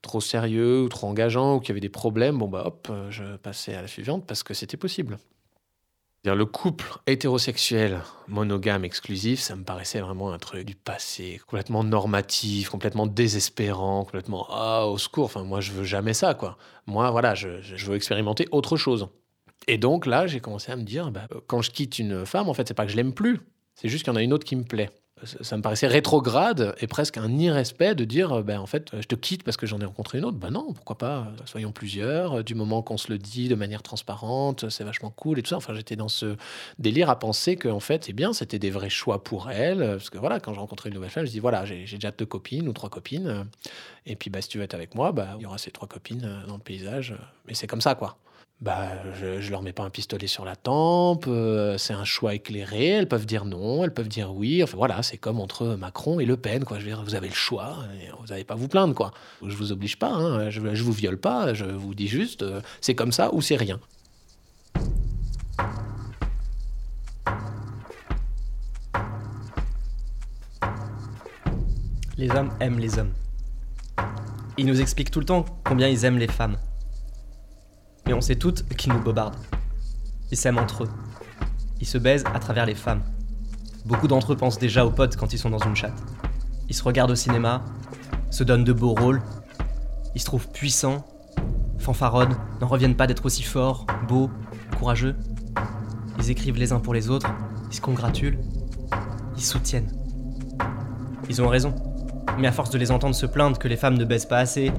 trop 0.01 0.21
sérieux 0.21 0.81
ou 0.83 0.89
trop 0.89 1.07
engageant 1.07 1.55
ou 1.55 1.59
qu'il 1.59 1.69
y 1.69 1.71
avait 1.73 1.79
des 1.79 1.89
problèmes, 1.89 2.39
bon, 2.39 2.47
bah, 2.47 2.63
hop, 2.65 2.87
euh, 2.89 3.11
je 3.11 3.37
passais 3.37 3.75
à 3.75 3.81
la 3.81 3.87
suivante 3.87 4.25
parce 4.25 4.43
que 4.43 4.53
c'était 4.53 4.77
possible. 4.77 5.17
Le 6.23 6.45
couple 6.47 6.97
hétérosexuel, 7.05 8.01
monogame, 8.27 8.83
exclusif, 8.83 9.39
ça 9.39 9.55
me 9.55 9.63
paraissait 9.63 9.99
vraiment 9.99 10.33
un 10.33 10.39
truc 10.39 10.65
du 10.65 10.73
passé, 10.73 11.39
complètement 11.45 11.83
normatif, 11.83 12.69
complètement 12.69 13.05
désespérant, 13.05 14.05
complètement 14.05 14.47
ah 14.49 14.87
au 14.87 14.97
secours. 14.97 15.25
Enfin, 15.25 15.43
moi, 15.43 15.61
je 15.61 15.71
veux 15.71 15.83
jamais 15.83 16.15
ça, 16.15 16.33
quoi. 16.33 16.57
Moi, 16.87 17.11
voilà, 17.11 17.35
je 17.35 17.85
veux 17.85 17.95
expérimenter 17.95 18.47
autre 18.49 18.75
chose. 18.75 19.07
Et 19.67 19.77
donc 19.77 20.05
là, 20.05 20.27
j'ai 20.27 20.39
commencé 20.39 20.71
à 20.71 20.75
me 20.75 20.83
dire, 20.83 21.11
bah, 21.11 21.27
euh, 21.33 21.39
quand 21.47 21.61
je 21.61 21.71
quitte 21.71 21.99
une 21.99 22.25
femme, 22.25 22.49
en 22.49 22.53
fait, 22.53 22.67
c'est 22.67 22.73
pas 22.73 22.85
que 22.85 22.91
je 22.91 22.97
l'aime 22.97 23.13
plus, 23.13 23.39
c'est 23.75 23.89
juste 23.89 24.03
qu'il 24.03 24.13
y 24.13 24.15
en 24.15 24.19
a 24.19 24.23
une 24.23 24.33
autre 24.33 24.45
qui 24.45 24.55
me 24.55 24.63
plaît. 24.63 24.89
Ça, 25.23 25.55
me 25.55 25.61
paraissait 25.61 25.87
rétrograde 25.87 26.75
et 26.81 26.87
presque 26.87 27.17
un 27.17 27.37
irrespect 27.37 27.95
de 27.95 28.03
dire, 28.03 28.33
euh, 28.33 28.43
ben, 28.43 28.59
en 28.59 28.65
fait, 28.65 28.93
euh, 28.93 29.01
je 29.01 29.07
te 29.07 29.15
quitte 29.15 29.43
parce 29.43 29.55
que 29.55 29.65
j'en 29.65 29.79
ai 29.79 29.85
rencontré 29.85 30.17
une 30.17 30.25
autre. 30.25 30.37
Ben 30.37 30.51
non, 30.51 30.73
pourquoi 30.73 30.97
pas 30.97 31.31
Soyons 31.45 31.71
plusieurs. 31.71 32.43
Du 32.43 32.53
moment 32.53 32.81
qu'on 32.81 32.97
se 32.97 33.09
le 33.11 33.17
dit 33.17 33.47
de 33.47 33.55
manière 33.55 33.81
transparente, 33.81 34.69
c'est 34.69 34.83
vachement 34.83 35.09
cool 35.09 35.39
et 35.39 35.41
tout 35.41 35.49
ça. 35.49 35.55
Enfin, 35.55 35.73
j'étais 35.73 35.95
dans 35.95 36.09
ce 36.09 36.35
délire 36.79 37.09
à 37.09 37.17
penser 37.17 37.55
que, 37.55 37.69
en 37.69 37.79
fait, 37.79 38.03
c'est 38.03 38.13
bien, 38.13 38.33
c'était 38.33 38.59
des 38.59 38.69
vrais 38.69 38.89
choix 38.89 39.23
pour 39.23 39.49
elle. 39.49 39.79
Parce 39.79 40.09
que 40.09 40.17
voilà, 40.17 40.41
quand 40.41 40.53
je 40.53 40.59
rencontrais 40.59 40.89
une 40.89 40.95
nouvelle 40.95 41.09
femme, 41.09 41.25
je 41.25 41.31
dis, 41.31 41.39
voilà, 41.39 41.63
j'ai 41.63 41.85
j'ai 41.87 41.95
déjà 41.95 42.11
deux 42.11 42.25
copines 42.25 42.67
ou 42.67 42.73
trois 42.73 42.89
copines. 42.89 43.45
Et 44.05 44.17
puis, 44.17 44.29
bah, 44.29 44.41
si 44.41 44.49
tu 44.49 44.57
veux 44.57 44.65
être 44.65 44.75
avec 44.75 44.95
moi, 44.95 45.13
bah, 45.13 45.35
il 45.39 45.43
y 45.43 45.45
aura 45.45 45.57
ces 45.57 45.71
trois 45.71 45.87
copines 45.87 46.43
dans 46.45 46.55
le 46.55 46.61
paysage. 46.61 47.15
Mais 47.47 47.53
c'est 47.53 47.67
comme 47.67 47.81
ça, 47.81 47.95
quoi. 47.95 48.17
Bah, 48.61 48.89
je, 49.13 49.41
je 49.41 49.51
leur 49.51 49.61
mets 49.61 49.73
pas 49.73 49.83
un 49.83 49.89
pistolet 49.89 50.27
sur 50.27 50.45
la 50.45 50.55
tempe, 50.55 51.25
euh, 51.27 51.77
c'est 51.77 51.93
un 51.93 52.05
choix 52.05 52.33
éclairé, 52.33 52.87
elles 52.87 53.07
peuvent 53.07 53.25
dire 53.25 53.43
non, 53.43 53.83
elles 53.83 53.93
peuvent 53.93 54.07
dire 54.07 54.33
oui, 54.33 54.63
enfin 54.63 54.77
voilà, 54.77 55.03
c'est 55.03 55.17
comme 55.17 55.41
entre 55.41 55.75
Macron 55.75 56.21
et 56.21 56.25
Le 56.25 56.37
Pen, 56.37 56.63
quoi. 56.63 56.79
Je 56.79 56.85
veux 56.85 56.89
dire, 56.89 57.03
vous 57.03 57.15
avez 57.15 57.27
le 57.27 57.33
choix, 57.33 57.79
vous 58.19 58.27
n'avez 58.27 58.45
pas 58.45 58.55
vous 58.55 58.69
plaindre, 58.69 58.95
quoi. 58.95 59.11
Je 59.45 59.55
vous 59.55 59.73
oblige 59.73 59.99
pas, 59.99 60.13
hein, 60.13 60.49
je, 60.49 60.73
je 60.73 60.83
vous 60.83 60.93
viole 60.93 61.17
pas, 61.17 61.53
je 61.53 61.65
vous 61.65 61.93
dis 61.93 62.07
juste, 62.07 62.43
euh, 62.43 62.61
c'est 62.79 62.95
comme 62.95 63.11
ça 63.11 63.33
ou 63.33 63.41
c'est 63.41 63.57
rien. 63.57 63.79
Les 72.17 72.31
hommes 72.31 72.53
aiment 72.61 72.79
les 72.79 72.97
hommes. 72.97 73.13
Ils 74.57 74.65
nous 74.65 74.79
expliquent 74.79 75.11
tout 75.11 75.19
le 75.19 75.25
temps 75.25 75.43
combien 75.65 75.89
ils 75.89 76.05
aiment 76.05 76.17
les 76.17 76.29
femmes. 76.29 76.57
Mais 78.07 78.13
on 78.13 78.21
sait 78.21 78.35
toutes 78.35 78.67
qu'ils 78.75 78.93
nous 78.93 79.01
bobardent. 79.01 79.37
Ils 80.31 80.37
s'aiment 80.37 80.57
entre 80.57 80.83
eux. 80.83 80.89
Ils 81.81 81.87
se 81.87 81.97
baisent 81.97 82.23
à 82.33 82.39
travers 82.39 82.65
les 82.65 82.75
femmes. 82.75 83.01
Beaucoup 83.85 84.07
d'entre 84.07 84.33
eux 84.33 84.37
pensent 84.37 84.59
déjà 84.59 84.85
aux 84.85 84.91
potes 84.91 85.15
quand 85.15 85.33
ils 85.33 85.37
sont 85.37 85.49
dans 85.49 85.59
une 85.59 85.75
chatte. 85.75 86.01
Ils 86.69 86.75
se 86.75 86.83
regardent 86.83 87.11
au 87.11 87.15
cinéma, 87.15 87.63
se 88.31 88.43
donnent 88.43 88.63
de 88.63 88.73
beaux 88.73 88.93
rôles. 88.93 89.21
Ils 90.15 90.21
se 90.21 90.25
trouvent 90.25 90.47
puissants, 90.49 91.05
fanfaronnent, 91.77 92.35
n'en 92.61 92.67
reviennent 92.67 92.95
pas 92.95 93.07
d'être 93.07 93.25
aussi 93.25 93.43
forts, 93.43 93.85
beaux, 94.07 94.29
courageux. 94.79 95.15
Ils 96.17 96.31
écrivent 96.31 96.57
les 96.57 96.71
uns 96.71 96.79
pour 96.79 96.93
les 96.93 97.09
autres, 97.09 97.29
ils 97.69 97.75
se 97.75 97.81
congratulent, 97.81 98.39
ils 99.35 99.43
soutiennent. 99.43 99.91
Ils 101.29 101.41
ont 101.41 101.47
raison. 101.47 101.75
Mais 102.39 102.47
à 102.47 102.51
force 102.51 102.69
de 102.69 102.77
les 102.77 102.91
entendre 102.91 103.15
se 103.15 103.25
plaindre 103.25 103.57
que 103.57 103.67
les 103.67 103.77
femmes 103.77 103.97
ne 103.97 104.05
baissent 104.05 104.25
pas 104.25 104.39
assez, 104.39 104.71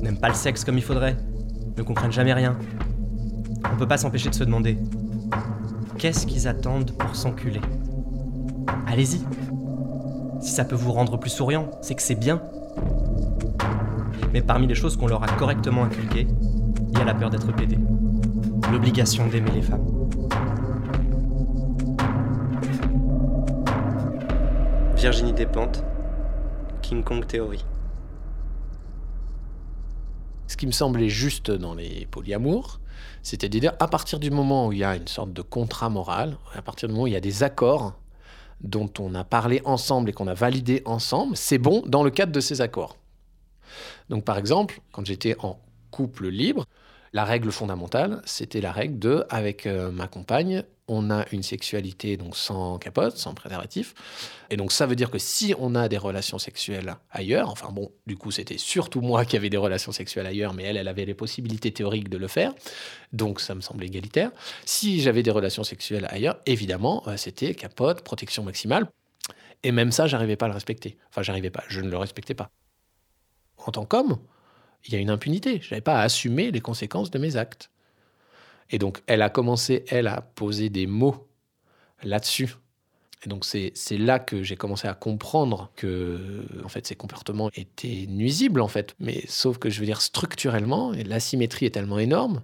n'aiment 0.00 0.20
pas 0.20 0.28
le 0.28 0.34
sexe 0.34 0.64
comme 0.64 0.78
il 0.78 0.84
faudrait, 0.84 1.16
ne 1.76 1.82
comprennent 1.82 2.12
jamais 2.12 2.32
rien, 2.32 2.56
on 3.72 3.76
peut 3.76 3.88
pas 3.88 3.98
s'empêcher 3.98 4.30
de 4.30 4.34
se 4.34 4.44
demander 4.44 4.78
qu'est-ce 5.98 6.26
qu'ils 6.26 6.48
attendent 6.48 6.92
pour 6.92 7.14
s'enculer? 7.14 7.60
Allez-y. 8.86 9.20
Si 10.40 10.50
ça 10.50 10.64
peut 10.64 10.74
vous 10.74 10.92
rendre 10.92 11.18
plus 11.18 11.30
souriant, 11.30 11.70
c'est 11.80 11.94
que 11.94 12.02
c'est 12.02 12.16
bien. 12.16 12.42
Mais 14.32 14.42
parmi 14.42 14.66
les 14.66 14.74
choses 14.74 14.96
qu'on 14.96 15.06
leur 15.06 15.22
a 15.22 15.28
correctement 15.28 15.84
inculquées, 15.84 16.26
il 16.90 16.98
y 16.98 17.00
a 17.00 17.04
la 17.04 17.14
peur 17.14 17.30
d'être 17.30 17.52
pédé. 17.54 17.78
L'obligation 18.70 19.26
d'aimer 19.28 19.50
les 19.52 19.62
femmes. 19.62 19.86
Virginie 24.96 25.32
Despentes, 25.32 25.84
King 26.80 27.02
Kong 27.02 27.26
Theory. 27.26 27.64
Qui 30.62 30.68
me 30.68 30.70
semblait 30.70 31.08
juste 31.08 31.50
dans 31.50 31.74
les 31.74 32.06
polyamours, 32.06 32.78
c'était 33.24 33.48
de 33.48 33.58
dire 33.58 33.72
à 33.80 33.88
partir 33.88 34.20
du 34.20 34.30
moment 34.30 34.68
où 34.68 34.72
il 34.72 34.78
y 34.78 34.84
a 34.84 34.94
une 34.94 35.08
sorte 35.08 35.32
de 35.32 35.42
contrat 35.42 35.88
moral, 35.88 36.36
à 36.54 36.62
partir 36.62 36.86
du 36.86 36.94
moment 36.94 37.02
où 37.02 37.06
il 37.08 37.14
y 37.14 37.16
a 37.16 37.20
des 37.20 37.42
accords 37.42 37.94
dont 38.60 38.88
on 39.00 39.12
a 39.16 39.24
parlé 39.24 39.60
ensemble 39.64 40.10
et 40.10 40.12
qu'on 40.12 40.28
a 40.28 40.34
validé 40.34 40.80
ensemble, 40.84 41.36
c'est 41.36 41.58
bon 41.58 41.82
dans 41.84 42.04
le 42.04 42.12
cadre 42.12 42.30
de 42.30 42.38
ces 42.38 42.60
accords. 42.60 42.96
Donc 44.08 44.24
par 44.24 44.38
exemple, 44.38 44.80
quand 44.92 45.04
j'étais 45.04 45.34
en 45.40 45.58
couple 45.90 46.28
libre, 46.28 46.64
la 47.12 47.24
règle 47.24 47.52
fondamentale, 47.52 48.22
c'était 48.24 48.60
la 48.60 48.72
règle 48.72 48.98
de, 48.98 49.24
avec 49.28 49.66
euh, 49.66 49.90
ma 49.90 50.08
compagne, 50.08 50.64
on 50.88 51.10
a 51.10 51.26
une 51.32 51.42
sexualité 51.42 52.16
donc 52.16 52.36
sans 52.36 52.78
capote, 52.78 53.16
sans 53.16 53.34
préservatif. 53.34 53.94
Et 54.50 54.56
donc 54.56 54.72
ça 54.72 54.86
veut 54.86 54.96
dire 54.96 55.10
que 55.10 55.18
si 55.18 55.54
on 55.58 55.74
a 55.74 55.88
des 55.88 55.98
relations 55.98 56.38
sexuelles 56.38 56.96
ailleurs, 57.10 57.50
enfin 57.50 57.70
bon, 57.70 57.90
du 58.06 58.16
coup 58.16 58.30
c'était 58.30 58.58
surtout 58.58 59.00
moi 59.00 59.24
qui 59.24 59.36
avais 59.36 59.50
des 59.50 59.56
relations 59.56 59.92
sexuelles 59.92 60.26
ailleurs, 60.26 60.54
mais 60.54 60.64
elle, 60.64 60.76
elle 60.76 60.88
avait 60.88 61.04
les 61.04 61.14
possibilités 61.14 61.72
théoriques 61.72 62.08
de 62.08 62.18
le 62.18 62.28
faire. 62.28 62.54
Donc 63.12 63.40
ça 63.40 63.54
me 63.54 63.60
semble 63.60 63.84
égalitaire. 63.84 64.30
Si 64.64 65.00
j'avais 65.00 65.22
des 65.22 65.30
relations 65.30 65.64
sexuelles 65.64 66.06
ailleurs, 66.10 66.40
évidemment, 66.46 67.02
euh, 67.06 67.16
c'était 67.16 67.54
capote, 67.54 68.02
protection 68.02 68.42
maximale. 68.42 68.88
Et 69.62 69.70
même 69.70 69.92
ça, 69.92 70.06
j'arrivais 70.06 70.36
pas 70.36 70.46
à 70.46 70.48
le 70.48 70.54
respecter. 70.54 70.98
Enfin, 71.10 71.22
j'arrivais 71.22 71.50
pas, 71.50 71.62
je 71.68 71.80
ne 71.80 71.88
le 71.88 71.96
respectais 71.96 72.34
pas. 72.34 72.50
En 73.58 73.70
tant 73.70 73.84
qu'homme, 73.84 74.18
il 74.86 74.92
y 74.92 74.96
a 74.96 75.00
une 75.00 75.10
impunité. 75.10 75.60
Je 75.62 75.70
n'avais 75.70 75.80
pas 75.80 76.00
à 76.00 76.02
assumer 76.02 76.50
les 76.50 76.60
conséquences 76.60 77.10
de 77.10 77.18
mes 77.18 77.36
actes. 77.36 77.70
Et 78.70 78.78
donc, 78.78 79.02
elle 79.06 79.22
a 79.22 79.28
commencé, 79.28 79.84
elle, 79.88 80.06
à 80.06 80.20
poser 80.20 80.70
des 80.70 80.86
mots 80.86 81.28
là-dessus. 82.02 82.56
Et 83.24 83.28
donc, 83.28 83.44
c'est 83.44 83.98
là 83.98 84.18
que 84.18 84.42
j'ai 84.42 84.56
commencé 84.56 84.88
à 84.88 84.94
comprendre 84.94 85.70
que, 85.76 86.44
en 86.64 86.68
fait, 86.68 86.86
ces 86.86 86.96
comportements 86.96 87.50
étaient 87.54 88.06
nuisibles, 88.08 88.60
en 88.60 88.68
fait. 88.68 88.96
Mais 88.98 89.22
sauf 89.28 89.58
que, 89.58 89.70
je 89.70 89.78
veux 89.78 89.86
dire, 89.86 90.00
structurellement, 90.00 90.92
l'asymétrie 91.06 91.66
est 91.66 91.70
tellement 91.70 92.00
énorme, 92.00 92.42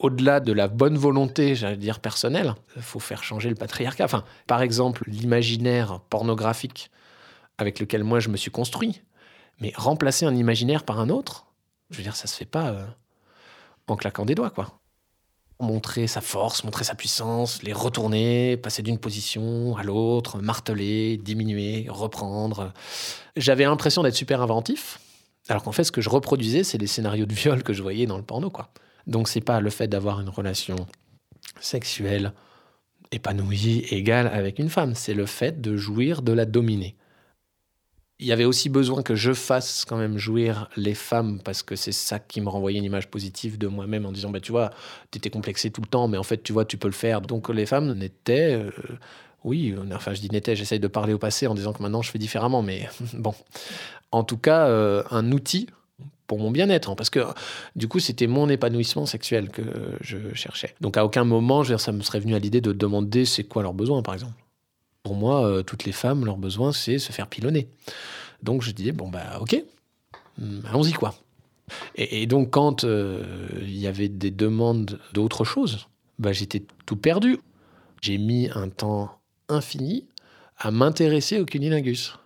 au-delà 0.00 0.40
de 0.40 0.52
la 0.52 0.66
bonne 0.68 0.96
volonté, 0.96 1.54
j'allais 1.54 1.76
dire 1.76 2.00
personnelle, 2.00 2.54
il 2.76 2.82
faut 2.82 3.00
faire 3.00 3.22
changer 3.22 3.50
le 3.50 3.54
patriarcat. 3.54 4.04
Enfin, 4.04 4.24
par 4.46 4.62
exemple, 4.62 5.04
l'imaginaire 5.06 6.00
pornographique 6.08 6.90
avec 7.58 7.78
lequel 7.80 8.02
moi 8.02 8.20
je 8.20 8.30
me 8.30 8.38
suis 8.38 8.50
construit, 8.50 9.02
mais 9.60 9.72
remplacer 9.76 10.24
un 10.24 10.34
imaginaire 10.34 10.84
par 10.84 11.00
un 11.00 11.10
autre, 11.10 11.46
je 11.90 11.98
veux 11.98 12.02
dire, 12.02 12.16
ça 12.16 12.26
se 12.26 12.36
fait 12.36 12.44
pas 12.44 12.68
euh, 12.68 12.86
en 13.86 13.96
claquant 13.96 14.24
des 14.24 14.34
doigts, 14.34 14.50
quoi. 14.50 14.80
Montrer 15.58 16.06
sa 16.06 16.22
force, 16.22 16.64
montrer 16.64 16.84
sa 16.84 16.94
puissance, 16.94 17.62
les 17.62 17.74
retourner, 17.74 18.56
passer 18.56 18.82
d'une 18.82 18.98
position 18.98 19.76
à 19.76 19.82
l'autre, 19.82 20.38
marteler, 20.38 21.18
diminuer, 21.18 21.86
reprendre. 21.90 22.72
J'avais 23.36 23.64
l'impression 23.64 24.02
d'être 24.02 24.14
super 24.14 24.40
inventif, 24.40 24.98
alors 25.48 25.62
qu'en 25.62 25.72
fait, 25.72 25.84
ce 25.84 25.92
que 25.92 26.00
je 26.00 26.08
reproduisais, 26.08 26.64
c'est 26.64 26.78
les 26.78 26.86
scénarios 26.86 27.26
de 27.26 27.34
viol 27.34 27.62
que 27.62 27.74
je 27.74 27.82
voyais 27.82 28.06
dans 28.06 28.16
le 28.16 28.22
porno, 28.22 28.48
quoi. 28.48 28.70
Donc, 29.06 29.28
c'est 29.28 29.40
pas 29.40 29.60
le 29.60 29.70
fait 29.70 29.88
d'avoir 29.88 30.20
une 30.20 30.28
relation 30.28 30.76
sexuelle 31.60 32.32
épanouie, 33.12 33.84
égale 33.90 34.28
avec 34.28 34.58
une 34.58 34.70
femme, 34.70 34.94
c'est 34.94 35.14
le 35.14 35.26
fait 35.26 35.60
de 35.60 35.76
jouir, 35.76 36.22
de 36.22 36.32
la 36.32 36.44
dominer 36.44 36.96
il 38.20 38.26
y 38.26 38.32
avait 38.32 38.44
aussi 38.44 38.68
besoin 38.68 39.02
que 39.02 39.14
je 39.14 39.32
fasse 39.32 39.84
quand 39.86 39.96
même 39.96 40.18
jouir 40.18 40.68
les 40.76 40.94
femmes 40.94 41.40
parce 41.42 41.62
que 41.62 41.74
c'est 41.74 41.92
ça 41.92 42.18
qui 42.18 42.40
me 42.40 42.48
renvoyait 42.48 42.78
une 42.78 42.84
image 42.84 43.08
positive 43.08 43.56
de 43.56 43.66
moi-même 43.66 44.04
en 44.04 44.12
disant 44.12 44.30
bah 44.30 44.40
tu 44.40 44.52
vois 44.52 44.70
t'étais 45.10 45.30
complexé 45.30 45.70
tout 45.70 45.80
le 45.80 45.86
temps 45.86 46.06
mais 46.06 46.18
en 46.18 46.22
fait 46.22 46.42
tu 46.42 46.52
vois 46.52 46.66
tu 46.66 46.76
peux 46.76 46.88
le 46.88 46.94
faire 46.94 47.22
donc 47.22 47.48
les 47.48 47.66
femmes 47.66 47.94
n'étaient 47.94 48.54
euh, 48.54 48.70
oui 49.42 49.74
enfin 49.94 50.12
je 50.12 50.20
dis 50.20 50.28
n'étaient 50.30 50.54
j'essaye 50.54 50.80
de 50.80 50.86
parler 50.86 51.14
au 51.14 51.18
passé 51.18 51.46
en 51.46 51.54
disant 51.54 51.72
que 51.72 51.82
maintenant 51.82 52.02
je 52.02 52.10
fais 52.10 52.18
différemment 52.18 52.62
mais 52.62 52.88
bon 53.14 53.34
en 54.12 54.22
tout 54.22 54.38
cas 54.38 54.66
euh, 54.66 55.02
un 55.10 55.32
outil 55.32 55.68
pour 56.26 56.38
mon 56.38 56.52
bien-être, 56.52 56.90
hein, 56.90 56.94
parce 56.94 57.10
que 57.10 57.18
du 57.74 57.88
coup, 57.88 57.98
c'était 57.98 58.28
mon 58.28 58.48
épanouissement 58.48 59.04
sexuel 59.04 59.48
que 59.48 59.62
je 60.00 60.32
cherchais. 60.34 60.76
Donc 60.80 60.96
à 60.96 61.04
aucun 61.04 61.24
moment, 61.24 61.64
ça 61.64 61.90
me 61.90 62.02
serait 62.02 62.20
venu 62.20 62.36
à 62.36 62.38
l'idée 62.38 62.60
de 62.60 62.70
demander 62.70 63.24
c'est 63.24 63.42
quoi 63.42 63.64
leurs 63.64 63.74
besoins, 63.74 64.00
par 64.00 64.14
exemple. 64.14 64.34
Pour 65.02 65.14
moi, 65.14 65.46
euh, 65.46 65.62
toutes 65.62 65.84
les 65.84 65.92
femmes, 65.92 66.24
leur 66.24 66.36
besoin, 66.36 66.72
c'est 66.72 66.98
se 66.98 67.12
faire 67.12 67.26
pilonner. 67.26 67.68
Donc 68.42 68.62
je 68.62 68.70
disais, 68.70 68.92
bon, 68.92 69.08
bah 69.08 69.38
ok, 69.40 69.62
hum, 70.40 70.62
allons-y 70.68 70.92
quoi. 70.92 71.14
Et, 71.94 72.26
donc 72.26 72.50
quand 72.50 72.84
euh, 72.84 73.22
il 73.62 73.78
y 73.78 73.86
avait 73.86 74.08
des 74.08 74.30
demandes 74.30 74.98
d'autre 75.12 75.44
chose, 75.44 75.86
bah, 76.18 76.32
j'étais 76.32 76.64
tout 76.86 76.96
perdu. 76.96 77.38
J'ai 78.00 78.18
mis 78.18 78.48
un 78.54 78.68
temps 78.68 79.18
infini 79.48 80.06
à 80.56 80.70
m'intéresser 80.70 81.38
au 81.38 81.44
cunilingus. 81.44 82.18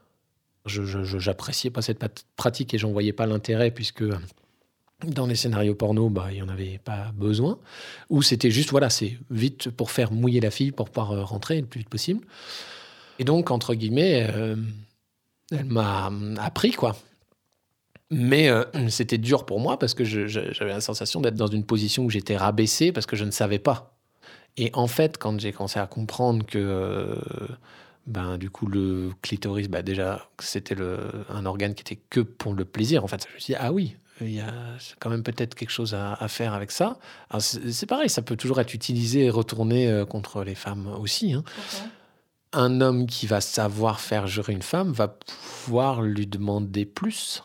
Je 0.66 1.27
n'appréciais 1.27 1.70
pas 1.70 1.83
cette 1.83 2.03
pratique 2.37 2.72
et 2.72 2.79
j'en 2.79 2.91
voyais 2.91 3.12
pas 3.12 3.27
l'intérêt 3.27 3.70
puisque 3.70 4.05
dans 5.07 5.26
les 5.26 5.36
scénarios 5.36 5.74
porno, 5.74 6.09
bah, 6.09 6.28
il 6.30 6.36
n'y 6.36 6.42
en 6.42 6.48
avait 6.48 6.80
pas 6.82 7.12
besoin. 7.14 7.59
Ou 8.11 8.22
c'était 8.22 8.50
juste, 8.50 8.70
voilà, 8.70 8.90
c'est 8.90 9.18
vite 9.30 9.70
pour 9.70 9.90
faire 9.90 10.12
mouiller 10.12 10.40
la 10.40 10.50
fille 10.50 10.72
pour 10.72 10.90
pouvoir 10.90 11.12
euh, 11.12 11.24
rentrer 11.24 11.61
le 11.61 11.66
plus 11.66 11.80
vite 11.80 11.88
possible. 11.88 12.26
Et 13.18 13.24
donc, 13.24 13.50
entre 13.50 13.74
guillemets, 13.74 14.26
euh, 14.34 14.57
elle 15.50 15.66
m'a 15.66 16.11
appris, 16.38 16.72
quoi. 16.72 16.96
Mais 18.11 18.48
euh, 18.48 18.64
c'était 18.88 19.18
dur 19.18 19.46
pour 19.46 19.61
moi 19.61 19.78
parce 19.78 19.94
que 19.94 20.05
j'avais 20.05 20.52
la 20.66 20.80
sensation 20.80 21.20
d'être 21.20 21.36
dans 21.36 21.46
une 21.46 21.64
position 21.64 22.05
où 22.05 22.11
j'étais 22.11 22.36
rabaissé 22.36 22.92
parce 22.92 23.07
que 23.07 23.16
je 23.16 23.24
ne 23.24 23.30
savais 23.30 23.59
pas. 23.59 23.96
Et 24.57 24.70
en 24.74 24.86
fait, 24.86 25.18
quand 25.18 25.40
j'ai 25.40 25.52
commencé 25.52 25.80
à 25.80 25.86
comprendre 25.86 26.46
que, 26.46 27.18
ben, 28.07 28.38
du 28.38 28.50
coup, 28.50 28.66
le 28.66 29.11
clitoris, 29.22 29.68
bah, 29.68 29.82
déjà, 29.82 30.28
c'était 30.38 30.76
un 31.28 31.46
organe 31.46 31.74
qui 31.74 31.80
était 31.80 31.98
que 32.09 32.20
pour 32.20 32.55
le 32.55 32.64
plaisir, 32.64 33.02
en 33.02 33.09
fait, 33.09 33.26
je 33.28 33.34
me 33.34 33.40
suis 33.40 33.55
dit, 33.55 33.59
ah 33.61 33.72
oui, 33.72 33.96
il 34.21 34.31
y 34.35 34.41
a 34.41 34.53
quand 35.01 35.11
même 35.11 35.23
peut-être 35.23 35.55
quelque 35.55 35.71
chose 35.71 35.95
à, 35.95 36.15
à 36.15 36.29
faire 36.29 36.55
avec 36.55 36.71
ça. 36.71 36.99
C'est 37.41 37.87
pareil, 37.87 38.09
ça 38.09 38.23
peut 38.23 38.37
toujours 38.37 38.61
être 38.61 38.73
utilisé 38.75 39.25
et 39.25 39.31
retourné 39.31 39.89
euh, 39.89 40.05
contre 40.07 40.45
les 40.45 40.55
femmes 40.55 40.87
aussi. 41.01 41.33
hein. 41.33 41.43
Un 42.53 42.81
homme 42.81 43.07
qui 43.09 43.27
va 43.27 43.41
savoir 43.41 44.01
faire 44.01 44.29
jurer 44.29 44.53
une 44.53 44.62
femme 44.62 44.93
va 44.93 45.09
pouvoir 45.09 46.03
lui 46.03 46.27
demander 46.29 46.87
plus. 46.87 47.43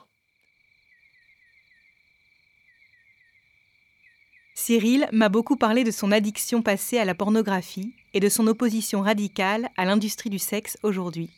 Cyril 4.53 5.07
m'a 5.11 5.29
beaucoup 5.29 5.55
parlé 5.55 5.83
de 5.83 5.91
son 5.91 6.11
addiction 6.11 6.61
passée 6.61 6.99
à 6.99 7.05
la 7.05 7.15
pornographie 7.15 7.93
et 8.13 8.19
de 8.19 8.29
son 8.29 8.45
opposition 8.45 9.01
radicale 9.01 9.69
à 9.77 9.85
l'industrie 9.85 10.29
du 10.29 10.37
sexe 10.39 10.77
aujourd'hui. 10.83 11.31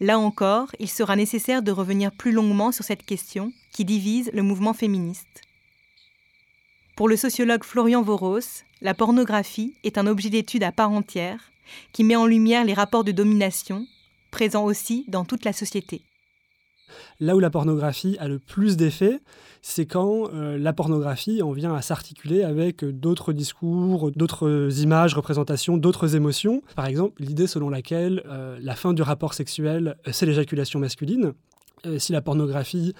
Là 0.00 0.18
encore, 0.18 0.68
il 0.78 0.88
sera 0.88 1.14
nécessaire 1.14 1.62
de 1.62 1.72
revenir 1.72 2.10
plus 2.10 2.32
longuement 2.32 2.72
sur 2.72 2.84
cette 2.84 3.04
question 3.04 3.52
qui 3.70 3.84
divise 3.84 4.30
le 4.32 4.42
mouvement 4.42 4.72
féministe. 4.72 5.42
Pour 6.96 7.06
le 7.08 7.16
sociologue 7.16 7.64
Florian 7.64 8.02
Voros, 8.02 8.64
la 8.80 8.94
pornographie 8.94 9.74
est 9.84 9.98
un 9.98 10.06
objet 10.06 10.30
d'étude 10.30 10.62
à 10.62 10.72
part 10.72 10.90
entière 10.90 11.52
qui 11.92 12.02
met 12.02 12.16
en 12.16 12.26
lumière 12.26 12.64
les 12.64 12.74
rapports 12.74 13.04
de 13.04 13.12
domination, 13.12 13.86
présents 14.30 14.64
aussi 14.64 15.04
dans 15.06 15.24
toute 15.24 15.44
la 15.44 15.52
société. 15.52 16.02
Là 17.20 17.36
où 17.36 17.40
la 17.40 17.50
pornographie 17.50 18.16
a 18.18 18.28
le 18.28 18.38
plus 18.38 18.76
d'effet, 18.76 19.20
c'est 19.62 19.86
quand 19.86 20.30
euh, 20.32 20.58
la 20.58 20.72
pornographie 20.72 21.42
en 21.42 21.52
vient 21.52 21.74
à 21.74 21.82
s'articuler 21.82 22.42
avec 22.42 22.84
d'autres 22.84 23.32
discours, 23.32 24.10
d'autres 24.12 24.68
images, 24.80 25.14
représentations, 25.14 25.76
d'autres 25.76 26.16
émotions. 26.16 26.62
Par 26.76 26.86
exemple, 26.86 27.22
l'idée 27.22 27.46
selon 27.46 27.68
laquelle 27.68 28.22
euh, 28.26 28.58
la 28.62 28.74
fin 28.74 28.92
du 28.92 29.02
rapport 29.02 29.34
sexuel, 29.34 29.96
euh, 30.06 30.10
c'est 30.12 30.26
l'éjaculation 30.26 30.80
masculine. 30.80 31.32
Si 31.96 32.12
la 32.12 32.20
pornographie 32.20 32.92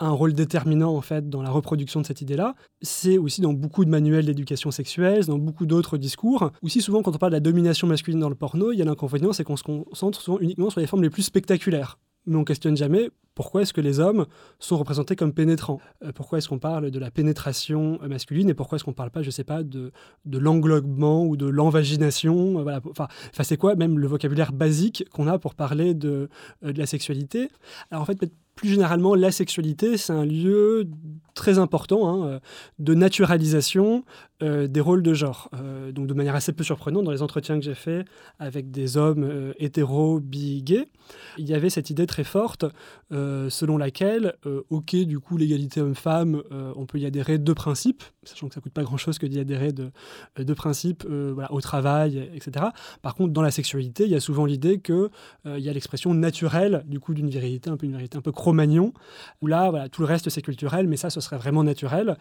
un 0.00 0.10
rôle 0.10 0.32
déterminant 0.32 0.96
en 0.96 1.02
fait 1.02 1.28
dans 1.28 1.42
la 1.42 1.50
reproduction 1.50 2.00
de 2.00 2.06
cette 2.06 2.22
idée-là, 2.22 2.54
c'est 2.80 3.18
aussi 3.18 3.42
dans 3.42 3.52
beaucoup 3.52 3.84
de 3.84 3.90
manuels 3.90 4.24
d'éducation 4.24 4.70
sexuelle, 4.70 5.26
dans 5.26 5.38
beaucoup 5.38 5.66
d'autres 5.66 5.98
discours. 5.98 6.50
Aussi 6.62 6.80
souvent 6.80 7.02
quand 7.02 7.14
on 7.14 7.18
parle 7.18 7.32
de 7.32 7.36
la 7.36 7.40
domination 7.40 7.86
masculine 7.86 8.20
dans 8.20 8.30
le 8.30 8.34
porno, 8.34 8.72
il 8.72 8.78
y 8.78 8.82
a 8.82 8.84
l'inconvénient, 8.84 9.32
c'est 9.32 9.44
qu'on 9.44 9.56
se 9.56 9.62
concentre 9.62 10.20
souvent 10.20 10.38
uniquement 10.40 10.70
sur 10.70 10.80
les 10.80 10.86
formes 10.86 11.02
les 11.02 11.10
plus 11.10 11.22
spectaculaires 11.22 11.98
mais 12.26 12.36
on 12.36 12.44
questionne 12.44 12.76
jamais 12.76 13.10
pourquoi 13.34 13.62
est-ce 13.62 13.72
que 13.72 13.80
les 13.80 14.00
hommes 14.00 14.26
sont 14.58 14.76
représentés 14.76 15.16
comme 15.16 15.32
pénétrants 15.32 15.80
Euh, 16.04 16.12
Pourquoi 16.12 16.38
est-ce 16.38 16.48
qu'on 16.48 16.58
parle 16.58 16.90
de 16.90 16.98
la 16.98 17.10
pénétration 17.10 17.98
euh, 18.02 18.08
masculine 18.08 18.50
et 18.50 18.54
pourquoi 18.54 18.76
est-ce 18.76 18.84
qu'on 18.84 18.90
ne 18.90 18.96
parle 18.96 19.10
pas, 19.10 19.22
je 19.22 19.30
sais 19.30 19.44
pas, 19.44 19.62
de, 19.62 19.92
l'englobement 20.26 21.24
ou 21.24 21.38
de 21.38 21.46
l'envagination 21.46 22.58
Euh. 22.58 22.80
Enfin, 22.90 23.08
c'est 23.42 23.56
quoi 23.56 23.76
même 23.76 23.98
le 23.98 24.06
vocabulaire 24.06 24.52
basique 24.52 25.04
qu'on 25.10 25.26
a 25.26 25.38
pour 25.38 25.54
parler 25.54 25.94
de, 25.94 26.28
de 26.62 26.78
la 26.78 26.86
sexualité? 26.86 27.48
Alors 27.90 28.02
en 28.02 28.04
fait, 28.04 28.18
plus 28.56 28.68
généralement, 28.68 29.14
la 29.14 29.30
sexualité, 29.30 29.96
c'est 29.96 30.12
un 30.12 30.26
lieu 30.26 30.86
très 31.40 31.58
important 31.58 32.08
hein, 32.08 32.26
euh, 32.26 32.40
de 32.78 32.94
naturalisation 32.94 34.04
euh, 34.42 34.68
des 34.68 34.80
rôles 34.80 35.02
de 35.02 35.12
genre. 35.12 35.50
Euh, 35.54 35.92
donc 35.92 36.06
de 36.06 36.14
manière 36.14 36.34
assez 36.34 36.52
peu 36.52 36.64
surprenante, 36.64 37.04
dans 37.04 37.10
les 37.10 37.20
entretiens 37.20 37.58
que 37.58 37.64
j'ai 37.64 37.74
faits 37.74 38.06
avec 38.38 38.70
des 38.70 38.96
hommes 38.96 39.22
euh, 39.22 39.52
hétéros, 39.58 40.18
bi, 40.18 40.62
gays, 40.62 40.88
il 41.36 41.46
y 41.46 41.52
avait 41.52 41.68
cette 41.68 41.90
idée 41.90 42.06
très 42.06 42.24
forte 42.24 42.64
selon 43.10 43.76
laquelle, 43.76 44.34
ok, 44.70 44.94
du 44.94 45.18
coup, 45.18 45.36
l'égalité 45.36 45.80
homme-femme, 45.80 46.42
on 46.76 46.86
peut 46.86 46.98
y 46.98 47.06
adhérer 47.06 47.38
de 47.38 47.52
principe, 47.52 48.04
sachant 48.22 48.46
que 48.48 48.54
ça 48.54 48.60
coûte 48.60 48.72
pas 48.72 48.84
grand-chose 48.84 49.18
que 49.18 49.26
d'y 49.26 49.40
adhérer 49.40 49.72
de, 49.72 49.90
de 50.36 50.54
principe 50.54 51.04
voilà, 51.08 51.52
au 51.52 51.60
travail, 51.60 52.30
etc. 52.32 52.66
Par 53.02 53.16
contre, 53.16 53.32
dans 53.32 53.42
la 53.42 53.50
sexualité, 53.50 54.04
il 54.04 54.10
y 54.10 54.14
a 54.14 54.20
souvent 54.20 54.44
l'idée 54.44 54.78
qu'il 54.78 55.08
il 55.44 55.58
y 55.58 55.68
a 55.68 55.72
l'expression 55.72 56.14
naturelle 56.14 56.84
du 56.86 57.00
coup 57.00 57.14
d'une 57.14 57.28
virilité, 57.28 57.68
un 57.68 57.76
peu 57.76 57.86
une 57.86 57.92
virilité 57.92 58.16
un 58.16 58.22
peu 58.22 58.32
cro-magnon, 58.32 58.92
où 59.40 59.48
là, 59.48 59.70
voilà, 59.70 59.88
tout 59.88 60.02
le 60.02 60.06
reste 60.06 60.30
c'est 60.30 60.42
culturel, 60.42 60.86
mais 60.86 60.96
ça, 60.96 61.10
ce 61.10 61.20
serait 61.20 61.29
vraiment 61.36 61.64
naturel. 61.64 62.16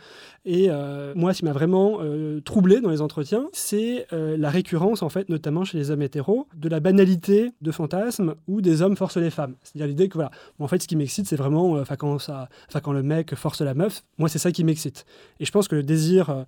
Et 0.45 0.67
euh, 0.69 1.13
moi, 1.15 1.33
ce 1.33 1.39
qui 1.39 1.45
m'a 1.45 1.53
vraiment 1.53 1.99
euh, 2.01 2.39
troublé 2.41 2.81
dans 2.81 2.89
les 2.89 3.01
entretiens, 3.01 3.47
c'est 3.53 4.07
euh, 4.13 4.37
la 4.37 4.49
récurrence, 4.49 5.01
en 5.03 5.09
fait, 5.09 5.29
notamment 5.29 5.63
chez 5.63 5.77
les 5.77 5.91
hommes 5.91 6.01
hétéros, 6.01 6.47
de 6.55 6.69
la 6.69 6.79
banalité 6.79 7.51
de 7.61 7.71
fantasmes 7.71 8.35
où 8.47 8.61
des 8.61 8.81
hommes 8.81 8.95
forcent 8.95 9.17
les 9.17 9.29
femmes. 9.29 9.55
C'est-à-dire 9.63 9.87
l'idée 9.87 10.09
que, 10.09 10.15
voilà, 10.15 10.31
en 10.59 10.67
fait, 10.67 10.81
ce 10.81 10.87
qui 10.87 10.95
m'excite, 10.95 11.27
c'est 11.27 11.35
vraiment, 11.35 11.73
enfin, 11.73 11.95
quand, 11.95 12.19
ça- 12.19 12.49
quand 12.83 12.93
le 12.93 13.03
mec 13.03 13.35
force 13.35 13.61
la 13.61 13.73
meuf, 13.73 14.03
moi, 14.17 14.29
c'est 14.29 14.39
ça 14.39 14.51
qui 14.51 14.63
m'excite. 14.63 15.05
Et 15.39 15.45
je 15.45 15.51
pense 15.51 15.67
que 15.67 15.75
le 15.75 15.83
désir 15.83 16.45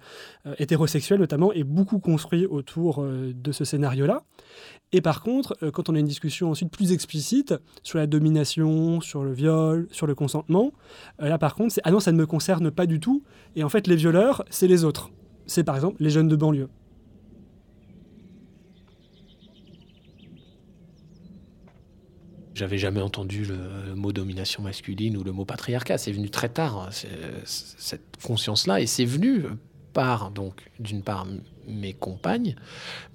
hétérosexuel, 0.57 1.19
notamment, 1.19 1.53
est 1.53 1.63
beaucoup 1.63 1.99
construit 1.99 2.45
autour 2.45 3.03
de 3.03 3.51
ce 3.51 3.65
scénario-là. 3.65 4.23
Et 4.93 4.99
par 4.99 5.21
contre, 5.23 5.55
quand 5.71 5.87
on 5.87 5.95
a 5.95 5.99
une 5.99 6.05
discussion 6.05 6.51
ensuite 6.51 6.69
plus 6.69 6.91
explicite 6.91 7.53
sur 7.81 7.97
la 7.97 8.07
domination, 8.07 8.99
sur 8.99 9.23
le 9.23 9.31
viol, 9.31 9.87
sur 9.91 10.05
le 10.05 10.15
consentement, 10.15 10.73
là 11.19 11.37
par 11.37 11.55
contre, 11.55 11.73
c'est 11.73 11.81
ah 11.85 11.91
non, 11.91 12.01
ça 12.01 12.11
ne 12.11 12.17
me 12.17 12.25
concerne 12.25 12.40
pas 12.71 12.85
du 12.85 12.99
tout. 12.99 13.23
Et 13.55 13.63
en 13.63 13.69
fait, 13.69 13.87
les 13.87 13.95
violeurs, 13.95 14.43
c'est 14.49 14.67
les 14.67 14.83
autres. 14.83 15.09
C'est 15.45 15.63
par 15.63 15.75
exemple 15.75 15.97
les 16.01 16.09
jeunes 16.09 16.27
de 16.27 16.35
banlieue. 16.35 16.69
J'avais 22.53 22.77
jamais 22.77 23.01
entendu 23.01 23.45
le 23.45 23.95
mot 23.95 24.11
domination 24.11 24.61
masculine 24.61 25.15
ou 25.17 25.23
le 25.23 25.31
mot 25.31 25.45
patriarcat. 25.45 25.97
C'est 25.97 26.11
venu 26.11 26.29
très 26.29 26.49
tard, 26.49 26.89
c'est- 26.91 27.07
cette 27.45 28.17
conscience-là. 28.23 28.81
Et 28.81 28.87
c'est 28.87 29.05
venu 29.05 29.45
par, 29.93 30.31
donc, 30.31 30.69
d'une 30.79 31.01
part, 31.01 31.25
mes 31.67 31.93
compagnes, 31.93 32.55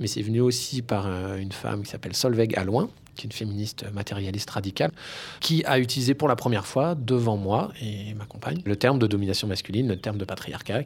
mais 0.01 0.07
c'est 0.07 0.23
venu 0.23 0.41
aussi 0.41 0.83
par 0.83 1.07
euh, 1.07 1.37
une 1.37 1.53
femme 1.53 1.83
qui 1.83 1.91
s'appelle 1.91 2.15
Solveig 2.17 2.55
Alloin, 2.57 2.89
qui 3.17 3.27
est 3.27 3.29
une 3.29 3.33
féministe 3.33 3.85
matérialiste 3.93 4.51
radicale, 4.51 4.93
qui 5.41 5.65
a 5.65 5.79
utilisé 5.79 6.15
pour 6.15 6.29
la 6.29 6.37
première 6.37 6.67
fois, 6.67 6.95
devant 6.95 7.37
moi 7.37 7.73
et 7.81 8.15
ma 8.15 8.27
compagne, 8.27 8.61
le 8.65 8.77
terme 8.77 8.99
de 8.99 9.07
domination 9.07 9.49
masculine, 9.49 9.89
le 9.89 9.97
terme 9.97 10.19
de 10.19 10.25
patriarcat. 10.25 10.83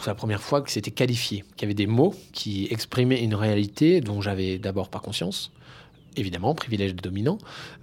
C'est 0.00 0.06
la 0.06 0.14
première 0.14 0.42
fois 0.42 0.60
que 0.60 0.70
c'était 0.70 0.92
qualifié, 0.92 1.44
qu'il 1.56 1.62
y 1.62 1.64
avait 1.64 1.74
des 1.74 1.88
mots 1.88 2.14
qui 2.32 2.68
exprimaient 2.70 3.22
une 3.22 3.34
réalité 3.34 4.00
dont 4.00 4.20
j'avais 4.20 4.58
d'abord 4.58 4.90
pas 4.90 5.00
conscience, 5.00 5.50
évidemment, 6.16 6.54
privilège 6.54 6.94
de 6.94 7.00
dominant. 7.00 7.38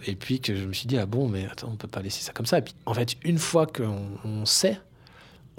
Et 0.07 0.15
puis 0.15 0.39
que 0.39 0.55
je 0.55 0.65
me 0.65 0.73
suis 0.73 0.87
dit, 0.87 0.97
ah 0.97 1.05
bon, 1.05 1.27
mais 1.27 1.45
attends, 1.45 1.69
on 1.73 1.75
peut 1.75 1.87
pas 1.87 2.01
laisser 2.01 2.21
ça 2.21 2.31
comme 2.31 2.45
ça. 2.45 2.61
En 2.85 2.93
fait, 2.93 3.15
une 3.23 3.37
fois 3.37 3.67
qu'on 3.67 4.07
on 4.23 4.45
sait, 4.45 4.79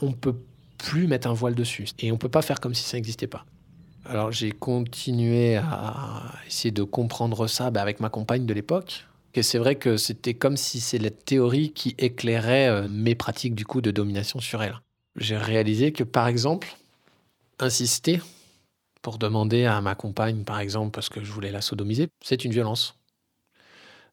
on 0.01 0.13
peut 0.13 0.37
plus 0.79 1.07
mettre 1.07 1.29
un 1.29 1.35
voile 1.35 1.55
dessus. 1.55 1.89
Et 1.99 2.13
on 2.13 2.17
peut 2.17 2.29
pas 2.29 2.43
faire 2.43 2.61
comme 2.61 2.75
si 2.75 2.85
ça 2.85 2.97
n'existait 2.97 3.27
pas. 3.27 3.45
Alors 4.09 4.31
j'ai 4.31 4.53
continué 4.53 5.57
à 5.57 6.33
essayer 6.47 6.71
de 6.71 6.83
comprendre 6.83 7.47
ça 7.47 7.71
bah, 7.71 7.83
avec 7.83 8.01
ma 8.01 8.09
compagne 8.09 8.47
de 8.47 8.55
l'époque. 8.55 9.05
Et 9.35 9.43
c'est 9.43 9.59
vrai 9.59 9.77
que 9.77 9.97
c'était 9.97 10.35
comme 10.35 10.57
si 10.57 10.81
c'est 10.81 10.99
la 10.99 11.11
théorie 11.11 11.73
qui 11.73 11.95
éclairait 11.99 12.69
euh, 12.69 12.89
mes 12.89 13.15
pratiques 13.15 13.55
du 13.55 13.67
coup 13.67 13.83
de 13.83 13.91
domination 13.91 14.41
sur 14.41 14.63
elle. 14.63 14.81
J'ai 15.17 15.37
réalisé 15.37 15.93
que 15.93 16.05
par 16.05 16.27
exemple, 16.29 16.75
insister 17.59 18.21
pour 19.03 19.19
demander 19.19 19.65
à 19.65 19.81
ma 19.81 19.95
compagne, 19.95 20.43
par 20.43 20.59
exemple, 20.59 20.91
parce 20.91 21.09
que 21.09 21.23
je 21.23 21.31
voulais 21.31 21.53
la 21.53 21.61
sodomiser, 21.61 22.09
c'est 22.25 22.45
une 22.45 22.53
violence. 22.53 22.97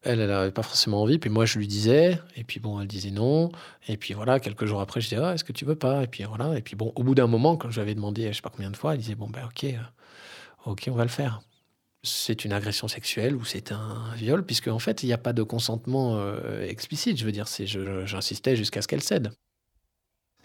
Elle, 0.04 0.20
elle 0.20 0.28
n'avait 0.28 0.50
pas 0.50 0.62
forcément 0.62 1.02
envie, 1.02 1.18
puis 1.18 1.30
moi 1.30 1.46
je 1.46 1.58
lui 1.58 1.66
disais, 1.66 2.18
et 2.36 2.44
puis 2.44 2.60
bon, 2.60 2.80
elle 2.80 2.86
disait 2.86 3.10
non, 3.10 3.50
et 3.88 3.96
puis 3.96 4.14
voilà, 4.14 4.38
quelques 4.38 4.66
jours 4.66 4.80
après, 4.80 5.00
je 5.00 5.08
disais, 5.08 5.20
ah, 5.22 5.34
est-ce 5.34 5.44
que 5.44 5.52
tu 5.52 5.64
veux 5.64 5.76
pas? 5.76 6.02
Et 6.04 6.06
puis 6.06 6.24
voilà, 6.24 6.56
et 6.58 6.62
puis 6.62 6.76
bon, 6.76 6.92
au 6.94 7.02
bout 7.02 7.14
d'un 7.14 7.26
moment, 7.26 7.56
quand 7.56 7.70
je 7.70 7.76
lui 7.76 7.82
avais 7.82 7.94
demandé, 7.94 8.28
je 8.28 8.36
sais 8.36 8.42
pas 8.42 8.50
combien 8.50 8.70
de 8.70 8.76
fois, 8.76 8.92
elle 8.92 9.00
disait, 9.00 9.14
bon, 9.14 9.28
ben 9.28 9.44
ok, 9.46 9.64
euh, 9.64 9.78
ok, 10.66 10.88
on 10.90 10.94
va 10.94 11.04
le 11.04 11.10
faire. 11.10 11.40
C'est 12.02 12.44
une 12.44 12.52
agression 12.52 12.86
sexuelle 12.88 13.34
ou 13.34 13.44
c'est 13.44 13.72
un 13.72 14.12
viol, 14.14 14.44
puisque 14.44 14.68
en 14.68 14.78
fait, 14.78 15.02
il 15.02 15.06
n'y 15.06 15.14
a 15.14 15.18
pas 15.18 15.32
de 15.32 15.42
consentement 15.42 16.16
euh, 16.18 16.62
explicite, 16.66 17.16
je 17.18 17.24
veux 17.24 17.32
dire, 17.32 17.46
j'insistais 18.04 18.56
jusqu'à 18.56 18.82
ce 18.82 18.88
qu'elle 18.88 19.02
cède. 19.02 19.32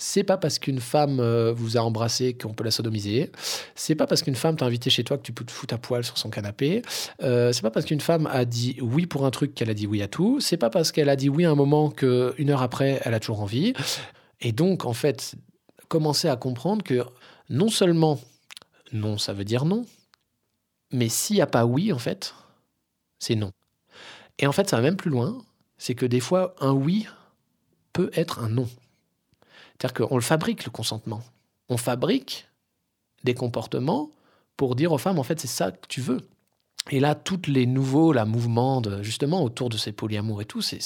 C'est 0.01 0.23
pas 0.23 0.37
parce 0.37 0.59
qu'une 0.59 0.79
femme 0.79 1.19
euh, 1.19 1.51
vous 1.51 1.77
a 1.77 1.81
embrassé 1.81 2.33
qu'on 2.33 2.53
peut 2.53 2.63
la 2.63 2.71
sodomiser. 2.71 3.31
C'est 3.75 3.95
pas 3.95 4.07
parce 4.07 4.23
qu'une 4.23 4.35
femme 4.35 4.55
t'a 4.55 4.65
invité 4.65 4.89
chez 4.89 5.03
toi 5.03 5.17
que 5.17 5.23
tu 5.23 5.33
peux 5.33 5.43
te 5.43 5.51
foutre 5.51 5.73
à 5.73 5.77
poil 5.77 6.05
sur 6.05 6.17
son 6.17 6.29
canapé. 6.29 6.81
Euh, 7.21 7.51
c'est 7.51 7.61
pas 7.61 7.69
parce 7.69 7.85
qu'une 7.85 7.99
femme 7.99 8.25
a 8.31 8.45
dit 8.45 8.77
oui 8.81 9.05
pour 9.05 9.25
un 9.25 9.29
truc 9.29 9.53
qu'elle 9.53 9.69
a 9.69 9.73
dit 9.73 9.87
oui 9.87 10.01
à 10.01 10.07
tout. 10.07 10.39
C'est 10.39 10.55
pas 10.55 10.69
parce 10.69 10.93
qu'elle 10.93 11.09
a 11.09 11.17
dit 11.17 11.27
oui 11.27 11.43
à 11.43 11.51
un 11.51 11.55
moment 11.55 11.91
qu'une 11.91 12.49
heure 12.49 12.61
après, 12.61 13.01
elle 13.03 13.13
a 13.13 13.19
toujours 13.19 13.41
envie. 13.41 13.73
Et 14.39 14.53
donc, 14.53 14.85
en 14.85 14.93
fait, 14.93 15.35
commencer 15.89 16.29
à 16.29 16.37
comprendre 16.37 16.81
que 16.81 17.03
non 17.49 17.67
seulement 17.67 18.21
non, 18.93 19.17
ça 19.17 19.33
veut 19.33 19.43
dire 19.43 19.65
non, 19.65 19.85
mais 20.93 21.09
s'il 21.09 21.35
n'y 21.35 21.41
a 21.41 21.47
pas 21.47 21.65
oui, 21.65 21.91
en 21.91 21.99
fait, 21.99 22.33
c'est 23.19 23.35
non. 23.35 23.51
Et 24.37 24.47
en 24.47 24.53
fait, 24.53 24.69
ça 24.69 24.77
va 24.77 24.81
même 24.81 24.95
plus 24.95 25.11
loin. 25.11 25.43
C'est 25.77 25.93
que 25.93 26.05
des 26.05 26.21
fois, 26.21 26.55
un 26.61 26.71
oui 26.71 27.05
peut 27.91 28.09
être 28.13 28.39
un 28.39 28.47
non. 28.47 28.69
C'est-à-dire 29.79 30.07
qu'on 30.07 30.15
le 30.15 30.21
fabrique, 30.21 30.65
le 30.65 30.71
consentement. 30.71 31.21
On 31.69 31.77
fabrique 31.77 32.47
des 33.23 33.33
comportements 33.33 34.09
pour 34.57 34.75
dire 34.75 34.91
aux 34.91 34.97
femmes, 34.97 35.19
en 35.19 35.23
fait, 35.23 35.39
c'est 35.39 35.47
ça 35.47 35.71
que 35.71 35.87
tu 35.87 36.01
veux. 36.01 36.21
Et 36.91 36.99
là, 36.99 37.15
tous 37.15 37.41
les 37.47 37.65
nouveaux 37.65 38.13
la 38.13 38.25
mouvements, 38.25 38.81
justement, 39.01 39.43
autour 39.43 39.69
de 39.69 39.77
ces 39.77 39.91
polyamours 39.91 40.41
et 40.41 40.45
tout, 40.45 40.61
c'est 40.61 40.79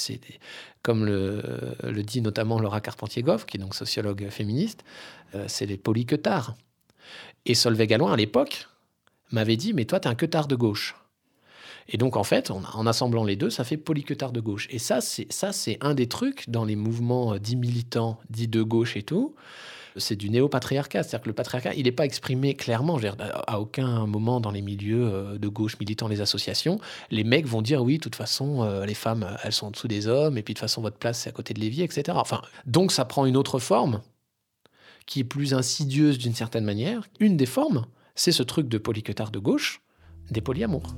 comme 0.82 1.06
le, 1.06 2.02
dit 2.02 2.20
notamment 2.20 2.60
Laura 2.60 2.80
Carpentier-Goff, 2.80 3.46
qui 3.46 3.56
est 3.56 3.60
donc 3.60 3.74
sociologue 3.74 4.28
féministe, 4.28 4.84
euh, 5.34 5.46
c'est 5.48 5.66
les 5.66 5.78
polyqueutards. 5.78 6.54
Et 7.46 7.54
Solveig 7.54 7.86
Galloin, 7.86 8.12
à 8.12 8.16
l'époque, 8.16 8.68
m'avait 9.32 9.56
dit, 9.56 9.72
mais 9.72 9.86
toi, 9.86 9.98
tu 9.98 10.08
es 10.08 10.10
un 10.10 10.14
queutard 10.14 10.46
de 10.46 10.56
gauche. 10.56 10.94
Et 11.88 11.98
donc, 11.98 12.16
en 12.16 12.24
fait, 12.24 12.50
en 12.50 12.86
assemblant 12.86 13.24
les 13.24 13.36
deux, 13.36 13.50
ça 13.50 13.64
fait 13.64 13.76
polyquetard 13.76 14.32
de 14.32 14.40
gauche. 14.40 14.68
Et 14.70 14.78
ça, 14.78 15.00
c'est 15.00 15.30
ça, 15.30 15.52
c'est 15.52 15.78
un 15.80 15.94
des 15.94 16.08
trucs 16.08 16.48
dans 16.48 16.64
les 16.64 16.76
mouvements 16.76 17.34
euh, 17.34 17.38
dits 17.38 17.56
militants, 17.56 18.18
dits 18.30 18.48
de 18.48 18.62
gauche 18.62 18.96
et 18.96 19.02
tout. 19.02 19.34
C'est 19.96 20.16
du 20.16 20.28
néo-patriarcat. 20.28 21.02
C'est-à-dire 21.02 21.22
que 21.22 21.28
le 21.28 21.34
patriarcat, 21.34 21.74
il 21.74 21.84
n'est 21.84 21.92
pas 21.92 22.04
exprimé 22.04 22.54
clairement. 22.54 22.98
à 23.46 23.60
aucun 23.60 24.06
moment 24.06 24.40
dans 24.40 24.50
les 24.50 24.62
milieux 24.62 25.06
euh, 25.06 25.38
de 25.38 25.48
gauche 25.48 25.78
militants, 25.78 26.08
les 26.08 26.20
associations, 26.20 26.80
les 27.10 27.22
mecs 27.22 27.46
vont 27.46 27.62
dire 27.62 27.82
oui, 27.82 27.98
de 27.98 28.02
toute 28.02 28.16
façon, 28.16 28.62
euh, 28.62 28.86
les 28.86 28.94
femmes, 28.94 29.36
elles 29.44 29.52
sont 29.52 29.66
en 29.66 29.70
dessous 29.70 29.88
des 29.88 30.08
hommes, 30.08 30.38
et 30.38 30.42
puis 30.42 30.54
de 30.54 30.58
toute 30.58 30.62
façon, 30.68 30.82
votre 30.82 30.96
place, 30.96 31.20
c'est 31.20 31.28
à 31.28 31.32
côté 31.32 31.54
de 31.54 31.60
l'évier, 31.60 31.84
etc. 31.84 32.16
Enfin, 32.20 32.40
donc, 32.66 32.90
ça 32.92 33.04
prend 33.04 33.26
une 33.26 33.36
autre 33.36 33.58
forme 33.58 34.00
qui 35.06 35.20
est 35.20 35.24
plus 35.24 35.54
insidieuse 35.54 36.18
d'une 36.18 36.34
certaine 36.34 36.64
manière. 36.64 37.06
Une 37.20 37.36
des 37.36 37.46
formes, 37.46 37.86
c'est 38.14 38.32
ce 38.32 38.42
truc 38.42 38.68
de 38.68 38.78
polyquetard 38.78 39.30
de 39.30 39.38
gauche, 39.38 39.82
des 40.30 40.40
polyamours. 40.40 40.94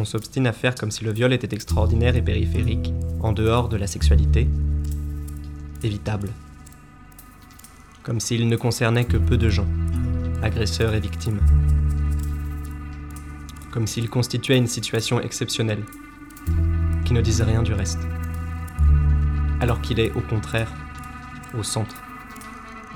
On 0.00 0.04
s'obstine 0.04 0.46
à 0.46 0.52
faire 0.52 0.74
comme 0.74 0.90
si 0.90 1.04
le 1.04 1.12
viol 1.12 1.32
était 1.32 1.54
extraordinaire 1.54 2.16
et 2.16 2.22
périphérique, 2.22 2.92
en 3.20 3.32
dehors 3.32 3.68
de 3.68 3.76
la 3.76 3.86
sexualité, 3.86 4.48
évitable. 5.82 6.30
Comme 8.02 8.18
s'il 8.18 8.48
ne 8.48 8.56
concernait 8.56 9.04
que 9.04 9.18
peu 9.18 9.36
de 9.36 9.50
gens, 9.50 9.66
agresseurs 10.42 10.94
et 10.94 11.00
victimes. 11.00 11.40
Comme 13.70 13.86
s'il 13.86 14.08
constituait 14.08 14.56
une 14.56 14.66
situation 14.66 15.20
exceptionnelle, 15.20 15.84
qui 17.04 17.12
ne 17.12 17.20
disait 17.20 17.44
rien 17.44 17.62
du 17.62 17.74
reste. 17.74 18.00
Alors 19.60 19.82
qu'il 19.82 20.00
est 20.00 20.12
au 20.12 20.20
contraire 20.20 20.72
au 21.58 21.62
centre, 21.62 21.96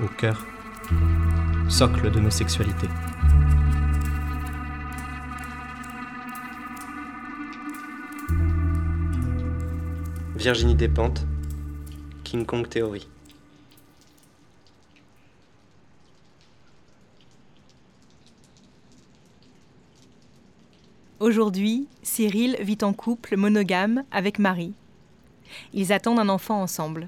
au 0.03 0.07
cœur, 0.07 0.43
socle 1.67 2.09
de 2.09 2.19
nos 2.19 2.31
sexualités. 2.31 2.89
Virginie 10.45 10.75
Despentes, 10.75 11.25
King 12.23 12.45
Kong 12.45 12.69
Theory. 12.69 13.07
Aujourd'hui, 21.19 21.87
Cyril 22.03 22.57
vit 22.59 22.77
en 22.83 22.93
couple 22.93 23.37
monogame 23.37 24.03
avec 24.11 24.37
Marie. 24.37 24.75
Ils 25.73 25.91
attendent 25.91 26.19
un 26.19 26.29
enfant 26.29 26.61
ensemble. 26.61 27.07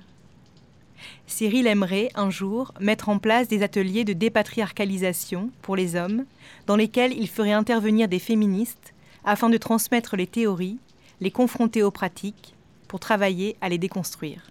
Cyril 1.27 1.67
aimerait 1.67 2.09
un 2.15 2.31
jour 2.31 2.73
mettre 2.79 3.07
en 3.07 3.19
place 3.19 3.47
des 3.47 3.61
ateliers 3.61 4.03
de 4.03 4.13
dépatriarcalisation 4.13 5.51
pour 5.61 5.75
les 5.75 5.95
hommes, 5.95 6.25
dans 6.65 6.75
lesquels 6.75 7.13
il 7.13 7.27
ferait 7.27 7.53
intervenir 7.53 8.07
des 8.07 8.17
féministes 8.17 8.95
afin 9.23 9.51
de 9.51 9.57
transmettre 9.57 10.15
les 10.15 10.25
théories, 10.25 10.79
les 11.21 11.29
confronter 11.29 11.83
aux 11.83 11.91
pratiques 11.91 12.55
pour 12.87 12.99
travailler 12.99 13.57
à 13.61 13.69
les 13.69 13.77
déconstruire. 13.77 14.41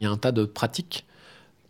Il 0.00 0.04
y 0.04 0.06
a 0.06 0.10
un 0.10 0.16
tas 0.16 0.32
de 0.32 0.44
pratiques 0.44 1.06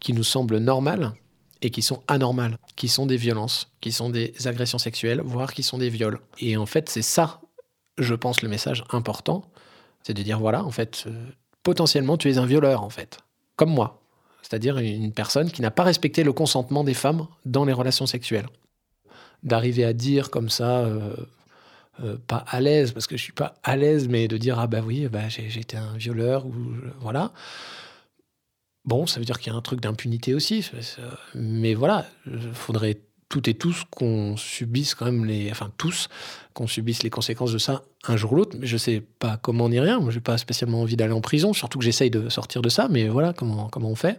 qui 0.01 0.13
nous 0.13 0.25
semblent 0.25 0.59
normales 0.59 1.15
et 1.63 1.71
qui 1.71 1.83
sont 1.83 2.03
anormales, 2.07 2.59
qui 2.77 2.89
sont 2.89 3.07
des 3.07 3.17
violences, 3.17 3.73
qui 3.81 3.91
sont 3.91 4.11
des 4.11 4.35
agressions 4.47 4.79
sexuelles, 4.79 5.21
voire 5.25 5.53
qui 5.53 5.63
sont 5.63 5.79
des 5.79 5.89
viols. 5.89 6.21
Et 6.39 6.57
en 6.57 6.67
fait, 6.67 6.89
c'est 6.89 7.03
ça, 7.03 7.41
je 7.97 8.15
pense, 8.15 8.43
le 8.43 8.49
message 8.49 8.85
important, 8.91 9.45
c'est 10.03 10.15
de 10.15 10.23
dire 10.23 10.39
voilà, 10.39 10.65
en 10.65 10.71
fait, 10.71 11.05
euh, 11.07 11.27
potentiellement, 11.63 12.17
tu 12.17 12.31
es 12.31 12.39
un 12.39 12.47
violeur, 12.47 12.85
en 12.85 12.91
fait, 12.91 13.19
comme 13.57 13.71
moi, 13.71 14.01
c'est-à-dire 14.43 14.79
une 14.79 15.13
personne 15.13 15.51
qui 15.51 15.63
n'a 15.63 15.71
pas 15.71 15.83
respecté 15.83 16.23
le 16.23 16.33
consentement 16.33 16.85
des 16.85 16.95
femmes 16.95 17.27
dans 17.45 17.65
les 17.65 17.73
relations 17.73 18.07
sexuelles. 18.07 18.47
D'arriver 19.43 19.85
à 19.85 19.93
dire 19.93 20.31
comme 20.31 20.49
ça, 20.49 20.79
euh, 20.79 21.15
euh, 22.03 22.17
pas 22.27 22.45
à 22.49 22.61
l'aise, 22.61 22.93
parce 22.93 23.07
que 23.07 23.17
je 23.17 23.23
suis 23.23 23.33
pas 23.33 23.55
à 23.63 23.77
l'aise, 23.77 24.09
mais 24.09 24.29
de 24.29 24.37
dire 24.37 24.59
ah 24.59 24.67
bah 24.67 24.81
oui, 24.85 25.09
bah, 25.09 25.23
été 25.39 25.77
un 25.77 25.97
violeur, 25.97 26.47
ou 26.47 26.55
voilà. 27.01 27.33
Bon, 28.85 29.07
ça 29.07 29.21
veut 29.21 29.27
dire 29.27 29.39
qu'il 29.39 29.53
y 29.53 29.55
a 29.55 29.59
un 29.59 29.63
truc 29.63 29.81
d'impunité 29.81 30.35
aussi, 30.35 30.69
mais 31.35 31.75
voilà, 31.75 32.07
il 32.27 32.53
faudrait 32.55 33.01
toutes 33.29 33.49
et 33.49 33.55
tous 33.55 33.85
qu'on 33.91 34.37
subisse 34.37 34.95
quand 34.95 35.05
même 35.05 35.25
les, 35.25 35.51
enfin 35.51 35.71
tous, 35.77 36.09
qu'on 36.55 36.67
subisse 36.67 37.03
les 37.03 37.11
conséquences 37.11 37.53
de 37.53 37.59
ça 37.59 37.83
un 38.07 38.17
jour 38.17 38.33
ou 38.33 38.37
l'autre. 38.37 38.57
Mais 38.59 38.67
je 38.67 38.77
sais 38.77 39.03
pas 39.19 39.37
comment 39.37 39.69
ni 39.69 39.79
rien. 39.79 40.01
Moi, 40.01 40.11
j'ai 40.11 40.21
pas 40.21 40.39
spécialement 40.39 40.81
envie 40.81 40.97
d'aller 40.97 41.13
en 41.13 41.21
prison, 41.21 41.53
surtout 41.53 41.79
que 41.79 41.85
j'essaye 41.85 42.11
de 42.11 42.29
sortir 42.29 42.63
de 42.63 42.69
ça. 42.69 42.89
Mais 42.89 43.09
voilà 43.09 43.33
comment 43.33 43.69
comment 43.69 43.91
on 43.91 43.95
fait. 43.95 44.19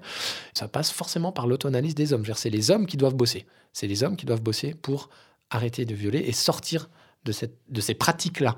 Ça 0.53 0.67
passe 0.67 0.91
forcément 0.91 1.31
par 1.31 1.47
l'autoanalyse 1.47 1.95
des 1.95 2.13
hommes. 2.13 2.23
C'est 2.35 2.49
les 2.49 2.71
hommes 2.71 2.85
qui 2.85 2.97
doivent 2.97 3.15
bosser. 3.15 3.45
C'est 3.73 3.87
les 3.87 4.03
hommes 4.03 4.15
qui 4.15 4.25
doivent 4.25 4.41
bosser 4.41 4.75
pour 4.75 5.09
arrêter 5.49 5.85
de 5.85 5.95
violer 5.95 6.19
et 6.19 6.31
sortir 6.31 6.89
de, 7.23 7.81
ces 7.81 7.93
pratiques-là. 7.93 8.57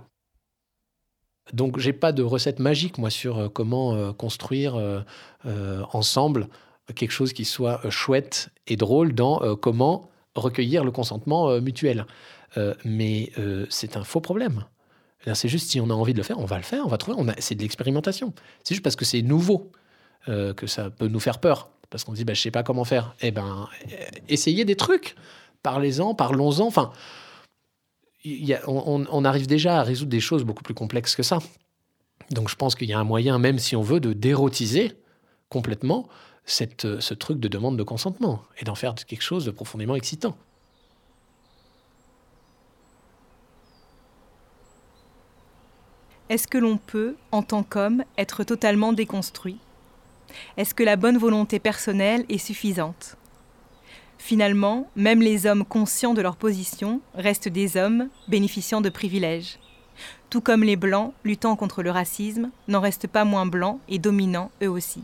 Donc, 1.53 1.80
j'ai 1.80 1.93
pas 1.93 2.12
de 2.12 2.24
recette 2.24 2.59
magique, 2.59 2.97
moi, 2.97 3.09
sur 3.09 3.38
euh, 3.38 3.49
comment 3.49 3.93
euh, 3.93 4.14
construire 4.14 4.76
euh, 4.76 5.84
ensemble 5.91 6.47
quelque 6.95 7.12
chose 7.12 7.34
qui 7.34 7.45
soit 7.45 7.89
chouette 7.89 8.49
et 8.68 8.76
drôle 8.76 9.14
dans 9.14 9.55
comment 9.55 10.09
recueillir 10.36 10.84
le 10.84 10.91
consentement 10.91 11.62
mutuel. 11.62 12.05
mais 12.84 13.32
c'est 13.70 13.95
un 13.95 14.03
faux 14.03 14.20
problème. 14.20 14.66
C'est 15.34 15.47
juste 15.47 15.70
si 15.70 15.80
on 15.80 15.89
a 15.89 15.93
envie 15.93 16.12
de 16.12 16.18
le 16.18 16.24
faire, 16.24 16.38
on 16.39 16.45
va 16.45 16.57
le 16.57 16.64
faire, 16.64 16.84
on 16.86 16.89
va 16.89 16.97
trouver. 16.97 17.32
C'est 17.38 17.55
de 17.55 17.62
l'expérimentation. 17.62 18.34
C'est 18.64 18.74
juste 18.74 18.84
parce 18.84 18.97
que 18.97 19.05
c'est 19.05 19.22
nouveau 19.22 19.72
que 20.26 20.68
ça 20.68 20.89
peut 20.89 21.07
nous 21.07 21.22
faire 21.22 21.39
peur. 21.39 21.70
Parce 21.89 22.03
qu'on 22.03 22.14
dit, 22.14 22.26
bah, 22.26 22.34
je 22.34 22.41
sais 22.41 22.51
pas 22.51 22.64
comment 22.64 22.84
faire. 22.84 23.16
Eh 23.22 23.32
ben, 23.32 23.70
essayez 24.28 24.66
des 24.66 24.76
trucs. 24.76 25.16
Parlez-en, 25.64 26.14
parlons-en. 26.14 26.66
Enfin, 26.66 26.91
on, 28.67 29.26
arrive 29.26 29.47
déjà 29.47 29.80
à 29.80 29.84
résoudre 29.84 30.11
des 30.11 30.19
choses 30.19 30.43
beaucoup 30.43 30.63
plus 30.63 30.74
complexes 30.74 31.15
que 31.15 31.24
ça. 31.24 31.39
Donc 32.30 32.49
je 32.49 32.55
pense 32.55 32.76
qu'il 32.76 32.89
y 32.89 32.93
a 32.93 32.99
un 32.99 33.03
moyen, 33.03 33.39
même 33.39 33.59
si 33.59 33.76
on 33.76 33.82
veut, 33.82 33.99
de 33.99 34.13
dérotiser 34.13 34.93
complètement 35.49 36.07
cette, 36.45 36.99
ce 36.99 37.13
truc 37.13 37.39
de 37.39 37.47
demande 37.47 37.78
de 37.78 37.84
consentement 37.84 38.43
et 38.57 38.65
d'en 38.65 38.76
faire 38.76 38.95
quelque 38.95 39.24
chose 39.24 39.45
de 39.45 39.51
profondément 39.51 39.95
excitant. 39.95 40.36
Est-ce 46.30 46.47
que 46.47 46.57
l'on 46.57 46.78
peut, 46.78 47.17
en 47.34 47.43
tant 47.43 47.61
qu'homme, 47.61 48.05
être 48.17 48.45
totalement 48.45 48.93
déconstruit? 48.93 49.57
Est-ce 50.55 50.74
que 50.74 50.84
la 50.84 50.95
bonne 50.95 51.17
volonté 51.17 51.59
personnelle 51.59 52.26
est 52.30 52.38
suffisante? 52.38 53.17
Finalement, 54.24 54.88
même 54.95 55.19
les 55.19 55.47
hommes 55.47 55.65
conscients 55.65 56.13
de 56.13 56.22
leur 56.22 56.36
position 56.36 57.01
restent 57.15 57.47
des 57.47 57.76
hommes 57.76 58.07
bénéficiant 58.28 58.80
de 58.80 58.89
privilèges. 58.89 59.57
Tout 60.30 60.41
comme 60.41 60.63
les 60.63 60.76
Blancs 60.76 61.13
luttant 61.24 61.55
contre 61.55 61.82
le 61.82 61.89
racisme 61.89 62.51
n'en 62.67 62.82
restent 62.82 63.07
pas 63.07 63.26
moins 63.26 63.47
blancs 63.47 63.80
et 63.89 63.97
dominants 63.97 64.51
eux 64.61 64.69
aussi. 64.69 65.01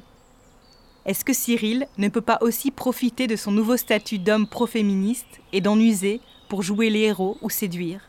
Est-ce 1.07 1.25
que 1.25 1.33
Cyril 1.33 1.87
ne 1.97 2.09
peut 2.09 2.21
pas 2.21 2.37
aussi 2.41 2.69
profiter 2.69 3.25
de 3.25 3.35
son 3.35 3.51
nouveau 3.51 3.75
statut 3.75 4.19
d'homme 4.19 4.45
pro-féministe 4.45 5.41
et 5.51 5.61
d'en 5.61 5.79
user 5.79 6.21
pour 6.47 6.61
jouer 6.61 6.91
les 6.91 6.99
héros 6.99 7.39
ou 7.41 7.49
séduire? 7.49 8.01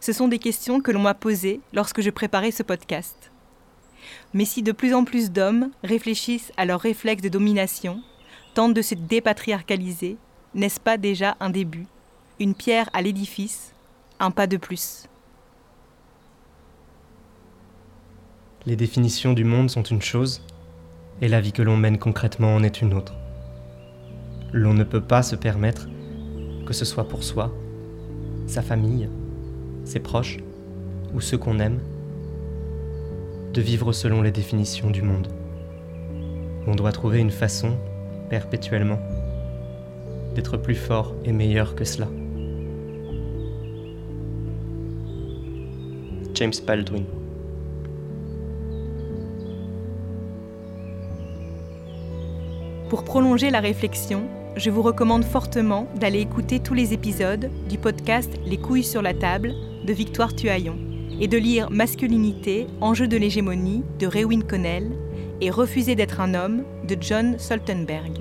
Ce 0.00 0.14
sont 0.14 0.28
des 0.28 0.38
questions 0.38 0.80
que 0.80 0.90
l'on 0.90 1.02
m'a 1.02 1.14
posées 1.14 1.60
lorsque 1.74 2.00
je 2.00 2.10
préparais 2.10 2.50
ce 2.50 2.62
podcast. 2.62 3.30
Mais 4.32 4.46
si 4.46 4.62
de 4.62 4.72
plus 4.72 4.94
en 4.94 5.04
plus 5.04 5.30
d'hommes 5.32 5.70
réfléchissent 5.84 6.50
à 6.56 6.64
leurs 6.64 6.80
réflexes 6.80 7.22
de 7.22 7.28
domination, 7.28 8.02
de 8.66 8.82
se 8.82 8.96
dépatriarcaliser, 8.96 10.16
n'est-ce 10.52 10.80
pas 10.80 10.96
déjà 10.96 11.36
un 11.38 11.50
début, 11.50 11.86
une 12.40 12.54
pierre 12.54 12.90
à 12.92 13.02
l'édifice, 13.02 13.72
un 14.18 14.32
pas 14.32 14.48
de 14.48 14.56
plus? 14.56 15.06
Les 18.66 18.74
définitions 18.74 19.32
du 19.32 19.44
monde 19.44 19.70
sont 19.70 19.84
une 19.84 20.02
chose, 20.02 20.42
et 21.20 21.28
la 21.28 21.40
vie 21.40 21.52
que 21.52 21.62
l'on 21.62 21.76
mène 21.76 21.98
concrètement 21.98 22.56
en 22.56 22.64
est 22.64 22.82
une 22.82 22.94
autre. 22.94 23.14
L'on 24.52 24.74
ne 24.74 24.84
peut 24.84 25.00
pas 25.00 25.22
se 25.22 25.36
permettre, 25.36 25.88
que 26.66 26.72
ce 26.72 26.84
soit 26.84 27.08
pour 27.08 27.22
soi, 27.22 27.54
sa 28.48 28.62
famille, 28.62 29.08
ses 29.84 30.00
proches 30.00 30.38
ou 31.14 31.20
ceux 31.20 31.38
qu'on 31.38 31.60
aime, 31.60 31.78
de 33.52 33.60
vivre 33.60 33.92
selon 33.92 34.20
les 34.20 34.32
définitions 34.32 34.90
du 34.90 35.02
monde. 35.02 35.28
On 36.66 36.74
doit 36.74 36.92
trouver 36.92 37.20
une 37.20 37.30
façon, 37.30 37.78
perpétuellement, 38.28 38.98
d'être 40.34 40.56
plus 40.56 40.74
fort 40.74 41.14
et 41.24 41.32
meilleur 41.32 41.74
que 41.74 41.84
cela. 41.84 42.08
James 46.34 46.52
Baldwin 46.66 47.04
Pour 52.88 53.04
prolonger 53.04 53.50
la 53.50 53.60
réflexion, 53.60 54.22
je 54.56 54.70
vous 54.70 54.82
recommande 54.82 55.24
fortement 55.24 55.86
d'aller 55.96 56.20
écouter 56.20 56.60
tous 56.60 56.74
les 56.74 56.94
épisodes 56.94 57.50
du 57.68 57.76
podcast 57.76 58.32
Les 58.46 58.56
couilles 58.56 58.84
sur 58.84 59.02
la 59.02 59.14
table 59.14 59.54
de 59.84 59.92
Victoire 59.92 60.34
Tuaillon 60.34 60.78
et 61.20 61.28
de 61.28 61.36
lire 61.36 61.70
Masculinité, 61.70 62.66
enjeu 62.80 63.08
de 63.08 63.16
l'hégémonie 63.16 63.82
de 63.98 64.06
Rewin 64.06 64.40
Connell 64.40 64.90
et 65.40 65.50
Refuser 65.50 65.94
d'être 65.94 66.20
un 66.20 66.34
homme 66.34 66.64
de 66.86 66.96
John 67.00 67.38
Soltenberg. 67.38 68.18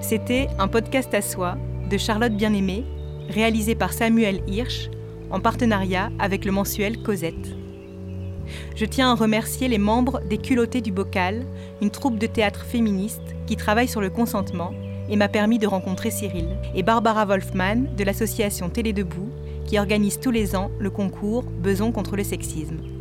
C'était 0.00 0.48
un 0.58 0.68
podcast 0.68 1.12
à 1.14 1.22
soi 1.22 1.56
de 1.90 1.96
Charlotte 1.96 2.34
Bien-Aimée, 2.34 2.84
réalisé 3.28 3.74
par 3.74 3.92
Samuel 3.92 4.40
Hirsch 4.46 4.90
en 5.30 5.40
partenariat 5.40 6.10
avec 6.18 6.44
le 6.44 6.52
mensuel 6.52 7.02
Cosette. 7.02 7.56
Je 8.76 8.84
tiens 8.84 9.12
à 9.12 9.14
remercier 9.14 9.68
les 9.68 9.78
membres 9.78 10.20
des 10.28 10.38
Culottés 10.38 10.82
du 10.82 10.92
Bocal, 10.92 11.46
une 11.80 11.90
troupe 11.90 12.18
de 12.18 12.26
théâtre 12.26 12.64
féministe 12.64 13.34
qui 13.46 13.56
travaille 13.56 13.88
sur 13.88 14.00
le 14.00 14.10
consentement 14.10 14.72
et 15.08 15.16
m'a 15.16 15.28
permis 15.28 15.58
de 15.58 15.66
rencontrer 15.66 16.10
Cyril, 16.10 16.48
et 16.74 16.82
Barbara 16.82 17.26
Wolfman 17.26 17.94
de 17.96 18.04
l'association 18.04 18.70
Télé 18.70 18.92
Debout 18.92 19.30
qui 19.66 19.78
organise 19.78 20.20
tous 20.20 20.30
les 20.30 20.54
ans 20.54 20.70
le 20.78 20.90
concours 20.90 21.42
Beson 21.42 21.92
contre 21.92 22.16
le 22.16 22.24
sexisme. 22.24 22.93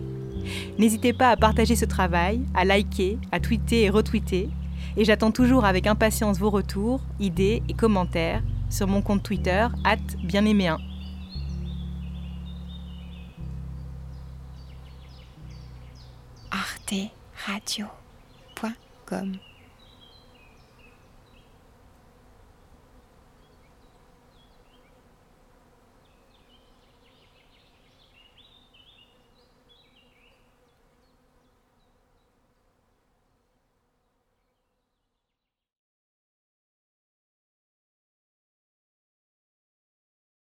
N'hésitez 0.77 1.13
pas 1.13 1.29
à 1.29 1.37
partager 1.37 1.75
ce 1.75 1.85
travail, 1.85 2.41
à 2.53 2.65
liker, 2.65 3.17
à 3.31 3.39
tweeter 3.39 3.83
et 3.83 3.89
retweeter, 3.89 4.49
et 4.97 5.05
j'attends 5.05 5.31
toujours 5.31 5.63
avec 5.65 5.87
impatience 5.87 6.39
vos 6.39 6.49
retours, 6.49 7.01
idées 7.19 7.63
et 7.69 7.73
commentaires 7.73 8.43
sur 8.69 8.87
mon 8.87 9.01
compte 9.01 9.23
Twitter, 9.23 9.67
bien 10.23 10.45
aimé 10.45 10.69
arteradio.com 16.51 19.37